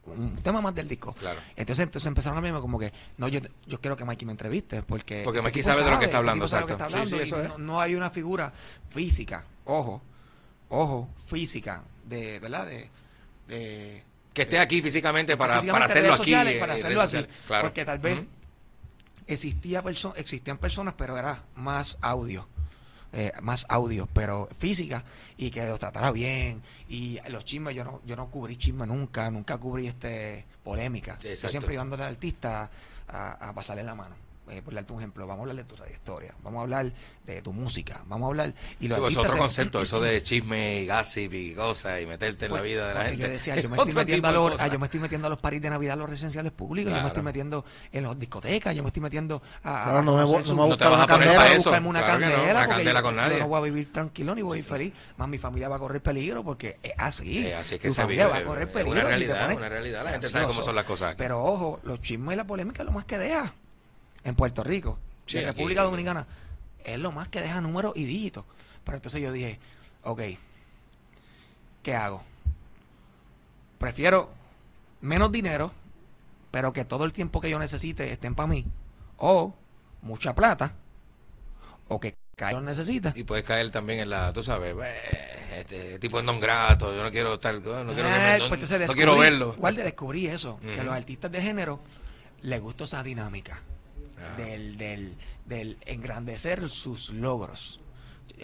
un 0.07 0.37
tema 0.37 0.61
más 0.61 0.73
del 0.73 0.87
disco. 0.89 1.13
Claro. 1.15 1.41
Entonces, 1.57 1.83
entonces 1.85 2.07
empezaron 2.07 2.39
a 2.39 2.41
verme 2.41 2.61
como 2.61 2.79
que, 2.79 2.93
no, 3.17 3.27
yo, 3.27 3.41
yo 3.67 3.81
quiero 3.81 3.97
que 3.97 4.05
Mikey 4.05 4.25
me 4.25 4.33
entreviste, 4.33 4.83
porque... 4.83 5.23
Porque 5.25 5.43
Mikey 5.43 5.65
sabe 5.65 5.83
de 5.83 5.91
lo 5.91 5.99
que 5.99 6.05
está 6.05 6.19
hablando, 6.19 6.45
tipo 6.45 6.49
sabe 6.49 6.61
lo 6.63 6.67
que 6.69 6.73
exacto. 6.75 6.95
está 6.97 7.07
Sí, 7.07 7.15
hablando 7.15 7.17
sí, 7.17 7.23
y 7.23 7.27
eso 7.27 7.43
es. 7.43 7.59
no, 7.59 7.73
no 7.75 7.81
hay 7.81 7.95
una 7.97 8.11
figura 8.11 8.53
física, 8.91 9.45
ojo, 9.65 10.01
ojo, 10.69 11.09
física, 11.27 11.83
de, 12.05 12.39
¿verdad? 12.39 12.67
De, 12.67 12.89
de 13.49 14.03
Que 14.33 14.43
esté 14.43 14.61
aquí 14.61 14.81
físicamente 14.81 15.37
para, 15.37 15.55
físicamente 15.55 15.73
para 15.73 15.85
hacerlo 15.93 16.09
aquí. 16.15 16.19
sociales, 16.19 16.55
eh, 16.55 16.61
para 16.61 16.73
en 16.75 16.79
hacerlo 16.79 17.01
aquí. 17.03 17.27
Claro. 17.49 17.63
Porque 17.69 17.85
tal 17.85 17.99
vez. 17.99 18.21
Existía 19.27 19.83
perso 19.83 20.15
existían 20.17 20.59
personas, 20.59 20.95
pero 20.97 21.17
era 21.17 21.45
más 21.55 21.99
audio. 22.01 22.49
eh, 23.13 23.33
más 23.41 23.65
audio, 23.71 24.07
pero 24.13 24.49
física, 24.59 25.03
y 25.39 25.51
que 25.51 25.65
los 25.65 25.79
tratara 25.81 26.11
bien. 26.11 26.61
Y 26.89 27.19
los 27.29 27.45
chismes, 27.45 27.75
yo 27.75 27.83
no, 27.85 28.03
yo 28.05 28.15
no 28.17 28.31
cubrí 28.31 28.57
chismes 28.59 28.89
nunca, 28.89 29.31
nunca 29.31 29.57
cubrí 29.57 29.87
este 29.87 30.45
polémica. 30.63 31.19
Yo 31.23 31.31
Exacto. 31.31 31.49
siempre 31.53 31.73
llevándole 31.73 32.03
al 32.03 32.11
artista 32.11 32.69
a, 33.09 33.49
a 33.49 33.55
pasarle 33.55 33.85
la 33.85 33.95
mano. 33.95 34.17
Eh, 34.49 34.63
por 34.63 34.75
darte 34.75 34.93
un 34.93 35.01
ejemplo, 35.01 35.27
vamos 35.27 35.41
a 35.41 35.51
hablar 35.51 35.57
de 35.57 35.65
tu 35.65 35.75
trayectoria, 35.75 36.33
vamos 36.43 36.61
a 36.61 36.63
hablar 36.63 36.93
de 37.27 37.43
tu 37.43 37.53
música, 37.53 38.01
vamos 38.07 38.27
a 38.27 38.29
hablar... 38.29 38.55
Y 38.79 38.87
los 38.87 38.97
Digo, 38.99 39.09
es 39.09 39.17
artistas 39.17 39.21
otro 39.25 39.33
se- 39.33 39.39
concepto, 39.39 39.83
eso 39.83 40.01
de 40.01 40.23
chisme 40.23 40.83
y 40.83 40.87
gossip 40.87 41.35
y 41.35 41.55
cosas 41.55 42.01
y 42.01 42.07
meterte 42.07 42.47
en 42.47 42.53
la 42.53 42.59
Pues, 42.61 42.71
vida 42.71 42.89
de 42.89 42.95
la 42.95 43.05
gente. 43.07 43.23
Yo 43.25 43.29
decía, 43.29 43.57
yo 43.61 43.69
me, 43.69 43.77
estoy 43.77 43.93
metiendo 43.95 44.29
a 44.29 44.33
los, 44.33 44.61
ah, 44.61 44.69
yo 44.69 44.79
me 44.79 44.87
estoy 44.87 45.01
metiendo 45.01 45.27
a 45.27 45.31
los 45.31 45.41
paris 45.41 45.61
de 45.63 45.69
Navidad, 45.71 45.95
a 45.95 45.97
los 45.97 46.09
residenciales 46.11 46.53
públicos, 46.53 46.93
yo 46.95 47.01
me 47.01 47.09
estoy 47.09 47.23
metiendo 47.25 47.65
en 47.91 48.05
las 48.05 48.19
discotecas, 48.19 48.77
yo 48.77 48.83
me 48.85 48.89
estoy 48.91 49.03
metiendo 49.03 49.43
a, 49.65 49.81
a 49.81 49.85
Claro, 49.85 50.03
no 50.03 50.17
me 50.17 50.23
no 50.23 50.29
me 50.29 50.45
No 50.69 50.77
te 50.77 50.85
buscar 50.85 50.91
vas 50.93 51.01
a 51.01 51.07
poner 51.09 51.29
para 51.37 51.43
a 51.43 51.53
eso. 51.53 51.71
buscarme 51.71 51.89
una 51.89 52.05
Claro 52.05 52.19
que 52.21 52.25
no, 52.27 52.31
candela, 52.31 52.53
una 52.53 52.61
porque 52.61 52.75
candela 52.77 53.01
yo, 53.01 53.03
con 53.05 53.15
yo 53.17 53.21
nadie. 53.23 53.39
no 53.41 53.49
voy 53.49 53.59
a 53.59 53.63
vivir 53.65 53.93
tranquilo 53.93 54.35
ni 54.37 54.43
voy 54.43 54.57
a 54.57 54.59
ir 54.61 54.65
feliz. 54.65 54.93
Más 55.17 55.29
mi 55.29 55.39
familia 55.39 55.69
va 55.69 55.77
a 55.77 55.79
correr 55.81 56.03
peligro 56.03 56.45
porque 56.45 56.79
es 56.85 56.93
así. 56.99 57.47
Eh, 57.47 57.55
así 57.57 57.75
es 57.75 57.81
que 57.81 57.89
tu 57.89 57.95
se 57.95 58.03
familia 58.03 58.27
vive, 58.29 58.39
va 58.39 58.45
a 58.45 58.47
correr 58.47 58.69
es 58.69 58.73
peligro. 58.73 58.93
una 58.93 59.17
si 59.17 59.27
te 59.27 59.35
realidad, 59.35 59.41
pones 59.43 59.57
una 59.59 59.69
realidad, 59.69 60.05
la 60.05 60.11
gente 60.13 60.29
sabe 60.29 60.47
cómo 60.47 60.63
son 60.63 60.75
las 60.77 60.85
cosas. 60.85 61.15
Pero 61.19 61.43
ojo, 61.43 61.81
los 61.83 62.01
chismes 62.01 62.35
y 62.35 62.37
la 62.37 62.47
polémica 62.47 62.83
es 62.83 62.87
lo 62.87 62.93
más 62.93 63.05
que 63.07 63.19
deja 63.19 63.53
en 64.27 64.35
Puerto 64.35 64.63
Rico, 64.65 64.99
Sí, 65.25 65.39
en 65.39 65.45
aquí- 65.49 65.59
República 65.59 65.83
Dominicana. 65.83 66.27
Es 66.85 66.99
lo 66.99 67.13
más 67.13 67.29
que 67.29 67.41
deja 67.41 67.61
números 67.61 67.93
y 67.97 68.05
dígitos. 68.05 68.45
Pero 68.85 68.97
entonces 68.97 69.21
yo 69.23 69.33
dije, 69.33 69.59
ok, 70.05 70.21
¿qué 71.83 71.95
hago? 71.97 72.23
Prefiero 73.79 74.31
menos 75.01 75.31
dinero, 75.33 75.73
pero 76.51 76.73
que 76.73 76.85
todo 76.85 77.05
el 77.05 77.13
tiempo 77.13 77.41
que 77.41 77.51
yo 77.51 77.59
necesite 77.59 78.11
estén 78.13 78.35
para 78.35 78.47
mí. 78.49 78.65
O 79.19 79.55
mucha 80.03 80.35
plata, 80.35 80.73
o 81.89 82.01
que 82.01 82.15
Cayo 82.37 82.61
necesita. 82.61 83.13
Y 83.17 83.25
puedes 83.25 83.45
caer 83.45 83.71
también 83.71 84.01
en 84.01 84.11
la, 84.11 84.31
tú 84.33 84.43
sabes, 84.43 84.77
"Eh, 84.79 85.59
este 85.61 85.99
tipo 85.99 86.19
de 86.19 86.23
non 86.23 86.39
grato, 86.39 86.95
yo 86.95 87.03
no 87.03 87.11
quiero 87.11 87.35
estar, 87.35 87.55
no 87.55 87.63
quiero, 87.63 87.95
que 87.95 88.35
Eh, 88.35 88.39
no, 88.39 88.49
pues 88.51 88.71
no 88.71 88.93
quiero 88.93 89.17
verlo. 89.17 89.55
Igual 89.57 89.77
de 89.77 89.85
descubrí 89.85 90.27
eso, 90.27 90.61
que 90.61 90.81
a 90.81 90.85
los 90.85 90.95
artistas 90.95 91.33
de 91.33 91.41
género 91.41 91.81
les 92.43 92.61
gusta 92.61 92.85
esa 92.85 93.03
dinámica. 93.03 93.63
Del, 94.37 94.77
del, 94.79 95.17
del 95.45 95.79
engrandecer 95.87 96.69
sus 96.69 97.11
logros. 97.11 97.81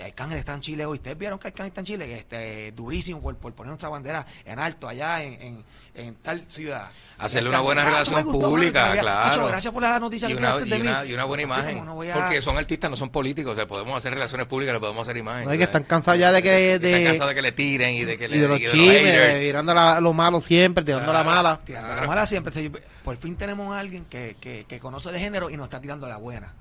Arcángel 0.04 0.38
está 0.38 0.54
en 0.54 0.60
Chile 0.60 0.86
hoy. 0.86 0.96
Ustedes 0.96 1.18
vieron 1.18 1.38
que 1.38 1.48
Arcángel 1.48 1.68
está 1.68 1.80
en 1.82 1.86
Chile, 1.86 2.12
este, 2.18 2.72
durísimo 2.72 3.20
por, 3.20 3.36
por 3.36 3.52
poner 3.54 3.68
nuestra 3.68 3.88
bandera 3.88 4.26
en 4.44 4.58
alto 4.58 4.88
allá 4.88 5.22
en, 5.22 5.34
en, 5.42 5.64
en 5.94 6.14
tal 6.16 6.44
ciudad. 6.48 6.90
Hacerle 7.18 7.50
una 7.50 7.60
buena 7.60 7.82
"Ah, 7.82 7.84
relación 7.86 8.24
gustó, 8.24 8.48
pública, 8.48 8.86
mano, 8.88 9.00
claro. 9.02 9.30
Hacho, 9.30 9.46
gracias 9.46 9.72
por 9.74 9.82
la 9.82 9.98
noticia 10.00 10.28
Y 10.28 10.32
que 10.32 10.38
una, 10.38 10.52
tiraste 10.56 10.76
y, 10.78 10.80
una, 10.80 11.02
mí". 11.02 11.08
y 11.10 11.14
una 11.14 11.24
buena 11.24 11.42
imagen. 11.42 11.84
no 11.84 12.00
a- 12.02 12.14
Porque 12.14 12.40
son 12.42 12.56
artistas, 12.56 12.90
no 12.90 12.96
son 12.96 13.10
políticos. 13.10 13.52
O 13.52 13.56
sea, 13.56 13.66
podemos 13.66 13.96
hacer 13.96 14.14
relaciones 14.14 14.46
públicas, 14.46 14.72
le 14.74 14.80
podemos 14.80 15.02
hacer 15.06 15.16
imagen. 15.18 15.44
No, 15.44 15.52
es 15.52 15.58
que 15.58 15.64
están 15.64 15.84
cansados 15.84 16.18
ya 16.18 16.32
de 16.32 16.42
que- 16.42 16.74
Están 16.74 16.90
de- 16.90 17.04
cansados 17.04 17.28
de 17.30 17.34
que 17.36 17.42
le 17.42 17.52
tiren 17.52 17.94
y 17.94 18.04
de 18.04 18.16
que 18.18 18.28
le 18.28 18.36
Y 18.36 18.40
de 18.40 18.48
los 18.48 18.60
y 18.60 18.62
de 18.88 19.38
tirando 19.40 19.74
la- 19.74 20.00
lo 20.00 20.12
malo 20.14 20.40
siempre, 20.40 20.82
tirando 20.84 21.12
la 21.12 21.22
Claro. 21.22 21.36
mala. 21.42 21.60
Tirando 21.64 21.88
Claro. 21.88 22.00
la 22.02 22.06
mala 22.08 22.26
siempre. 22.26 22.70
Por 23.04 23.16
fin 23.18 23.36
tenemos 23.36 23.76
a 23.76 23.78
alguien 23.78 24.06
que, 24.06 24.36
que, 24.40 24.64
que 24.66 24.80
conoce 24.80 25.12
de 25.12 25.20
género 25.20 25.50
y 25.50 25.56
nos 25.56 25.64
está 25.64 25.80
tirando 25.80 26.06
la 26.08 26.16
buena. 26.16 26.54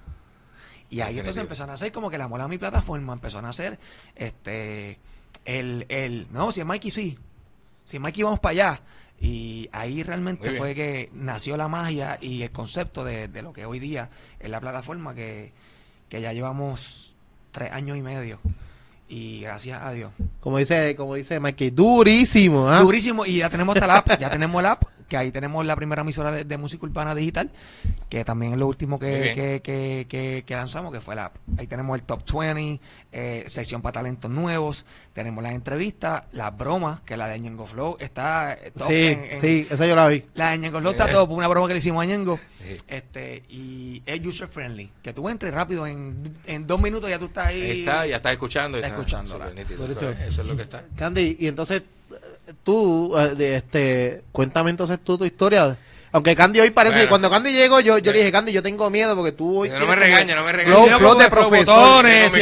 Y 0.92 1.00
ahí 1.02 1.18
entonces 1.18 1.42
empezaron 1.42 1.72
a 1.72 1.74
hacer 1.74 1.92
como 1.92 2.10
que 2.10 2.18
la 2.18 2.28
mola 2.28 2.48
mi 2.50 2.58
plataforma, 2.58 3.14
empezó 3.14 3.40
a 3.40 3.50
hacer 3.50 3.80
este 4.14 5.00
el, 5.46 5.86
el 5.90 6.28
no, 6.32 6.52
si 6.52 6.60
es 6.60 6.66
Mikey 6.68 6.92
sí. 6.92 7.18
Si 7.86 7.98
es 7.98 8.02
Mikey 8.02 8.24
vamos 8.24 8.40
para 8.40 8.52
allá. 8.52 8.82
Y 9.20 9.70
ahí 9.72 10.04
realmente 10.04 10.54
fue 10.56 10.76
que 10.76 11.10
nació 11.14 11.56
la 11.56 11.68
magia 11.68 12.18
y 12.20 12.42
el 12.42 12.52
concepto 12.52 13.06
de, 13.06 13.28
de 13.28 13.42
lo 13.42 13.54
que 13.54 13.66
hoy 13.66 13.80
día 13.80 14.10
es 14.40 14.50
la 14.50 14.60
plataforma 14.60 15.16
que, 15.16 15.54
que 16.10 16.22
ya 16.22 16.34
llevamos 16.34 17.16
tres 17.52 17.72
años 17.72 17.98
y 17.98 18.02
medio. 18.02 18.40
Y 19.08 19.42
gracias 19.42 19.82
a 19.82 19.92
Dios. 19.92 20.12
Como 20.40 20.58
dice, 20.58 20.96
como 20.96 21.16
dice 21.16 21.40
Mikey, 21.40 21.70
durísimo, 21.70 22.68
¿ah? 22.68 22.80
Durísimo. 22.80 23.26
Y 23.26 23.38
ya 23.38 23.50
tenemos 23.50 23.76
hasta 23.76 23.88
la 23.88 23.98
app. 23.98 24.20
Ya 24.20 24.30
tenemos 24.30 24.60
el 24.60 24.66
app. 24.66 24.84
Que 25.12 25.18
ahí 25.18 25.30
tenemos 25.34 25.66
la 25.66 25.76
primera 25.76 26.04
emisora 26.04 26.32
de, 26.32 26.46
de 26.46 26.58
música 26.58 26.86
urbana 26.86 27.14
digital. 27.14 27.52
Que 28.08 28.24
también 28.24 28.54
es 28.54 28.58
lo 28.60 28.68
último 28.68 28.98
que, 28.98 29.34
que, 29.36 29.62
que, 29.62 30.06
que- 30.08 30.44
que 30.48 30.56
lanzamos, 30.56 30.94
que 30.94 31.02
fue 31.02 31.16
la 31.18 31.26
app. 31.26 31.36
Ahí 31.58 31.68
tenemos 31.68 32.00
el 32.00 32.04
Top 32.06 32.24
20, 32.32 32.80
eh, 33.12 33.44
sección 33.48 33.82
para 33.82 33.92
talentos 33.96 34.32
nuevos. 34.32 34.86
Tenemos 35.12 35.44
las 35.44 35.52
entrevistas, 35.54 36.24
las 36.32 36.56
bromas, 36.58 37.02
que 37.02 37.18
la 37.18 37.28
de 37.28 37.38
Ñengo 37.42 37.66
Flow 37.68 37.98
está 38.00 38.54
eh, 38.54 38.72
top 38.72 38.88
Sí, 38.88 39.08
en- 39.08 39.26
en- 39.26 39.42
sí, 39.42 39.68
esa 39.70 39.86
yo 39.86 39.98
la 39.98 40.08
vi. 40.08 40.24
La 40.34 40.52
de 40.52 40.60
Ñengo 40.60 40.80
Flow 40.80 40.92
está 40.94 41.10
Eh. 41.10 41.14
top. 41.14 41.30
Una 41.32 41.50
broma 41.50 41.68
que 41.68 41.74
le 41.74 41.80
hicimos 41.80 42.02
a 42.04 42.06
Ñengo. 42.06 42.40
Sí. 42.62 42.76
Este, 42.88 43.44
y 43.50 44.02
es 44.06 44.26
user 44.26 44.48
friendly. 44.48 44.90
Que 45.04 45.12
tú 45.12 45.28
entres 45.28 45.54
rápido. 45.54 45.86
En, 45.88 46.38
en 46.46 46.66
dos 46.66 46.80
minutos 46.80 47.10
ya 47.10 47.20
tú 47.20 47.26
estás 47.26 47.48
ahí. 47.48 47.80
Está, 47.82 48.06
ya 48.08 48.16
está 48.16 48.32
escuchando. 48.32 48.78
Está 48.78 48.96
Por 48.96 49.06
eso, 49.92 50.10
eso- 50.10 50.42
es, 50.42 50.48
lo 50.48 50.56
que 50.56 50.62
está. 50.64 50.84
Candy, 50.96 51.36
y 51.38 51.48
entonces 51.48 51.84
tú, 52.64 53.16
eh, 53.18 53.30
de 53.36 53.56
este, 53.56 54.22
cuéntame 54.32 54.70
entonces 54.72 55.00
tú 55.04 55.18
tu 55.18 55.26
historia. 55.26 55.78
Aunque 56.14 56.36
Candy 56.36 56.60
hoy 56.60 56.72
parece 56.72 56.92
Bueno. 56.96 57.06
que 57.06 57.08
cuando 57.10 57.30
Candy 57.30 57.54
llegó, 57.54 57.80
yo, 57.80 57.98
yo 57.98 58.12
le 58.12 58.18
dije, 58.20 58.34
Candy, 58.34 58.52
yo 58.52 58.62
tengo 58.62 58.90
miedo 58.90 59.16
porque 59.16 59.32
tú 59.32 59.60
hoy. 59.62 59.70
No 59.70 59.88
me 59.88 59.96
regañes, 59.96 60.36
no 60.36 60.44
me 60.44 60.52
regañes. 60.52 60.98
Flow, 60.98 61.16
de 61.18 61.30
profesor. 61.30 61.66
botones, 62.04 62.34
Sí, 62.34 62.42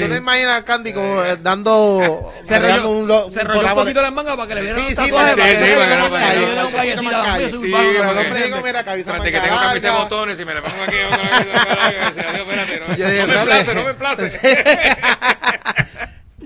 Yo 0.00 0.08
camisa 0.08 0.08
no 0.08 0.16
imaginas 0.16 0.58
a 0.58 0.64
Candy 0.64 0.92
como 0.92 1.22
eh, 1.22 1.36
dando. 1.40 2.32
Se 2.42 2.58
rolló, 2.58 2.88
un, 2.90 3.06
se 3.06 3.12
un 3.12 3.20
rolló 3.22 3.28
un 3.42 3.46
programa 3.46 3.68
de- 3.68 3.74
poquito 3.76 4.02
las 4.02 4.12
mangas 4.12 4.34
para 4.34 4.48
que 4.48 4.54
le 4.56 4.60
vieran 4.62 4.80
Sí, 4.80 4.88
sí, 4.88 4.94
para 5.12 5.28
que 5.28 5.34
sí, 5.34 5.40
le 5.40 5.76
vieran 5.76 6.66
un 6.66 6.72
poquito 6.72 7.02
más 7.04 7.12
calle. 7.14 7.50
Sí, 7.50 7.56
urbano, 7.68 7.88
pero 7.92 8.02
¿no? 8.02 8.10
el 8.10 8.16
que- 8.18 8.26
hombre 8.26 8.42
digo, 8.46 8.60
mira, 8.64 8.82
cabeza 8.84 9.10
Espérate, 9.10 9.30
que 9.30 9.38
más 9.38 9.46
tengo 9.48 9.60
camisa 9.60 9.86
de 9.92 9.98
botones 10.02 10.40
y 10.40 10.44
me 10.44 10.54
la 10.54 10.62
pongo 10.62 10.82
aquí. 10.82 10.96
no, 12.88 12.96
Yo 12.96 13.06
dije, 13.08 13.26
no 13.28 13.34
me 13.38 13.44
place, 13.44 13.74
no 13.76 13.84
me 13.84 13.94
place. 13.94 14.40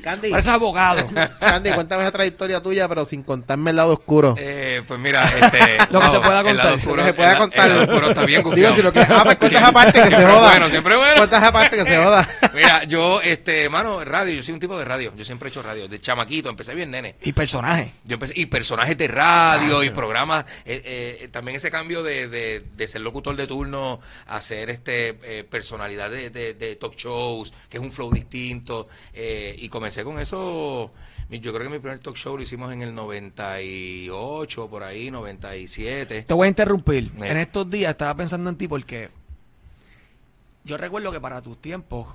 Candy, 0.04 0.30
Parece 0.30 0.50
abogado. 0.50 1.08
Candy, 1.40 1.70
cuéntame 1.72 2.02
esa 2.02 2.12
trayectoria 2.12 2.62
tuya, 2.62 2.86
pero 2.88 3.04
sin 3.06 3.22
contarme 3.22 3.70
el 3.70 3.76
lado 3.76 3.94
oscuro. 3.94 4.34
Eh, 4.38 4.82
pues 4.86 5.00
mira, 5.00 5.24
este, 5.24 5.78
Lo 5.90 5.98
que 6.00 6.08
se 6.10 6.20
pueda 6.20 6.40
el 6.40 6.56
lado 6.56 6.70
contar. 6.70 6.74
oscuro- 6.74 6.96
Lo 6.96 7.02
que 7.02 7.08
se 7.08 7.14
pueda 7.14 7.38
contar. 7.38 7.66
El 7.70 7.76
lado 7.78 7.82
oscuro 7.92 8.08
está 8.10 8.24
bien 8.24 8.38
Digo, 8.40 8.50
gufiado. 8.50 8.74
si 8.76 8.82
lo 8.82 8.92
que. 8.92 9.00
Ah, 9.00 9.22
pues 9.24 9.38
cuentas 9.38 9.60
Sí. 9.62 9.66
aparte 9.68 10.02
que 10.02 10.08
se 10.08 10.14
joda. 10.26 10.48
bueno, 10.50 10.70
siempre 10.70 10.96
bueno. 10.96 11.14
Cuentas 11.16 11.42
aparte 11.42 11.76
que 11.76 11.84
se 11.84 11.96
joda. 11.96 12.28
Mira, 12.54 12.84
yo, 12.84 13.20
este, 13.22 13.68
mano, 13.68 14.04
radio, 14.04 14.34
yo 14.34 14.42
soy 14.42 14.54
un 14.54 14.60
tipo 14.60 14.78
de 14.78 14.84
radio. 14.84 15.12
Yo 15.16 15.24
siempre 15.24 15.48
he 15.48 15.50
hecho 15.50 15.62
radio. 15.62 15.88
De 15.88 16.00
chamaquito, 16.00 16.48
empecé 16.50 16.74
bien 16.74 16.90
nene. 16.90 17.16
Y 17.22 17.32
personaje. 17.32 17.92
Yo 18.04 18.14
empecé, 18.14 18.34
y 18.38 18.46
personajes 18.46 18.96
de 18.98 19.08
radio 19.08 19.82
y 19.82 19.90
programas, 19.90 20.44
eh, 20.64 20.82
eh, 21.22 21.28
también 21.32 21.56
ese 21.56 21.70
cambio 21.70 22.02
de, 22.02 22.28
de, 22.28 22.62
de 22.76 22.88
ser 22.88 23.00
locutor 23.00 23.36
de 23.36 23.46
turno 23.46 24.00
a 24.26 24.40
ser 24.40 24.70
este 24.70 25.18
eh, 25.22 25.44
personalidad 25.48 26.10
de, 26.10 26.30
de- 26.30 26.54
de 26.54 26.76
talk 26.76 26.94
shows, 26.96 27.52
que 27.68 27.78
es 27.78 27.82
un 27.82 27.92
flow 27.92 28.12
distinto, 28.12 28.88
eh, 29.12 29.54
y 29.58 29.68
comencé 29.68 29.93
con 30.02 30.18
eso, 30.18 30.90
yo 31.30 31.52
creo 31.52 31.68
que 31.68 31.74
mi 31.74 31.78
primer 31.78 32.00
talk 32.00 32.16
show 32.16 32.36
lo 32.36 32.42
hicimos 32.42 32.72
en 32.72 32.82
el 32.82 32.94
98, 32.94 34.68
por 34.68 34.82
ahí, 34.82 35.10
97. 35.10 36.22
Te 36.22 36.34
voy 36.34 36.46
a 36.46 36.48
interrumpir. 36.48 37.12
Eh. 37.20 37.30
En 37.30 37.36
estos 37.36 37.70
días 37.70 37.90
estaba 37.90 38.16
pensando 38.16 38.50
en 38.50 38.56
ti 38.56 38.66
porque 38.66 39.10
yo 40.64 40.76
recuerdo 40.76 41.12
que 41.12 41.20
para 41.20 41.42
tus 41.42 41.60
tiempos 41.60 42.08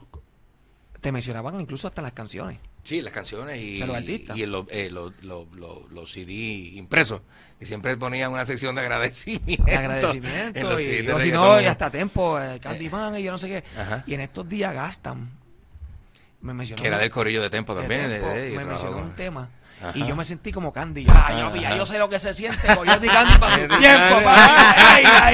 te 0.99 1.11
mencionaban 1.11 1.59
incluso 1.61 1.87
hasta 1.87 2.01
las 2.01 2.13
canciones. 2.13 2.57
Sí, 2.83 3.01
las 3.01 3.13
canciones 3.13 3.61
y, 3.61 3.75
los 3.77 3.95
artistas. 3.95 4.37
y 4.37 4.45
los, 4.45 4.65
eh, 4.69 4.89
los, 4.89 5.13
los, 5.21 5.45
los- 5.53 5.91
los 5.91 6.11
CD 6.11 6.31
impresos, 6.75 7.21
que 7.59 7.65
siempre 7.65 7.95
ponían 7.97 8.31
una 8.31 8.45
sección 8.45 8.73
de 8.73 8.81
agradecimiento. 8.81 9.65
De 9.65 9.75
agradecimiento. 9.75 10.59
en 10.59 10.69
los 10.69 10.83
y, 10.83 11.07
o 11.07 11.19
si 11.19 11.31
no, 11.31 11.61
y 11.61 11.65
hasta 11.65 11.91
tiempo, 11.91 12.39
eh, 12.39 12.59
Candyman 12.59 13.19
y 13.19 13.23
yo 13.23 13.31
no 13.31 13.37
sé 13.37 13.47
qué. 13.47 13.63
Ajá. 13.79 14.03
Y 14.07 14.13
en 14.13 14.21
estos 14.21 14.47
días 14.47 14.73
gastan. 14.73 15.29
Me 16.41 16.53
mencionó. 16.53 16.81
Que 16.81 16.87
era 16.87 16.97
del 16.97 17.09
corillo 17.09 17.41
de 17.41 17.49
Tempo 17.49 17.73
de 17.75 17.81
también. 17.81 18.09
Tempo, 18.09 18.27
de- 18.29 18.41
de- 18.41 18.53
y 18.53 18.57
me 18.57 18.65
mencionó 18.65 18.95
con- 18.97 19.03
un 19.05 19.13
tema. 19.13 19.49
Ajá. 19.81 19.91
Y 19.95 20.05
yo 20.05 20.13
me 20.15 20.25
sentí 20.25 20.51
como 20.51 20.73
Candy. 20.73 21.05
Yo, 21.05 21.11
ah, 21.15 21.31
yo, 21.53 21.55
ya 21.61 21.73
yo 21.75 21.85
sé 21.85 21.97
lo 21.97 22.09
que 22.09 22.19
se 22.19 22.33
siente. 22.33 22.75
Coyote 22.75 23.05
y 23.05 23.09
Candy 23.09 23.37
para 23.37 23.55
su 23.59 23.67
tiempo. 23.79 24.15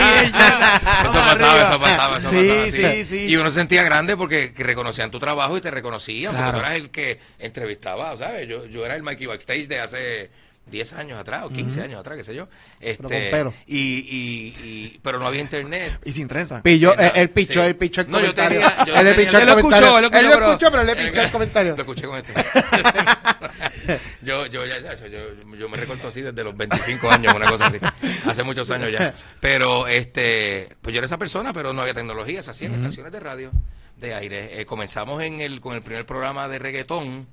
Eso 0.06 1.14
pasaba, 1.14 1.68
eso 1.68 1.80
pasaba, 1.80 2.18
eso 2.20 2.30
sí, 2.30 2.36
pasaba. 2.48 2.94
Sí, 2.94 3.06
sí, 3.06 3.18
Y 3.26 3.36
uno 3.38 3.50
se 3.50 3.56
sentía 3.60 3.84
grande 3.84 4.16
porque 4.18 4.54
que 4.54 4.64
reconocían 4.64 5.10
tu 5.12 5.20
trabajo 5.20 5.58
y 5.58 5.62
te 5.62 5.72
reconocían. 5.72 6.34
Claro. 6.34 6.46
Porque 6.46 6.60
tú 6.60 6.66
eras 6.66 6.76
el 6.82 6.90
que 6.92 7.20
entrevistaba, 7.40 8.18
¿sabes? 8.18 8.48
Yo, 8.48 8.66
yo 8.66 8.86
era 8.86 8.96
el 8.96 9.04
Mikey 9.04 9.26
Backstage 9.28 9.68
de 9.68 9.80
hace 9.80 10.30
10 10.68 10.94
años 10.94 11.20
atrás 11.20 11.44
o 11.46 11.50
15 11.50 11.82
años 11.82 12.00
atrás, 12.00 12.18
qué 12.18 12.24
sé 12.24 12.34
yo. 12.36 12.48
Este, 12.80 13.04
con 13.04 13.12
pelo. 13.12 13.54
Y, 13.68 13.78
y, 13.78 14.54
y, 14.64 15.00
pero 15.04 15.20
no 15.20 15.28
había 15.28 15.42
internet. 15.42 16.00
Y 16.04 16.12
sin 16.12 16.28
trenza. 16.28 16.62
Pillo, 16.64 16.92
Exacto, 16.94 17.16
él, 17.16 17.22
él 17.22 17.30
pichó, 17.30 17.54
sí. 17.62 17.68
él 17.68 17.76
pichó 17.76 18.02
el 18.02 18.10
No, 18.10 18.20
yo 18.20 18.34
comentario. 18.34 18.60
tenía- 18.62 18.86
yo 18.86 18.96
él 18.96 19.06
le 19.06 19.12
tenía- 19.14 19.26
pichó 19.28 19.38
el 19.40 19.46
lo 19.48 19.56
comentario. 19.56 19.88
escuchó, 19.88 19.98
él 19.98 20.02
lo 20.02 20.08
escuchó, 20.08 20.20
Él 20.20 20.26
lo 20.26 20.32
pero- 20.32 20.48
escuchó, 20.52 20.72
pero 20.72 20.82
él 20.82 20.88
le 20.88 20.96
pichó 20.96 21.22
el 21.22 21.32
comentario. 21.32 21.76
Lo 21.76 21.82
escuché 21.84 22.08
con 22.08 22.18
este. 22.18 22.34
yo, 24.22 24.46
yo, 24.48 24.66
ya, 24.66 24.80
ya, 24.80 24.94
yo, 24.96 25.08
yo, 25.08 25.56
yo 25.58 25.70
me 25.70 25.78
recorto 25.78 26.08
así 26.08 26.22
desde 26.22 26.44
los 26.44 26.56
25 26.58 27.10
años, 27.10 27.34
una 27.36 27.46
cosa 27.48 27.68
así. 27.68 27.78
Hace 28.26 28.44
muchos 28.44 28.70
años 28.72 28.92
ya. 28.92 29.14
Pero, 29.40 29.88
este, 29.88 30.76
pues 30.82 30.94
yo 30.94 31.00
era 31.00 31.06
esa 31.06 31.18
persona, 31.18 31.54
pero 31.54 31.74
no 31.74 31.82
había 31.82 31.94
tecnología. 31.94 32.42
Se 32.42 32.52
hacían 32.52 32.74
estaciones 32.74 33.12
de 33.12 33.20
radio, 33.20 33.52
de 33.98 34.14
aire. 34.14 34.60
Eh, 34.62 34.66
comenzamos 34.66 35.22
en 35.22 35.42
el, 35.42 35.60
con 35.62 35.76
el 35.76 35.82
primer 35.82 36.06
programa 36.06 36.48
de 36.48 36.60
reggaetón 36.60 37.28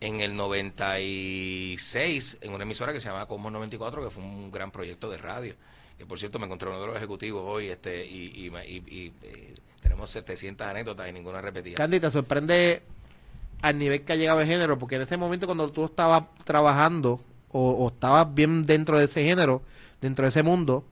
en 0.00 0.20
el 0.20 0.36
96, 0.36 2.38
en 2.40 2.52
una 2.54 2.64
emisora 2.64 2.92
que 2.92 3.00
se 3.00 3.08
llamaba 3.08 3.26
Cosmos 3.26 3.52
94, 3.52 4.04
que 4.04 4.10
fue 4.10 4.22
un 4.22 4.50
gran 4.50 4.70
proyecto 4.70 5.10
de 5.10 5.18
radio. 5.18 5.54
Que 5.98 6.04
por 6.04 6.18
cierto 6.18 6.38
me 6.38 6.46
encontré 6.46 6.68
uno 6.68 6.80
de 6.80 6.86
los 6.86 6.96
ejecutivos 6.96 7.42
hoy, 7.46 7.68
este, 7.68 8.04
y, 8.06 8.46
y, 8.46 8.50
me- 8.50 8.66
y- 8.68 8.82
y, 8.86 9.12
eh, 9.22 9.54
tenemos 9.80 10.10
700 10.10 10.66
anécdotas 10.66 11.08
y 11.08 11.12
ninguna 11.12 11.40
repetida. 11.40 11.76
Candy, 11.76 12.00
¿te 12.00 12.10
sorprende 12.10 12.82
al 13.62 13.78
nivel 13.78 14.02
que 14.02 14.12
ha 14.12 14.16
llegado 14.16 14.40
el 14.40 14.46
género? 14.46 14.78
Porque 14.78 14.96
en 14.96 15.02
ese 15.02 15.16
momento 15.16 15.46
cuando 15.46 15.70
tú 15.70 15.86
estabas 15.86 16.24
trabajando 16.44 17.20
o, 17.50 17.70
o 17.70 17.88
estabas 17.88 18.32
bien 18.34 18.66
dentro 18.66 18.98
de 18.98 19.06
ese 19.06 19.24
género, 19.24 19.62
dentro 20.02 20.24
de 20.24 20.28
ese 20.28 20.42
mundo, 20.42 20.84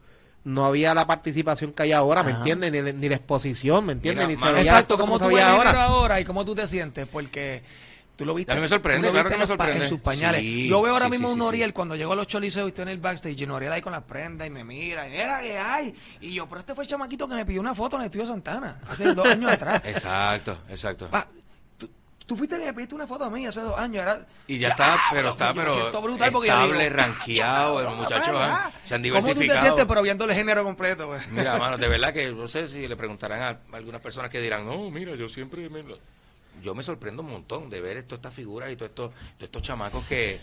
no 0.45 0.65
había 0.65 0.95
la 0.95 1.07
participación 1.07 1.73
que 1.73 1.83
hay 1.83 1.93
ahora, 1.93 2.23
¿me 2.23 2.31
entiendes? 2.31 2.73
Ni, 2.73 2.81
ni 2.93 3.09
la 3.09 3.17
exposición, 3.17 3.85
¿me 3.87 3.93
entiendes? 3.93 4.27
Ni 4.29 4.37
se 4.37 4.49
Exacto, 4.61 4.97
se 4.97 5.03
tú 5.03 5.39
ahora. 5.39 5.85
ahora 5.85 6.21
y 6.21 6.25
cómo 6.25 6.45
tú 6.47 6.55
te 6.55 6.67
sientes, 6.67 7.07
porque 7.11 7.63
tú 8.17 8.25
lo 8.25 8.35
viste. 8.35 8.53
A 8.53 8.55
mí 8.55 8.61
me 8.61 8.69
sorprende, 8.69 9.11
claro 9.11 9.29
que 9.31 9.37
me 9.37 9.47
sorprende. 9.47 9.83
En 9.85 9.89
sus 9.89 10.01
pañales. 10.01 10.41
Sí, 10.41 10.69
Yo 10.69 10.81
veo 10.83 10.93
ahora 10.93 11.07
sí, 11.07 11.11
mismo 11.13 11.29
sí, 11.29 11.33
un 11.35 11.39
Noriel 11.41 11.73
cuando 11.75 11.97
llego 11.97 12.13
a 12.13 12.17
los 12.17 12.27
choliseos 12.27 12.67
y 12.67 12.69
estoy 12.69 12.83
en 12.83 12.89
el 12.91 12.99
backstage 12.99 13.41
y 13.43 13.47
Noriel 13.47 13.73
ahí 13.73 13.83
con 13.83 13.93
la 13.93 14.01
prenda 14.03 14.47
y 14.47 14.51
me 14.51 14.65
mira 14.65 15.07
y 15.07 15.11
mira 15.11 15.41
que 15.41 15.59
hay. 15.59 15.95
Y 16.21 16.35
yo, 16.35 16.47
pero 16.49 16.61
este 16.61 16.75
fue 16.75 16.85
el 16.85 16.91
chamaquito 16.91 17.29
que 17.29 17.35
me 17.35 17.45
pidió 17.47 17.61
una 17.61 17.75
foto 17.75 17.97
en 17.97 18.03
el 18.03 18.07
estudio 18.07 18.27
Santana 18.27 18.81
hace 18.89 19.13
dos 19.15 19.27
años 19.27 19.53
atrás. 19.53 19.83
Exacto, 19.85 20.59
exacto. 20.69 21.09
Pa, 21.09 21.27
tú, 21.77 21.91
tú 22.27 22.37
fuiste 22.37 22.57
que 22.59 22.65
me 22.67 22.73
pediste 22.75 22.95
una 22.95 23.07
foto 23.07 23.25
a 23.25 23.31
mí 23.31 23.47
hace 23.47 23.61
dos 23.61 23.79
años. 23.79 24.03
Era, 24.03 24.19
Y 24.47 24.59
ya 24.59 24.69
está, 24.69 24.99
pero 25.13 25.31
está, 25.31 25.49
yo 25.49 25.55
me 25.55 25.61
pero 25.63 25.75
siento 25.75 26.03
brutal 26.03 26.33
porque 26.33 26.49
yo 26.49 26.55
estable, 26.55 26.85
digo, 26.85 26.97
rankeado, 26.97 27.83
los 27.83 27.93
"Ah, 27.93 27.97
muchachos 27.97 28.27
ya". 28.35 28.65
han- 28.67 28.73
se 28.85 28.95
han 28.95 29.03
¿Cómo 29.03 29.15
tú 29.21 29.25
te 29.27 29.31
diversificado. 29.31 29.61
sientes 29.63 29.85
pero 29.87 30.03
viendo 30.03 30.25
el 30.25 30.33
género 30.35 30.63
completo? 30.65 31.07
pues? 31.09 31.27
Mira, 31.31 31.59
mano, 31.59 31.77
de 31.79 31.89
verdad 31.89 32.13
que 32.13 32.31
no 32.33 32.47
sé 32.49 32.69
si 32.69 32.87
le 32.87 32.97
preguntarán 32.97 33.43
a 33.73 33.77
algunas 33.77 34.01
personas 34.01 34.31
que 34.31 34.41
dirán, 34.41 34.67
no, 34.67 34.91
mira, 34.91 35.15
yo 35.17 35.29
siempre 35.29 35.69
me... 35.69 35.83
lo-". 36.65 36.73
Yo 36.73 36.75
me 36.75 36.83
sorprendo 36.83 37.23
un 37.23 37.31
montón 37.31 37.71
de 37.71 37.81
ver 37.81 38.03
todas 38.05 38.19
estas 38.19 38.35
figuras 38.35 38.71
y 38.73 38.77
todos 38.77 38.91
estos, 38.91 39.13
estos 39.39 39.63
chamacos 39.63 40.07
que, 40.07 40.39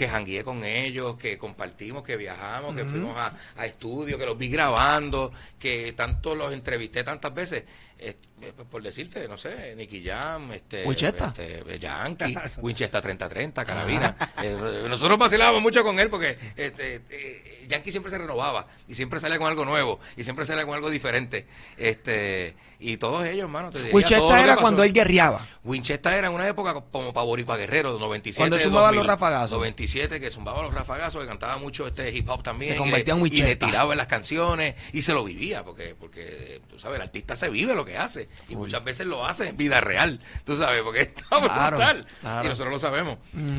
que 0.00 0.08
jangueé 0.08 0.42
con 0.42 0.64
ellos, 0.64 1.18
que 1.18 1.36
compartimos, 1.36 2.02
que 2.02 2.16
viajamos, 2.16 2.74
que 2.74 2.86
fuimos 2.86 3.14
a, 3.18 3.34
a 3.54 3.66
estudios, 3.66 4.18
que 4.18 4.24
los 4.24 4.38
vi 4.38 4.48
grabando, 4.48 5.30
que 5.58 5.92
tanto 5.92 6.34
los 6.34 6.54
entrevisté 6.54 7.04
tantas 7.04 7.34
veces. 7.34 7.64
Eh, 7.98 8.16
eh, 8.42 8.52
pues, 8.56 8.66
por 8.66 8.82
decirte, 8.82 9.28
no 9.28 9.36
sé, 9.36 9.74
Nicky 9.76 10.02
Jam, 10.02 10.52
este, 10.52 10.86
Winchester. 10.86 11.28
este, 11.28 11.78
Yankee, 11.78 12.34
Winchester 12.58 13.02
3030, 13.02 13.64
Carabina. 13.64 14.16
Eh, 14.42 14.56
nosotros 14.88 15.18
vacilábamos 15.18 15.60
mucho 15.60 15.84
con 15.84 15.98
él 15.98 16.08
porque 16.08 16.38
este, 16.56 17.02
eh, 17.10 17.66
Yankee 17.68 17.90
siempre 17.90 18.10
se 18.10 18.16
renovaba 18.16 18.66
y 18.88 18.94
siempre 18.94 19.20
salía 19.20 19.38
con 19.38 19.48
algo 19.48 19.66
nuevo 19.66 20.00
y 20.16 20.24
siempre 20.24 20.46
salía 20.46 20.64
con 20.64 20.74
algo 20.74 20.88
diferente. 20.88 21.46
Este, 21.76 22.54
y 22.78 22.96
todos 22.96 23.26
ellos, 23.26 23.44
hermano, 23.44 23.70
Winchester 23.92 24.38
era 24.38 24.56
cuando 24.56 24.82
él 24.82 24.94
guerreaba. 24.94 25.46
Winchester 25.62 26.14
era 26.14 26.28
en 26.28 26.34
una 26.34 26.48
época 26.48 26.72
como 26.90 27.12
para 27.12 27.26
Boricua 27.26 27.58
Guerrero, 27.58 27.98
97. 27.98 28.40
Cuando 28.40 28.56
él 28.56 28.62
zumbaba 28.62 28.86
2000, 28.86 28.98
los 28.98 29.06
rafagazos. 29.06 29.50
97, 29.58 29.89
que 29.90 30.30
zumbaba 30.30 30.62
los 30.62 30.72
rafagazos, 30.72 31.20
que 31.22 31.28
cantaba 31.28 31.58
mucho 31.58 31.86
este 31.86 32.10
hip 32.14 32.28
hop 32.28 32.42
también. 32.42 32.72
Se 32.72 32.76
y 32.76 32.78
convertía 32.78 33.14
en 33.14 33.26
Y 33.26 33.30
le 33.42 33.56
tiraba 33.56 33.92
en 33.92 33.98
las 33.98 34.06
canciones 34.06 34.74
y 34.92 35.02
se 35.02 35.12
lo 35.12 35.24
vivía, 35.24 35.64
porque, 35.64 35.94
porque 35.98 36.60
tú 36.68 36.78
sabes, 36.78 36.96
el 36.96 37.02
artista 37.02 37.34
se 37.36 37.48
vive 37.50 37.74
lo 37.74 37.84
que 37.84 37.98
hace. 37.98 38.28
Y 38.48 38.56
muchas 38.56 38.82
veces 38.84 39.06
lo 39.06 39.26
hace 39.26 39.48
en 39.48 39.56
vida 39.56 39.80
real, 39.80 40.20
tú 40.44 40.56
sabes, 40.56 40.80
porque 40.82 41.00
está 41.02 41.22
Claro, 41.28 41.76
brutal. 41.76 42.06
claro. 42.20 42.46
Y 42.46 42.48
nosotros 42.48 42.72
lo 42.72 42.78
sabemos. 42.78 43.18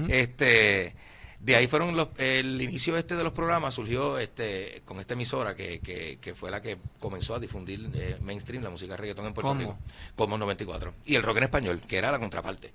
Este. 0.10 0.96
De 1.44 1.56
ahí 1.56 1.66
fueron 1.66 1.96
los, 1.96 2.10
el 2.18 2.62
inicio 2.62 2.96
este 2.98 3.16
de 3.16 3.24
los 3.24 3.34
programas 3.34 3.74
surgió 3.74 4.20
este 4.20 4.84
con 4.86 5.00
esta 5.00 5.16
emisora 5.16 5.56
que, 5.56 5.80
que, 5.80 6.20
que 6.22 6.36
fue 6.36 6.52
la 6.52 6.62
que 6.62 6.78
comenzó 7.00 7.34
a 7.34 7.40
difundir 7.40 7.90
eh, 7.96 8.18
mainstream 8.22 8.64
la 8.64 8.70
música 8.70 8.96
reggaetón 8.96 9.26
en 9.26 9.34
Puerto 9.34 9.50
¿Cómo? 9.50 9.60
Rico 9.60 9.78
como 10.16 10.38
94 10.38 10.94
y 11.06 11.16
el 11.16 11.24
rock 11.24 11.38
en 11.38 11.44
español 11.44 11.82
que 11.88 11.98
era 11.98 12.12
la 12.12 12.20
contraparte 12.20 12.74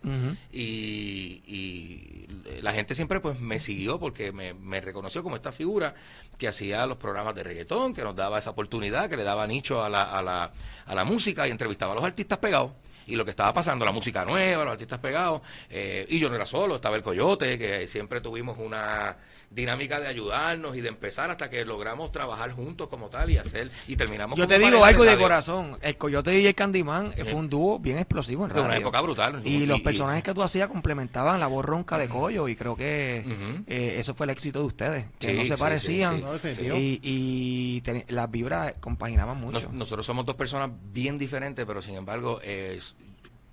y, 0.52 1.42
y 1.46 2.26
la 2.62 2.72
gente 2.72 2.94
siempre 2.94 3.20
pues 3.20 3.38
me 3.40 3.58
siguió 3.60 4.00
porque 4.00 4.32
me, 4.32 4.54
me 4.54 4.80
reconoció 4.80 5.22
como 5.22 5.36
esta 5.36 5.52
figura 5.52 5.94
que 6.38 6.48
hacía 6.48 6.86
los 6.86 6.96
programas 6.96 7.34
de 7.34 7.44
reggaetón, 7.44 7.94
que 7.94 8.02
nos 8.02 8.16
daba 8.16 8.38
esa 8.38 8.50
oportunidad, 8.50 9.08
que 9.08 9.16
le 9.16 9.24
daba 9.24 9.46
nicho 9.46 9.82
a 9.82 9.88
la, 9.88 10.02
a 10.04 10.22
la, 10.22 10.50
a 10.86 10.94
la 10.94 11.04
música 11.04 11.46
y 11.46 11.50
entrevistaba 11.50 11.92
a 11.92 11.94
los 11.94 12.04
artistas 12.04 12.38
pegados. 12.38 12.72
Y 13.06 13.16
lo 13.16 13.24
que 13.24 13.30
estaba 13.30 13.52
pasando, 13.52 13.84
la 13.84 13.92
música 13.92 14.24
nueva, 14.24 14.64
los 14.64 14.72
artistas 14.72 14.98
pegados. 14.98 15.42
eh, 15.70 16.06
y 16.08 16.18
yo 16.18 16.28
no 16.28 16.36
era 16.36 16.46
solo, 16.46 16.76
estaba 16.76 16.96
el 16.96 17.02
Coyote, 17.02 17.58
que 17.58 17.86
siempre 17.86 18.20
tuvimos 18.20 18.58
una 18.58 19.16
dinámica 19.50 20.00
de 20.00 20.08
ayudarnos 20.08 20.76
y 20.76 20.80
de 20.80 20.88
empezar 20.88 21.30
hasta 21.30 21.48
que 21.48 21.64
logramos 21.64 22.12
trabajar 22.12 22.52
juntos 22.52 22.88
como 22.88 23.08
tal 23.08 23.30
y 23.30 23.38
hacer 23.38 23.70
y 23.86 23.96
terminamos 23.96 24.36
Yo 24.38 24.46
te 24.46 24.58
digo 24.58 24.84
algo 24.84 25.04
de 25.04 25.16
corazón. 25.16 25.78
El 25.82 25.96
Coyote 25.96 26.38
y 26.38 26.46
el 26.46 26.54
Candyman 26.54 27.14
eh, 27.16 27.24
fue 27.24 27.34
un 27.34 27.48
dúo 27.48 27.78
bien 27.78 27.98
explosivo 27.98 28.42
en 28.44 28.48
De 28.48 28.54
radio. 28.54 28.66
una 28.66 28.76
época 28.76 29.00
brutal. 29.00 29.40
Y 29.46 29.64
los 29.66 29.78
Y- 29.78 29.82
personajes 29.82 30.22
que 30.22 30.34
tú 30.34 30.42
hacías 30.42 30.68
complementaban 30.68 31.40
la 31.40 31.46
voz 31.46 31.64
ronca 31.64 31.96
de 31.96 32.08
Coyo 32.08 32.48
y 32.48 32.56
creo 32.56 32.76
que 32.76 33.24
eh, 33.66 33.94
eso 33.98 34.14
fue 34.14 34.24
el 34.26 34.30
éxito 34.30 34.58
de 34.60 34.64
ustedes, 34.66 35.06
que 35.18 35.28
Sí, 35.28 35.34
no 35.34 35.42
sí, 35.42 35.48
se 35.48 35.54
sí, 35.54 35.60
parecían 35.60 36.22
sí. 36.42 36.60
Y, 36.74 37.00
y 37.02 37.80
ten- 37.82 38.04
las 38.08 38.30
vibras 38.30 38.74
compaginaban 38.80 39.38
mucho. 39.40 39.60
Nos- 39.60 39.72
nosotros 39.72 40.04
somos 40.04 40.26
dos 40.26 40.34
personas 40.36 40.70
bien 40.92 41.16
diferentes, 41.18 41.64
pero 41.64 41.80
sin 41.80 41.94
embargo, 41.94 42.40
eh, 42.42 42.78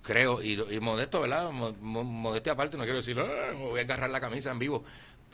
creo, 0.02 0.42
y, 0.42 0.52
y 0.70 0.80
modesto, 0.80 1.20
¿verdad? 1.22 1.50
Mo- 1.50 1.74
mo- 1.80 2.04
modestia 2.04 2.52
aparte, 2.52 2.76
no 2.76 2.82
quiero 2.82 2.98
decir, 2.98 3.18
"Ah, 3.18 3.52
me 3.54 3.64
voy 3.64 3.80
a 3.80 3.84
agarrar 3.84 4.10
la 4.10 4.20
camisa 4.20 4.50
en 4.50 4.58
vivo. 4.58 4.84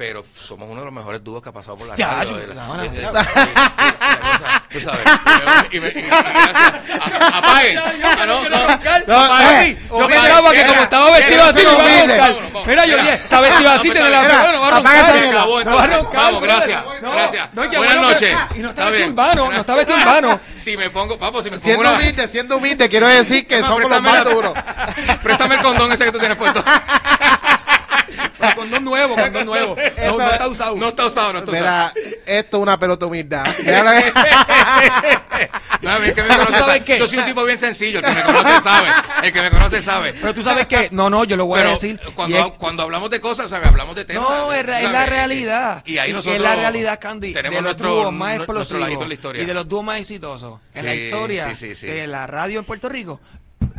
Pero 0.01 0.24
somos 0.34 0.66
uno 0.70 0.80
de 0.80 0.86
los 0.86 0.94
mejores 0.94 1.22
dúos 1.22 1.42
que 1.42 1.51
ha 1.51 1.53
pasado 1.53 1.76
por 1.76 1.86
la 1.86 1.94
Ya, 1.94 2.09
radio. 2.09 2.40
yo- 2.40 2.55
no, 2.55 2.68
no, 2.68 2.76
no. 2.76 2.82
de- 2.90 3.03
la 3.03 3.11
cosa, 3.12 4.64
Tú 4.72 4.80
sabes. 4.80 5.01
Y, 5.72 5.78
me- 5.78 5.88
y 5.88 5.92
me- 5.92 6.01
y 6.01 6.03
gracias. 6.07 6.57
A- 7.01 7.36
Apaguen. 7.38 7.74
No, 7.74 8.26
no. 8.26 8.48
No, 9.07 9.14
Apaguen. 9.20 9.61
eh, 9.72 9.78
yo 9.90 9.96
humilde, 9.96 10.14
pensaba 10.14 10.53
que 10.53 10.64
como 10.64 10.80
estaba 10.82 11.11
vestido 11.11 11.44
así, 11.44 11.57
me 11.57 12.14
iba 12.14 12.24
a 12.24 12.28
roncar. 12.28 12.66
Mira, 12.66 12.86
yo 12.86 12.96
está 12.96 13.40
vestido 13.42 13.70
así, 13.72 13.88
No, 13.88 13.92
tiene 13.92 14.09
la 14.11 14.22
mira, 14.22 14.53
no 14.53 14.61
va 14.62 14.68
a 14.68 14.70
roncar. 14.70 14.72
No 14.72 15.51
va 15.51 15.59
a 15.59 15.61
entonces. 15.61 15.96
roncar, 15.96 16.20
Vamos, 16.22 16.42
gracias. 16.42 16.84
No, 17.03 17.11
Gracias. 17.12 17.48
no, 17.53 17.66
Buenas 17.68 17.96
noches. 17.96 18.36
Y 18.55 18.59
no 18.61 18.68
está 18.70 18.84
vestido 18.84 18.90
bien. 19.07 19.11
urbano, 19.11 19.51
no 19.53 19.61
está 19.61 19.74
vestido 19.74 19.98
urbano. 19.98 20.40
Si 20.55 20.76
me 20.78 20.88
pongo, 20.88 21.18
papo, 21.18 21.42
si 21.42 21.51
me 21.51 21.59
pongo 21.59 21.64
Siendo 21.74 21.92
humilde, 21.94 22.28
siendo 22.28 22.57
humilde, 22.57 22.88
quiero 22.88 23.07
decir 23.07 23.46
que 23.46 23.61
somos 23.61 23.82
los 23.82 24.01
más 24.01 24.24
duros. 24.24 24.55
Préstame 25.22 25.57
el 25.57 25.61
condón 25.62 25.92
ese 25.92 26.07
que 26.07 26.12
tú 26.12 26.18
tienes 26.18 26.38
puesto. 26.38 26.64
Pero 28.41 28.55
Condón 28.57 28.84
nuevo, 28.84 29.14
condón 29.16 29.47
nuevo. 29.47 29.76
No, 29.76 30.18
no 30.18 30.26
es- 30.26 30.32
está 30.32 30.49
usado. 30.49 30.76
No 30.76 30.88
está 30.88 31.07
usado, 31.07 31.32
no 31.32 31.38
está 31.41 31.51
usado. 31.53 31.93
Mira, 31.95 32.12
esto 32.26 32.57
es 32.57 32.62
una 32.62 32.78
pelota 32.78 33.07
humildad. 33.07 33.45
Mira, 33.64 33.82
No, 35.82 35.97
el 35.97 36.14
que 36.14 36.22
me 36.22 36.28
conoce 36.28 36.53
¿Sabes 36.53 36.64
sabe. 36.66 36.84
qué? 36.84 36.99
Yo 36.99 37.07
soy 37.09 37.18
un 37.20 37.24
tipo 37.26 37.45
bien 37.45 37.59
sencillo. 37.59 38.01
El 38.01 38.05
que 38.05 38.11
me 38.12 38.22
conoce 38.22 38.61
sabe. 38.61 38.88
El 39.22 39.32
que 39.32 39.43
me 39.43 39.51
conoce 39.51 39.82
sabe. 39.82 40.12
Pero 40.12 40.34
tú 40.34 40.43
sabes 40.43 40.66
que, 40.66 40.88
no, 40.93 41.09
no, 41.09 41.24
yo 41.24 41.36
lo 41.36 41.47
voy 41.47 41.59
Pero 41.59 41.70
a 41.70 41.72
decir. 41.72 41.99
cuando, 42.14 42.36
es- 42.38 42.53
cuando 42.59 42.82
hablamos 42.82 43.11
de 43.11 43.20
cosas, 43.20 43.49
¿sabes? 43.51 43.68
Hablamos 43.68 43.97
de 43.97 44.05
temas. 44.05 44.28
No, 44.28 44.53
es, 44.53 44.61
es 44.68 44.91
la 44.93 45.07
realidad. 45.07 45.82
Y 45.86 45.99
ahí 45.99 46.11
Y 46.11 46.12
nosotros 46.12 46.36
es 46.36 46.43
la 46.43 46.57
realidad, 46.57 46.99
Candy, 47.01 47.32
tenemos 47.32 47.57
de 47.57 47.62
los 47.62 47.64
nuestro, 47.72 47.95
dúos 47.95 48.12
más 48.12 48.36
nuestro 48.47 48.55
ladito 48.55 48.74
en 48.74 48.80
la 48.80 48.86
explosivos 48.91 49.12
historia. 49.12 49.43
y 49.43 49.47
de 49.47 49.55
los 49.55 49.68
dúos 49.68 49.84
más 49.84 50.01
exitosos 50.01 50.61
en 50.74 50.84
la 50.86 50.95
historia 50.95 51.49
sí, 51.51 51.57
sí, 51.57 51.74
sí. 51.74 51.86
de 51.86 52.07
la 52.07 52.26
radio 52.26 52.59
en 52.59 52.64
Puerto 52.64 52.88
Rico. 52.88 53.20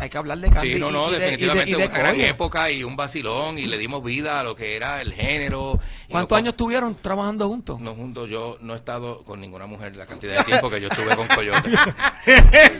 Hay 0.01 0.09
que 0.09 0.17
hablar 0.17 0.37
de 0.39 0.49
Candy 0.49 0.73
Sí, 0.73 0.79
no, 0.79 0.89
no, 0.91 1.11
y, 1.11 1.15
y 1.15 1.17
de, 1.17 1.17
y 1.17 1.19
de, 1.19 1.25
definitivamente 1.31 1.69
y 1.69 1.73
de 1.75 1.85
una 1.87 1.97
gran 1.99 2.21
época 2.21 2.71
y 2.71 2.83
un 2.83 2.95
vacilón 2.95 3.59
y 3.59 3.67
le 3.67 3.77
dimos 3.77 4.03
vida 4.03 4.39
a 4.39 4.43
lo 4.43 4.55
que 4.55 4.75
era 4.75 4.99
el 5.01 5.13
género. 5.13 5.79
¿Cuántos 6.09 6.37
años 6.37 6.55
tuvieron 6.57 6.95
trabajando 6.95 7.47
juntos? 7.47 7.79
No 7.79 7.93
juntos, 7.93 8.27
yo 8.29 8.57
no 8.61 8.73
he 8.73 8.77
estado 8.77 9.23
con 9.23 9.39
ninguna 9.39 9.67
mujer 9.67 9.95
la 9.95 10.07
cantidad 10.07 10.39
de 10.39 10.43
tiempo 10.43 10.69
que 10.71 10.81
yo 10.81 10.87
estuve 10.87 11.15
con 11.15 11.27
Coyote. 11.27 11.69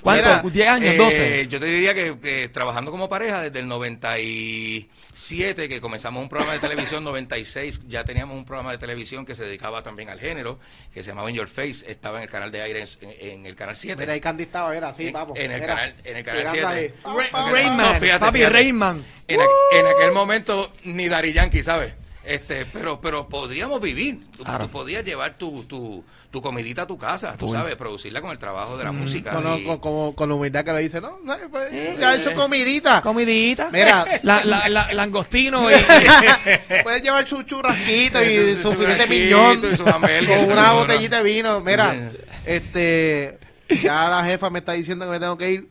¿Cuántos? 0.00 0.44
Mira, 0.44 0.66
¿10 0.66 0.68
años? 0.68 0.94
Eh, 0.94 0.98
¿12? 1.46 1.48
Yo 1.48 1.60
te 1.60 1.66
diría 1.66 1.94
que, 1.94 2.18
que 2.18 2.48
trabajando 2.48 2.90
como 2.90 3.08
pareja 3.08 3.42
desde 3.42 3.58
el 3.58 3.68
97, 3.68 5.68
que 5.68 5.80
comenzamos 5.80 6.22
un 6.22 6.28
programa 6.28 6.54
de 6.54 6.58
televisión, 6.60 7.04
96, 7.04 7.82
ya 7.88 8.04
teníamos 8.04 8.36
un 8.36 8.44
programa 8.44 8.72
de 8.72 8.78
televisión 8.78 9.26
que 9.26 9.34
se 9.34 9.44
dedicaba 9.44 9.82
también 9.82 10.08
al 10.08 10.20
género, 10.20 10.58
que 10.92 11.02
se 11.02 11.10
llamaba 11.10 11.30
In 11.30 11.36
Your 11.36 11.48
Face, 11.48 11.90
estaba 11.90 12.18
en 12.18 12.24
el 12.24 12.30
canal 12.30 12.50
de 12.50 12.62
aire 12.62 12.84
en, 13.00 13.30
en 13.40 13.46
el 13.46 13.54
canal 13.54 13.76
7. 13.76 14.00
mira, 14.00 14.12
ahí 14.12 14.20
Candy 14.20 14.44
estaba, 14.44 14.76
era 14.76 14.88
así, 14.88 15.08
En- 15.08 15.12
vamos. 15.12 15.38
en 15.38 15.50
el 15.50 15.60
canal- 15.60 15.94
en 16.04 16.16
el 16.16 16.24
7. 16.36 16.66
ahí. 16.66 16.88
Pa, 17.02 17.14
Ra- 17.14 17.28
pa, 17.30 17.44
pa. 17.44 17.50
Rayman, 17.50 18.00
No, 18.10 18.18
papi. 18.20 18.44
Rayman. 18.44 19.04
En, 19.28 19.40
en 19.72 19.86
aquel 19.86 20.12
momento 20.12 20.72
ni 20.84 21.08
Dari 21.08 21.32
Yankee, 21.32 21.62
¿sabes? 21.62 21.92
Este, 22.24 22.66
pero, 22.66 23.00
pero 23.00 23.26
podríamos 23.26 23.80
vivir. 23.80 24.20
Tú, 24.36 24.42
Claro. 24.44 24.66
tú 24.66 24.70
podías 24.72 25.02
llevar 25.02 25.38
tu, 25.38 25.64
tu, 25.64 26.04
tu 26.30 26.42
comidita 26.42 26.82
a 26.82 26.86
tu 26.86 26.98
casa, 26.98 27.34
tú 27.38 27.50
sabes, 27.54 27.74
producirla 27.76 28.20
con 28.20 28.30
el 28.32 28.38
trabajo 28.38 28.76
de 28.76 28.84
la 28.84 28.92
música. 28.92 29.32
Con, 29.32 29.56
y- 29.58 29.64
con, 29.64 29.78
con, 29.78 30.12
con 30.12 30.28
la 30.28 30.34
humildad 30.34 30.62
que 30.62 30.72
lo 30.72 30.76
dice, 30.78 31.00
no, 31.00 31.18
no 31.24 31.36
pues, 31.50 31.72
Eh, 31.72 31.96
ya 31.98 32.16
hizo 32.16 32.34
comidita. 32.34 33.00
Comidita. 33.00 33.70
Mira. 33.72 34.04
La, 34.24 34.44
la, 34.44 34.68
la- 34.68 34.92
langostino 34.92 35.70
y... 35.70 35.74
Puedes 36.82 37.02
llevar 37.02 37.26
su 37.26 37.42
churrasquito 37.44 38.22
y 38.22 38.54
su- 38.62 38.72
filete 38.74 39.06
miñón 39.06 39.62
y 39.72 39.76
su 39.76 39.88
hamburguesa, 39.88 40.36
con 40.40 40.52
una 40.52 40.72
botellita 40.72 41.16
de 41.18 41.22
vino. 41.22 41.60
Mira, 41.60 42.10
este, 42.44 43.38
ya 43.82 44.08
la 44.10 44.24
jefa 44.24 44.50
me 44.50 44.58
está 44.58 44.72
diciendo 44.72 45.06
que 45.06 45.12
me 45.12 45.20
tengo 45.20 45.38
que 45.38 45.50
ir. 45.50 45.68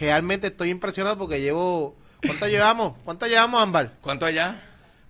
Realmente 0.00 0.48
estoy 0.48 0.70
impresionado 0.70 1.18
porque 1.18 1.40
llevo, 1.40 1.96
¿cuánto 2.24 2.46
llevamos? 2.46 2.94
¿Cuánto 3.04 3.26
llevamos, 3.26 3.62
Ámbar? 3.62 3.92
¿Cuánto 4.00 4.26
allá? 4.26 4.56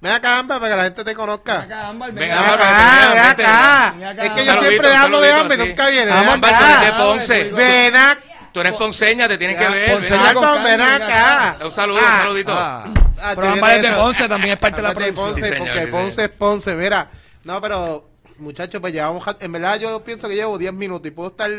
Ven 0.01 0.13
acá, 0.13 0.39
Ámbar, 0.39 0.61
para 0.61 0.71
que 0.71 0.77
la 0.77 0.85
gente 0.85 1.05
te 1.05 1.15
conozca. 1.15 1.61
Acá, 1.61 1.89
Ámbar, 1.89 2.13
Ven. 2.13 2.31
Ámbar, 2.33 2.55
acá, 2.55 3.11
ven 3.11 3.19
acá. 3.19 3.95
ven 3.99 4.07
acá. 4.09 4.23
Es 4.25 4.31
que 4.31 4.41
Un 4.41 4.47
yo 4.47 4.53
saludito, 4.55 4.69
siempre 4.71 4.91
un 4.91 4.97
hablo 4.97 5.21
de 5.21 5.29
y 5.29 5.33
así. 5.33 5.57
nunca 5.69 5.89
viene. 5.89 6.11
Ah, 6.13 6.21
Ven 6.21 6.29
Ámbar, 6.31 6.51
tú 6.59 6.65
eres 6.65 6.81
de 6.81 6.87
acá. 6.87 6.97
Ponce. 6.99 7.45
Ven 7.53 7.97
acá. 7.97 8.21
Tú 8.53 8.61
eres 8.61 8.73
ponceña, 8.75 9.29
te 9.29 9.37
tienen 9.39 9.57
que 9.59 9.63
Ya, 9.65 9.71
ver. 9.71 9.93
Ponceña 9.93 10.23
ven. 10.23 10.35
con 10.35 10.63
ven 10.65 10.81
acá. 10.81 11.59
Un 11.65 11.73
saludo, 11.73 11.99
un 11.99 12.05
Ah, 12.07 12.19
saludito. 12.23 12.53
Ah. 12.57 12.85
Ah, 13.21 13.33
Pero 13.35 13.47
yo 13.49 13.53
Ámbar 13.55 13.73
es 13.73 13.83
de. 13.83 13.91
Ponce, 13.93 14.29
también 14.29 14.53
es 14.55 14.59
parte 14.59 14.77
de 14.77 14.83
la 14.83 14.89
Ámbar 14.91 15.05
de 15.05 15.13
producción. 15.13 15.35
Ponce, 15.35 15.49
Sí, 15.49 15.55
señor, 15.55 15.69
porque 15.75 15.85
sí, 15.87 15.91
Ponce 15.93 16.25
es 16.25 16.31
Ponce, 16.31 16.75
mira. 16.75 17.09
No, 17.45 17.61
pero 17.61 18.08
muchachos, 18.39 18.81
pues 18.81 18.93
llevamos, 18.93 19.25
en 19.41 19.53
verdad 19.53 19.79
yo 19.79 20.03
pienso 20.05 20.29
que 20.29 20.35
llevo 20.35 20.59
10 20.59 20.73
minutos 20.73 21.07
y 21.09 21.11
puedo 21.11 21.31
estar... 21.31 21.51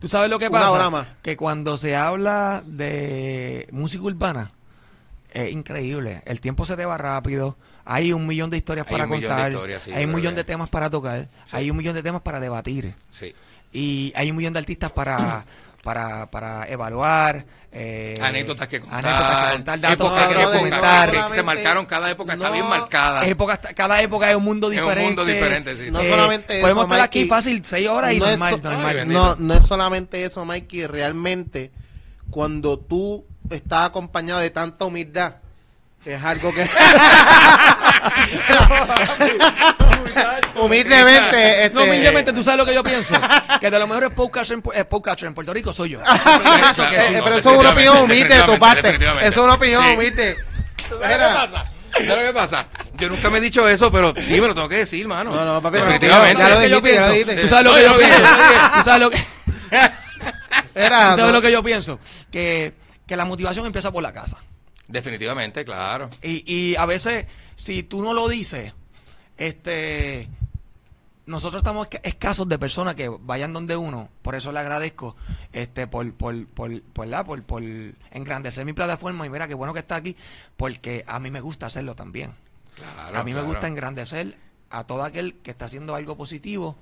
¿Tú 0.00 0.08
sabes 0.08 0.30
lo 0.30 0.38
que 0.38 0.48
Una 0.48 0.58
pasa? 0.60 0.70
hora 0.72 0.90
más. 0.90 1.06
Que 1.22 1.36
cuando 1.36 1.76
se 1.78 1.96
habla 1.96 2.62
de 2.66 3.68
música 3.72 4.04
urbana, 4.04 4.52
es 5.32 5.50
increíble. 5.52 6.22
El 6.26 6.40
tiempo 6.40 6.64
se 6.64 6.76
te 6.76 6.84
va 6.84 6.96
rápido. 6.98 7.56
Hay 7.84 8.12
un 8.12 8.26
millón 8.26 8.50
de 8.50 8.56
historias 8.56 8.86
Hay 8.86 8.92
para 8.92 9.08
contar. 9.08 9.52
historias, 9.52 9.82
sí, 9.82 9.92
hay 9.92 10.04
un 10.06 10.14
millón 10.14 10.34
de 10.34 10.44
temas 10.44 10.68
para 10.70 10.88
tocar. 10.88 11.28
Sí. 11.46 11.56
Hay 11.56 11.70
un 11.70 11.76
millón 11.76 11.94
de 11.94 12.02
temas 12.02 12.22
para 12.22 12.40
debatir. 12.40 12.94
Sí. 13.10 13.34
Y 13.72 14.12
hay 14.16 14.30
un 14.30 14.36
millón 14.36 14.52
de 14.52 14.60
artistas 14.60 14.92
para, 14.92 15.44
para, 15.84 16.26
para 16.30 16.66
evaluar. 16.68 17.44
eh, 17.70 18.14
Anécdotas 18.22 18.66
que 18.68 18.80
contar. 18.80 19.04
anécdotas 19.04 19.46
que 19.50 19.52
contar, 19.56 19.80
datos 19.80 20.06
épocas 20.06 20.28
que 20.28 20.34
que, 20.34 20.42
documentar. 20.44 21.10
que 21.10 21.34
se 21.34 21.42
marcaron, 21.42 21.86
cada 21.86 22.10
época 22.10 22.32
está 22.34 22.46
No. 22.46 22.52
bien 22.52 22.66
marcada. 22.68 23.24
Épocas- 23.26 23.60
cada 23.74 24.00
época 24.00 24.30
es 24.30 24.36
un 24.36 24.44
mundo 24.44 24.70
Es 24.72 24.78
un 24.78 24.82
diferente. 24.84 25.06
mundo 25.08 25.24
diferente, 25.24 25.76
sí. 25.76 25.90
No 25.90 26.00
Eh, 26.00 26.10
solamente 26.10 26.54
eso, 26.54 26.62
Podemos 26.62 26.84
estar 26.84 27.00
aquí 27.00 27.18
Mikey. 27.20 27.28
fácil 27.28 27.64
seis 27.64 27.88
horas 27.88 28.12
y 28.14 28.18
No 28.20 28.26
normal, 28.30 28.54
so- 28.62 28.70
normal. 28.70 28.98
Ay. 29.00 29.06
No, 29.08 29.36
no 29.36 29.54
es 29.54 29.64
solamente 29.66 30.24
eso, 30.24 30.44
Mikey. 30.44 30.86
Realmente, 30.86 31.70
cuando 32.30 32.78
tú 32.78 33.24
estás 33.50 33.86
acompañado 33.90 34.40
de 34.40 34.50
tanta 34.50 34.84
humildad, 34.86 35.34
es 36.04 36.22
algo 36.24 36.52
que... 36.54 36.66
Humildemente, 40.56 41.64
este... 41.64 41.74
No, 41.74 41.84
humildemente, 41.84 42.32
tú 42.32 42.42
sabes 42.44 42.58
lo 42.58 42.66
que 42.66 42.74
yo 42.74 42.82
pienso. 42.82 43.14
Que 43.60 43.70
de 43.70 43.78
los 43.78 43.88
mejores 43.88 44.10
podcasters 44.14 44.58
en, 44.58 44.62
Pu- 44.62 44.72
eh, 44.74 45.26
en 45.26 45.34
Puerto 45.34 45.52
Rico 45.54 45.72
soy 45.72 45.90
yo. 45.90 45.98
Que 46.02 46.96
Eh, 46.96 47.02
sí. 47.08 47.14
eh, 47.14 47.20
pero 47.22 47.36
eso 47.38 47.52
es 47.54 47.58
una 47.60 47.70
opinión 47.70 47.98
humilde 47.98 48.36
de 48.36 48.42
tu 48.42 48.58
parte. 48.58 48.88
Eso 48.94 49.26
es 49.26 49.36
una 49.36 49.54
opinión 49.54 49.84
humilde. 49.86 50.36
¿Sabes 50.88 51.00
lo 51.00 51.08
que 51.08 51.34
pasa? 51.34 51.70
¿Sabes 51.92 52.08
lo 52.08 52.22
que 52.22 52.32
pasa? 52.32 52.66
Yo 52.96 53.08
nunca 53.08 53.30
me 53.30 53.38
he 53.38 53.40
dicho 53.40 53.68
eso, 53.68 53.90
pero 53.90 54.12
sí 54.20 54.40
me 54.40 54.48
lo 54.48 54.54
tengo 54.54 54.68
que 54.68 54.78
decir, 54.78 55.06
mano. 55.06 55.30
No, 55.34 55.44
no, 55.44 55.62
papi, 55.62 55.78
Definitivamente. 55.78 56.42
ya 56.42 56.48
lo 56.48 56.54
¿Sabes 56.56 56.70
lo 56.70 56.82
que 56.82 56.94
yo 56.94 56.98
dijiste, 56.98 57.00
ya 57.00 57.06
lo 57.06 57.12
pienso? 57.14 57.30
dijiste. 57.30 57.42
¿Tú 57.42 57.48
sabes 57.48 57.64
lo 57.64 57.74
que 57.74 57.82
yo 57.82 57.88
lo 57.92 57.98
pienso? 57.98 58.20
¿Tú 58.74 58.82
sabes 58.84 59.00
lo 59.00 59.10
que, 59.10 59.18
Era, 60.74 60.98
tú 61.12 61.16
sabes 61.16 61.26
no. 61.26 61.32
lo 61.32 61.42
que 61.42 61.52
yo 61.52 61.62
pienso? 61.62 62.00
Que, 62.30 62.74
que 63.06 63.16
la 63.16 63.24
motivación 63.24 63.66
empieza 63.66 63.92
por 63.92 64.02
la 64.02 64.12
casa. 64.12 64.38
Definitivamente, 64.88 65.64
claro. 65.64 66.10
Y, 66.22 66.42
y 66.52 66.76
a 66.76 66.84
veces, 66.86 67.26
si 67.56 67.84
tú 67.84 68.02
no 68.02 68.12
lo 68.12 68.28
dices, 68.28 68.72
este 69.36 70.28
nosotros 71.26 71.60
estamos 71.60 71.88
esca- 71.88 72.00
escasos 72.02 72.46
de 72.48 72.58
personas 72.58 72.94
que 72.94 73.08
vayan 73.08 73.52
donde 73.52 73.76
uno, 73.76 74.10
por 74.20 74.34
eso 74.34 74.52
le 74.52 74.58
agradezco 74.60 75.16
este 75.52 75.86
por 75.86 76.12
por 76.14 76.46
por 76.52 76.82
por, 76.82 77.06
la- 77.06 77.24
por, 77.24 77.42
por 77.44 77.62
engrandecer 77.62 78.64
mi 78.66 78.72
plataforma 78.74 79.26
y 79.26 79.30
mira 79.30 79.48
qué 79.48 79.54
bueno 79.54 79.72
que 79.72 79.80
está 79.80 79.96
aquí, 79.96 80.16
porque 80.56 81.02
a 81.06 81.18
mí 81.20 81.30
me 81.30 81.40
gusta 81.40 81.66
hacerlo 81.66 81.94
también. 81.94 82.32
Claro, 82.74 83.18
a 83.18 83.24
mí 83.24 83.32
me 83.32 83.40
gusta 83.42 83.68
engrandecer 83.68 84.36
a 84.70 84.84
todo 84.84 85.02
aquel 85.04 85.34
que 85.36 85.50
está 85.52 85.64
haciendo 85.66 85.94
algo 85.94 86.16
positivo. 86.16 86.76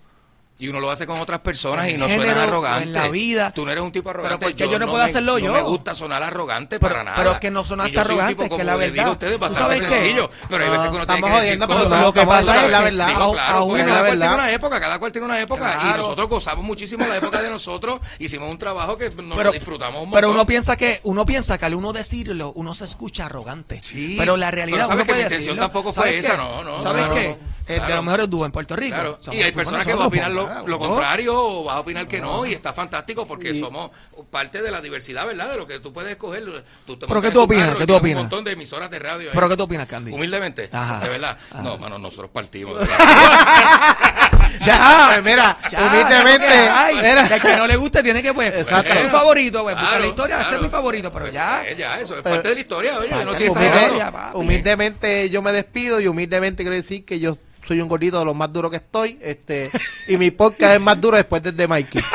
Y 0.58 0.68
uno 0.68 0.78
lo 0.78 0.90
hace 0.92 1.08
con 1.08 1.18
otras 1.18 1.40
personas 1.40 1.88
y 1.88 1.94
En 1.94 2.00
no 2.00 2.08
suena 2.08 2.44
arrogante. 2.44 2.84
en 2.84 2.92
la 2.92 3.08
vida. 3.08 3.50
Tú 3.52 3.64
no 3.64 3.72
eres 3.72 3.82
un 3.82 3.90
tipo 3.90 4.10
arrogante. 4.10 4.38
Pero 4.38 4.50
¿por 4.50 4.56
qué 4.56 4.68
yo 4.72 4.78
no 4.78 4.86
puedo 4.86 5.02
me- 5.02 5.10
hacerlo 5.10 5.32
no 5.32 5.38
yo? 5.40 5.52
me 5.54 5.62
gusta 5.62 5.92
sonar 5.94 6.22
arrogante 6.22 6.78
Pero- 6.78 6.92
para 6.92 7.02
nada. 7.04 7.16
pero 7.16 7.32
es 7.32 7.38
que 7.38 7.50
no 7.50 7.64
sonaste 7.64 7.90
Y 7.90 7.94
yo 7.94 8.00
arrogante, 8.02 8.42
tipo, 8.44 8.56
que 8.56 8.62
la 8.62 8.76
verdad. 8.76 8.92
digo 8.94 9.06
a 9.06 9.10
ustedes, 9.12 9.32
¿Tú 9.34 9.38
bastante 9.40 9.78
sencillo. 9.80 10.30
Pero 10.48 10.64
hay 10.64 10.70
veces 10.70 10.84
que 10.90 10.96
uno 10.96 11.06
tiene 11.06 11.18
Estamos 11.20 11.40
que 11.40 11.46
decir 11.46 11.66
cosas. 11.66 12.02
lo 12.02 12.12
que 12.12 12.26
pasa 12.26 12.64
es 12.64 12.70
la 12.70 12.80
verdad. 12.80 13.06
Digo, 13.08 13.32
claro, 13.32 13.56
a 13.58 13.60
porque 13.66 13.82
uno- 13.82 13.90
cada 13.92 14.00
cual 14.06 14.18
tiene 14.20 14.34
una 14.34 14.52
época, 14.52 14.80
cada 14.80 14.98
cual 15.00 15.12
tiene 15.12 15.24
una 15.26 15.40
época 15.40 15.70
y 15.74 15.80
Claro. 15.80 15.96
nosotros 15.98 16.28
gozamos 16.28 16.64
muchísimo 16.64 17.06
la 17.08 17.16
época 17.16 17.42
de 17.42 17.50
nosotros, 17.50 18.00
hicimos 18.20 18.52
un 18.52 18.58
trabajo 18.58 18.96
que 18.96 19.10
nos 19.10 19.36
pero, 19.36 19.50
disfrutamos 19.50 20.02
un 20.02 20.10
montón. 20.10 20.16
pero 20.20 20.30
uno 20.30 20.46
piensa 20.46 20.76
que 20.76 21.00
uno 21.02 21.26
piensa 21.26 21.58
que 21.58 21.64
al 21.64 21.74
uno 21.74 21.92
decirlo 21.92 22.52
uno 22.54 22.72
se 22.74 22.84
escucha 22.84 23.26
arrogante 23.26 23.82
Sí, 23.82 24.14
pero 24.16 24.36
la 24.36 24.50
realidad 24.52 24.76
pero 24.76 24.86
sabes 24.88 24.96
uno 24.96 25.04
que 25.06 25.12
puede 25.24 25.28
decirlo. 25.28 25.60
tampoco 25.62 25.92
fue 25.92 26.04
¿Sabes 26.04 26.24
esa, 26.24 26.36
no, 26.36 26.62
no, 26.62 26.82
sabes 26.82 27.02
no, 27.02 27.08
no, 27.08 27.14
qué 27.14 27.36
no. 27.66 27.68
Eh, 27.68 27.72
de 27.74 27.78
Claro. 27.78 27.94
los 27.96 28.04
mejores 28.04 28.30
dúos 28.30 28.46
en 28.46 28.52
Puerto 28.52 28.76
Rico 28.76 28.94
Claro, 28.94 29.18
y 29.32 29.42
hay 29.42 29.52
personas 29.52 29.86
que 29.86 29.94
van 29.94 30.02
a 30.02 30.06
opinar 30.06 30.30
lo, 30.30 30.42
lo 30.42 30.64
claro. 30.64 30.78
contrario 30.78 31.34
o 31.34 31.64
vas 31.64 31.76
a 31.76 31.80
opinar 31.80 32.06
que 32.08 32.20
no 32.20 32.44
y 32.46 32.52
está 32.52 32.72
fantástico 32.72 33.26
porque 33.26 33.50
Y- 33.50 33.60
somos 33.60 33.90
parte 34.30 34.62
de 34.62 34.70
la 34.70 34.80
diversidad, 34.80 35.26
¿verdad? 35.26 35.50
De 35.50 35.56
lo 35.56 35.66
que 35.66 35.78
tú 35.80 35.92
puedes 35.92 36.10
escoger. 36.10 36.44
Tú 36.86 36.96
te 36.98 37.06
¿Pero 37.06 37.20
qué 37.22 37.30
tú 37.30 37.40
opinas? 37.42 37.76
¿Qué 37.76 37.86
tú 37.86 37.94
opinas? 37.94 38.16
Un 38.16 38.22
montón 38.24 38.44
de 38.44 38.52
emisoras 38.52 38.90
de 38.90 38.98
radio. 38.98 39.28
ahí. 39.30 39.34
pero 39.34 39.48
qué 39.48 39.56
tú 39.56 39.62
opinas 39.64 39.86
Candy 39.86 40.12
Humildemente, 40.12 40.68
Ajá. 40.72 41.00
de 41.00 41.08
verdad. 41.08 41.38
Ajá. 41.50 41.62
No, 41.62 41.76
mano, 41.78 41.98
nosotros 41.98 42.30
partimos. 42.32 42.76
ya 44.64 45.08
Pues 45.12 45.24
mira, 45.24 45.58
ya, 45.70 45.86
humildemente, 45.86 46.46
ya 46.48 46.84
hay. 46.84 46.94
mira. 46.96 47.28
Que 47.28 47.34
al 47.34 47.42
que 47.42 47.56
no 47.56 47.66
le 47.66 47.76
guste 47.76 48.02
tiene 48.02 48.22
que 48.22 48.32
pues 48.34 48.54
Exacto. 48.54 48.92
es 48.92 49.02
su 49.02 49.08
favorito 49.08 49.62
pues 49.62 49.76
Claro, 49.76 49.98
la 50.00 50.06
historia 50.06 50.34
este 50.36 50.42
es 50.42 50.48
claro. 50.48 50.62
mi 50.64 50.68
favorito 50.70 51.12
pero 51.12 51.24
Pues, 51.26 51.34
ya 51.34 51.62
ya, 51.76 52.00
eso 52.00 52.16
es 52.16 52.22
Pero- 52.22 52.34
parte 52.36 52.48
de 52.48 52.54
la 52.54 52.60
historia. 52.60 52.98
Oye, 52.98 53.10
no 53.10 53.32
la 53.32 53.38
Humilde- 53.38 54.30
humildemente 54.34 55.30
yo 55.30 55.42
me 55.42 55.52
despido 55.52 56.00
y 56.00 56.06
humildemente 56.06 56.62
quiero 56.62 56.76
decir 56.76 57.04
que 57.04 57.18
yo 57.18 57.36
soy 57.64 57.80
un 57.80 57.88
gordito 57.88 58.18
de 58.18 58.24
los 58.24 58.34
más 58.34 58.52
duros 58.52 58.70
que 58.70 58.78
estoy 58.78 59.18
este 59.22 59.70
y 60.08 60.16
mi 60.16 60.30
podcast 60.30 60.74
es 60.74 60.80
más 60.80 61.00
duro 61.00 61.16
después 61.16 61.42
del 61.42 61.56
de 61.56 61.68
Mikey 61.68 62.02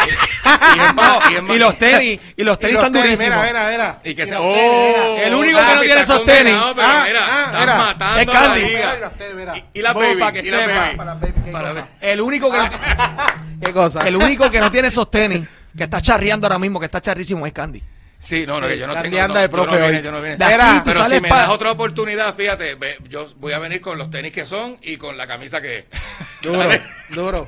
Y 0.47 0.79
es 0.79 0.93
más- 0.93 1.31
y 1.31 1.35
es 1.35 1.43
más- 1.43 1.55
y 1.55 1.59
los 1.59 1.77
tenis 1.77 2.21
y 2.35 2.43
los 2.43 2.57
Y 2.57 2.59
tenis 2.59 2.73
los 2.75 2.83
están 2.85 2.93
tenis, 2.93 3.17
durísimos 3.19 3.43
mira 3.45 3.67
mira 3.67 3.69
mira 3.69 4.01
Y 4.03 4.15
que 4.15 4.23
Y 4.23 4.27
se- 4.27 4.35
¡Oh! 4.37 4.53
tenis. 4.53 5.21
El 5.27 5.33
único 5.35 5.59
que 5.59 5.75
no 5.75 5.81
tiene 5.81 6.01
esos 6.01 6.23
tenis. 6.23 6.53
Ah, 6.57 7.03
mira, 7.07 7.21
ah, 7.25 7.45
estás 7.45 7.59
mira. 7.61 7.77
matando 7.77 8.19
Es 8.19 8.27
Candy. 8.27 8.61
Y, 9.73 9.79
y 9.79 9.81
la 9.81 9.93
baby, 9.93 10.23
que 10.33 10.43
sepa. 10.43 10.91
Para 10.97 11.13
baby, 11.15 11.51
Para 11.51 11.87
el 12.01 12.21
único 12.21 12.51
que 12.51 12.57
no, 12.57 12.69
qué 13.63 13.73
cosa 13.73 14.07
el 14.07 14.15
único 14.15 14.49
que 14.51 14.59
no 14.59 14.71
tiene 14.71 14.87
esos 14.89 15.09
tenis 15.11 15.47
que 15.77 15.83
está 15.83 16.01
charreando 16.01 16.47
ahora 16.47 16.59
mismo 16.59 16.79
que 16.79 16.85
está 16.85 17.01
charrísimo 17.01 17.45
es 17.47 17.53
Candy 17.53 17.81
Sí, 18.27 18.45
no, 18.45 18.59
no, 18.59 18.67
que 18.67 18.77
yo 18.77 18.87
no 18.87 18.93
Candy 18.93 19.09
tengo. 19.09 19.23
anda 19.23 19.35
no, 19.35 19.39
de 19.39 19.47
yo 19.47 19.51
profe 19.51 19.71
no 19.79 19.85
vine, 19.85 19.97
hoy. 19.99 20.03
yo 20.03 20.11
no 20.11 20.19
Mira, 20.21 20.81
Pero 20.83 21.05
si 21.05 21.21
me 21.21 21.29
das 21.29 21.47
otra 21.47 21.71
oportunidad, 21.71 22.35
fíjate, 22.35 22.75
ve, 22.75 22.97
yo 23.07 23.25
voy 23.37 23.53
a 23.53 23.59
venir 23.59 23.79
con 23.79 23.97
los 23.97 24.09
tenis 24.09 24.33
que 24.33 24.45
son 24.45 24.77
y 24.81 24.97
con 24.97 25.15
la 25.15 25.25
camisa 25.27 25.61
que 25.61 25.77
es. 25.77 25.85
Duro, 26.41 26.69
duro. 27.09 27.47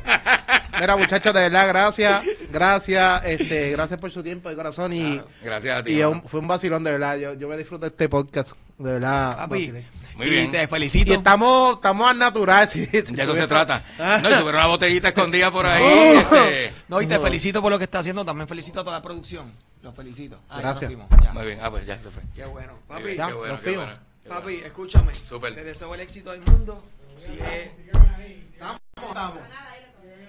Mira, 0.79 0.95
muchachos, 0.95 1.33
de 1.33 1.41
verdad, 1.41 1.67
gracias. 1.67 2.23
Gracias, 2.49 3.25
este, 3.25 3.71
gracias 3.71 3.99
por 3.99 4.09
su 4.09 4.23
tiempo 4.23 4.49
y 4.49 4.55
corazón. 4.55 4.93
Y, 4.93 5.21
Gracias 5.43 5.79
a 5.79 5.83
ti. 5.83 5.91
y 5.99 6.01
un- 6.03 6.23
fue 6.23 6.39
un 6.39 6.47
vacilón, 6.47 6.81
de 6.85 6.91
verdad. 6.93 7.17
Yo, 7.17 7.33
yo 7.33 7.49
me 7.49 7.57
disfruto 7.57 7.81
de 7.81 7.89
este 7.89 8.07
podcast. 8.07 8.53
De 8.77 8.93
verdad. 8.93 9.35
papi. 9.37 9.73
Muy 10.15 10.27
y 10.27 10.29
bien. 10.29 10.51
te 10.51 10.63
Y 10.63 10.67
felicito 10.67 11.13
estamos, 11.13 11.75
estamos 11.75 12.09
al 12.09 12.17
natural. 12.17 12.67
Sí, 12.69 12.85
De 12.85 12.99
eso 13.21 13.35
se 13.35 13.47
trata. 13.47 13.83
Ah. 13.99 14.19
No, 14.23 14.29
y 14.29 14.33
hubiera 14.33 14.59
una 14.59 14.67
botellita 14.67 15.09
escondida 15.09 15.51
por 15.51 15.65
ahí. 15.65 15.83
Uh. 15.83 16.19
este, 16.35 16.73
No, 16.87 17.01
y 17.01 17.07
te 17.07 17.19
felicito 17.19 17.61
por 17.61 17.71
lo 17.71 17.77
que 17.77 17.83
está 17.83 17.99
haciendo. 17.99 18.23
También 18.25 18.47
felicito 18.47 18.79
a 18.79 18.83
toda 18.83 18.97
la 18.97 19.01
producción. 19.01 19.53
Los 19.81 19.95
felicito. 19.95 20.37
Ah, 20.49 20.55
ya 20.57 20.61
Gracias. 20.61 20.91
nos 20.91 21.07
fuimos, 21.07 21.23
ya. 21.25 21.33
Muy 21.33 21.45
bien, 21.45 21.59
ah, 21.61 21.71
pues 21.71 21.85
ya 21.85 22.01
se 22.01 22.09
fue. 22.11 22.21
Qué 22.35 22.45
bueno. 22.45 22.73
Papi, 22.87 23.03
bien, 23.03 23.17
ya, 23.17 23.27
qué 23.27 23.33
bueno, 23.33 23.53
nos 23.53 23.61
qué 23.61 23.67
fuimos. 23.69 23.85
bueno, 23.85 24.01
qué 24.23 24.29
papi, 24.29 24.43
bueno. 24.53 24.65
escúchame. 24.67 25.13
Súper. 25.25 25.55
Te 25.55 25.63
deseo 25.63 25.95
el 25.95 26.01
éxito 26.01 26.31
del 26.31 26.41
mundo. 26.41 26.83
Sigue. 27.25 27.71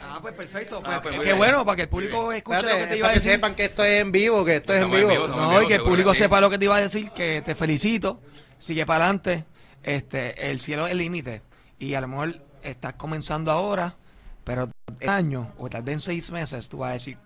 Ah, 0.02 0.18
pues 0.22 0.34
perfecto. 0.34 0.80
Pues, 0.82 0.96
Ah, 0.96 1.00
pues 1.02 1.20
bien. 1.20 1.36
bueno, 1.36 1.64
para 1.64 1.76
que 1.76 1.82
el 1.82 1.88
público 1.88 2.32
escuche 2.32 2.56
Espérate, 2.58 2.80
lo 2.80 2.84
que 2.86 2.90
te 2.92 2.96
iba 2.98 3.06
a 3.06 3.08
para 3.10 3.14
que 3.14 3.18
decir. 3.20 3.32
sepan 3.32 3.54
que 3.54 3.64
esto 3.64 3.84
es 3.84 4.00
en 4.00 4.12
vivo, 4.12 4.44
que 4.44 4.56
esto 4.56 4.72
es 4.72 4.78
en 4.78 4.84
Estamos 4.84 5.00
en 5.02 5.08
vivo. 5.08 5.24
estamos 5.24 5.42
No, 5.42 5.50
vivo, 5.50 5.62
y 5.62 5.66
que 5.68 5.74
el 5.74 5.82
público 5.82 6.12
sí. 6.14 6.18
sepa 6.20 6.40
lo 6.40 6.50
que 6.50 6.58
te 6.58 6.64
iba 6.64 6.76
a 6.76 6.80
decir, 6.80 7.10
que 7.10 7.42
te 7.42 7.54
felicito, 7.54 8.20
sigue 8.58 8.86
para 8.86 9.04
adelante, 9.04 9.44
este, 9.82 10.50
el 10.50 10.60
cielo 10.60 10.86
es 10.86 10.92
el 10.92 10.98
límite, 10.98 11.42
y 11.78 11.94
a 11.94 12.00
lo 12.00 12.08
mejor 12.08 12.40
estás 12.62 12.94
comenzando 12.94 13.50
ahora, 13.50 13.94
pero 14.44 14.70
en 15.00 15.08
años, 15.10 15.48
o 15.58 15.68
tal 15.68 15.82
vez 15.82 15.94
en 15.94 16.00
seis 16.00 16.30
meses, 16.30 16.68
tú 16.68 16.78
vas 16.78 16.90
a 16.90 16.92
decir, 16.94 17.18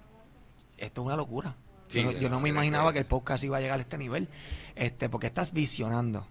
esto 0.76 1.00
es 1.02 1.06
una 1.06 1.16
locura. 1.16 1.54
Sí, 1.89 1.99
yo, 2.03 2.05
no, 2.05 2.12
yo 2.12 2.28
no 2.30 2.41
me 2.41 2.49
imaginaba 2.49 2.91
que- 2.91 2.95
que 2.95 3.01
el 3.01 3.07
podcast 3.07 3.45
iba 3.45 3.59
a 3.59 3.61
llegar 3.61 3.78
a 3.78 3.82
este 3.82 3.99
nivel, 3.99 4.28
este, 4.74 5.09
porque 5.09 5.26
estás 5.26 5.53
visionando. 5.53 6.26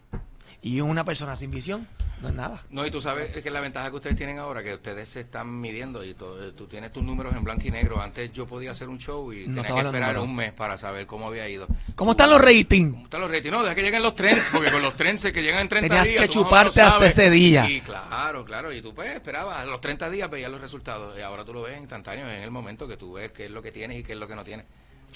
Y 0.62 0.80
una 0.80 1.04
persona 1.04 1.36
sin 1.36 1.52
visión 1.52 1.86
no 2.22 2.30
es 2.30 2.34
nada. 2.36 2.64
No, 2.70 2.86
y 2.86 2.92
tú 2.92 3.02
sabes 3.02 3.32
que 3.36 3.52
la 3.52 3.60
ventaja 3.60 3.90
que 3.90 3.98
ustedes 3.98 4.16
tienen 4.16 4.40
ahora, 4.40 4.64
que 4.64 4.74
ustedes 4.76 5.10
se 5.10 5.20
están 5.20 5.60
midiendo 5.60 6.06
y 6.06 6.14
todo, 6.14 6.54
tú 6.54 6.68
tienes 6.68 6.90
tus 6.94 7.04
números 7.04 7.36
en 7.36 7.44
blanco 7.44 7.64
y 7.68 7.72
negro. 7.72 8.02
Antes 8.02 8.32
yo 8.32 8.48
podía 8.48 8.72
hacer 8.72 8.88
un 8.88 8.98
show 8.98 9.34
y 9.34 9.46
No 9.46 9.62
tenía 9.62 9.82
que 9.82 9.88
esperar 9.88 10.18
un 10.20 10.34
mes 10.34 10.54
para 10.54 10.78
saber 10.78 11.06
cómo 11.06 11.28
había 11.28 11.50
ido. 11.50 11.68
¿Cómo 11.96 12.12
están 12.12 12.30
los 12.30 12.40
ratings? 12.42 12.94
¿Cómo 12.94 13.04
están 13.04 13.20
los 13.20 13.30
ratings? 13.30 13.52
No, 13.52 13.62
deja 13.62 13.76
que 13.76 13.82
lleguen 13.84 14.02
los 14.04 14.16
trends, 14.16 14.50
porque 14.54 14.72
con 14.72 14.82
los 14.82 14.96
trends 14.96 15.24
que 15.34 15.44
llegan 15.44 15.60
en 15.60 15.68
30 15.68 15.90
Tenías 15.90 16.08
días. 16.08 16.22
que 16.22 16.32
o 16.32 16.32
menos 16.32 16.46
chuparte 16.50 16.82
hasta 16.82 17.06
ese 17.08 17.30
día. 17.30 17.70
Y 17.70 17.82
claro, 17.82 18.46
claro. 18.46 18.72
Y 18.72 18.82
tú 18.82 18.94
pues 18.94 19.12
esperabas, 19.12 19.58
a 19.58 19.66
los 19.66 19.82
30 19.82 20.10
días 20.10 20.30
veías 20.30 20.50
los 20.50 20.62
resultados. 20.62 21.18
Y 21.18 21.22
ahora 21.22 21.44
tú 21.44 21.54
lo 21.54 21.64
ves 21.64 21.78
instantáneo, 21.78 22.30
en 22.32 22.42
el 22.42 22.52
momento 22.52 22.88
que 22.88 22.96
tú 22.96 23.12
ves 23.12 23.34
qué 23.34 23.46
es 23.48 23.52
lo 23.52 23.62
que 23.62 23.74
tienes 23.74 23.98
y 24.00 24.04
qué 24.04 24.14
es 24.14 24.18
lo 24.18 24.30
que 24.30 24.36
no 24.38 24.46
tienes. 24.46 24.66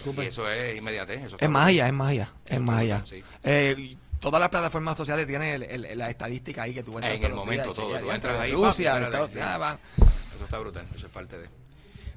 Y 0.06 0.22
eso 0.22 0.50
es 0.50 0.78
inmediatez. 0.78 1.18
Eso 1.18 1.26
Es 1.26 1.32
brutal. 1.34 1.50
magia, 1.50 1.88
es 1.88 1.94
magia, 1.94 2.24
es 2.46 2.52
Está 2.52 2.60
magia. 2.60 3.02
sí. 3.06 3.24
Eh, 3.44 3.98
todas 4.20 4.40
las 4.40 4.50
plataformas 4.50 4.98
sociales 4.98 5.28
tienen 5.28 5.62
el- 5.64 5.86
el- 5.86 5.98
la 5.98 6.10
estadística 6.10 6.64
ahí 6.64 6.74
que 6.74 6.84
tú 6.84 6.96
entras 6.98 7.14
En 7.16 7.24
el 7.24 7.34
momento 7.34 7.64
días, 7.66 7.76
todo, 7.76 7.86
chequeas, 7.88 8.04
tú 8.04 8.12
entras 8.12 8.40
ahí, 8.40 8.52
Rusia, 8.52 9.12
papi, 9.12 9.34
sí. 9.34 9.40
Eso 10.36 10.44
está 10.44 10.60
brutal, 10.60 10.86
eso 10.96 11.06
es 11.08 11.12
parte 11.12 11.38
de. 11.38 11.48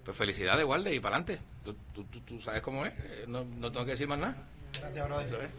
Pues 0.05 0.16
felicidades, 0.16 0.64
Walde, 0.64 0.95
y 0.95 1.01
para 1.01 1.16
adelante. 1.16 1.43
Tú, 1.64 1.74
tú, 1.95 2.05
tú, 2.05 2.20
tú 2.20 2.41
sabes 2.41 2.62
cómo 2.62 2.87
es, 2.87 2.93
eh, 2.97 3.24
no, 3.28 3.45
no 3.45 3.70
tengo 3.70 3.85
que 3.85 3.93
decir 3.93 4.09
más 4.09 4.18
nada. 4.18 4.37
Gracias, 4.81 5.07
brother. 5.07 5.26
Eso 5.26 5.43
es. 5.43 5.51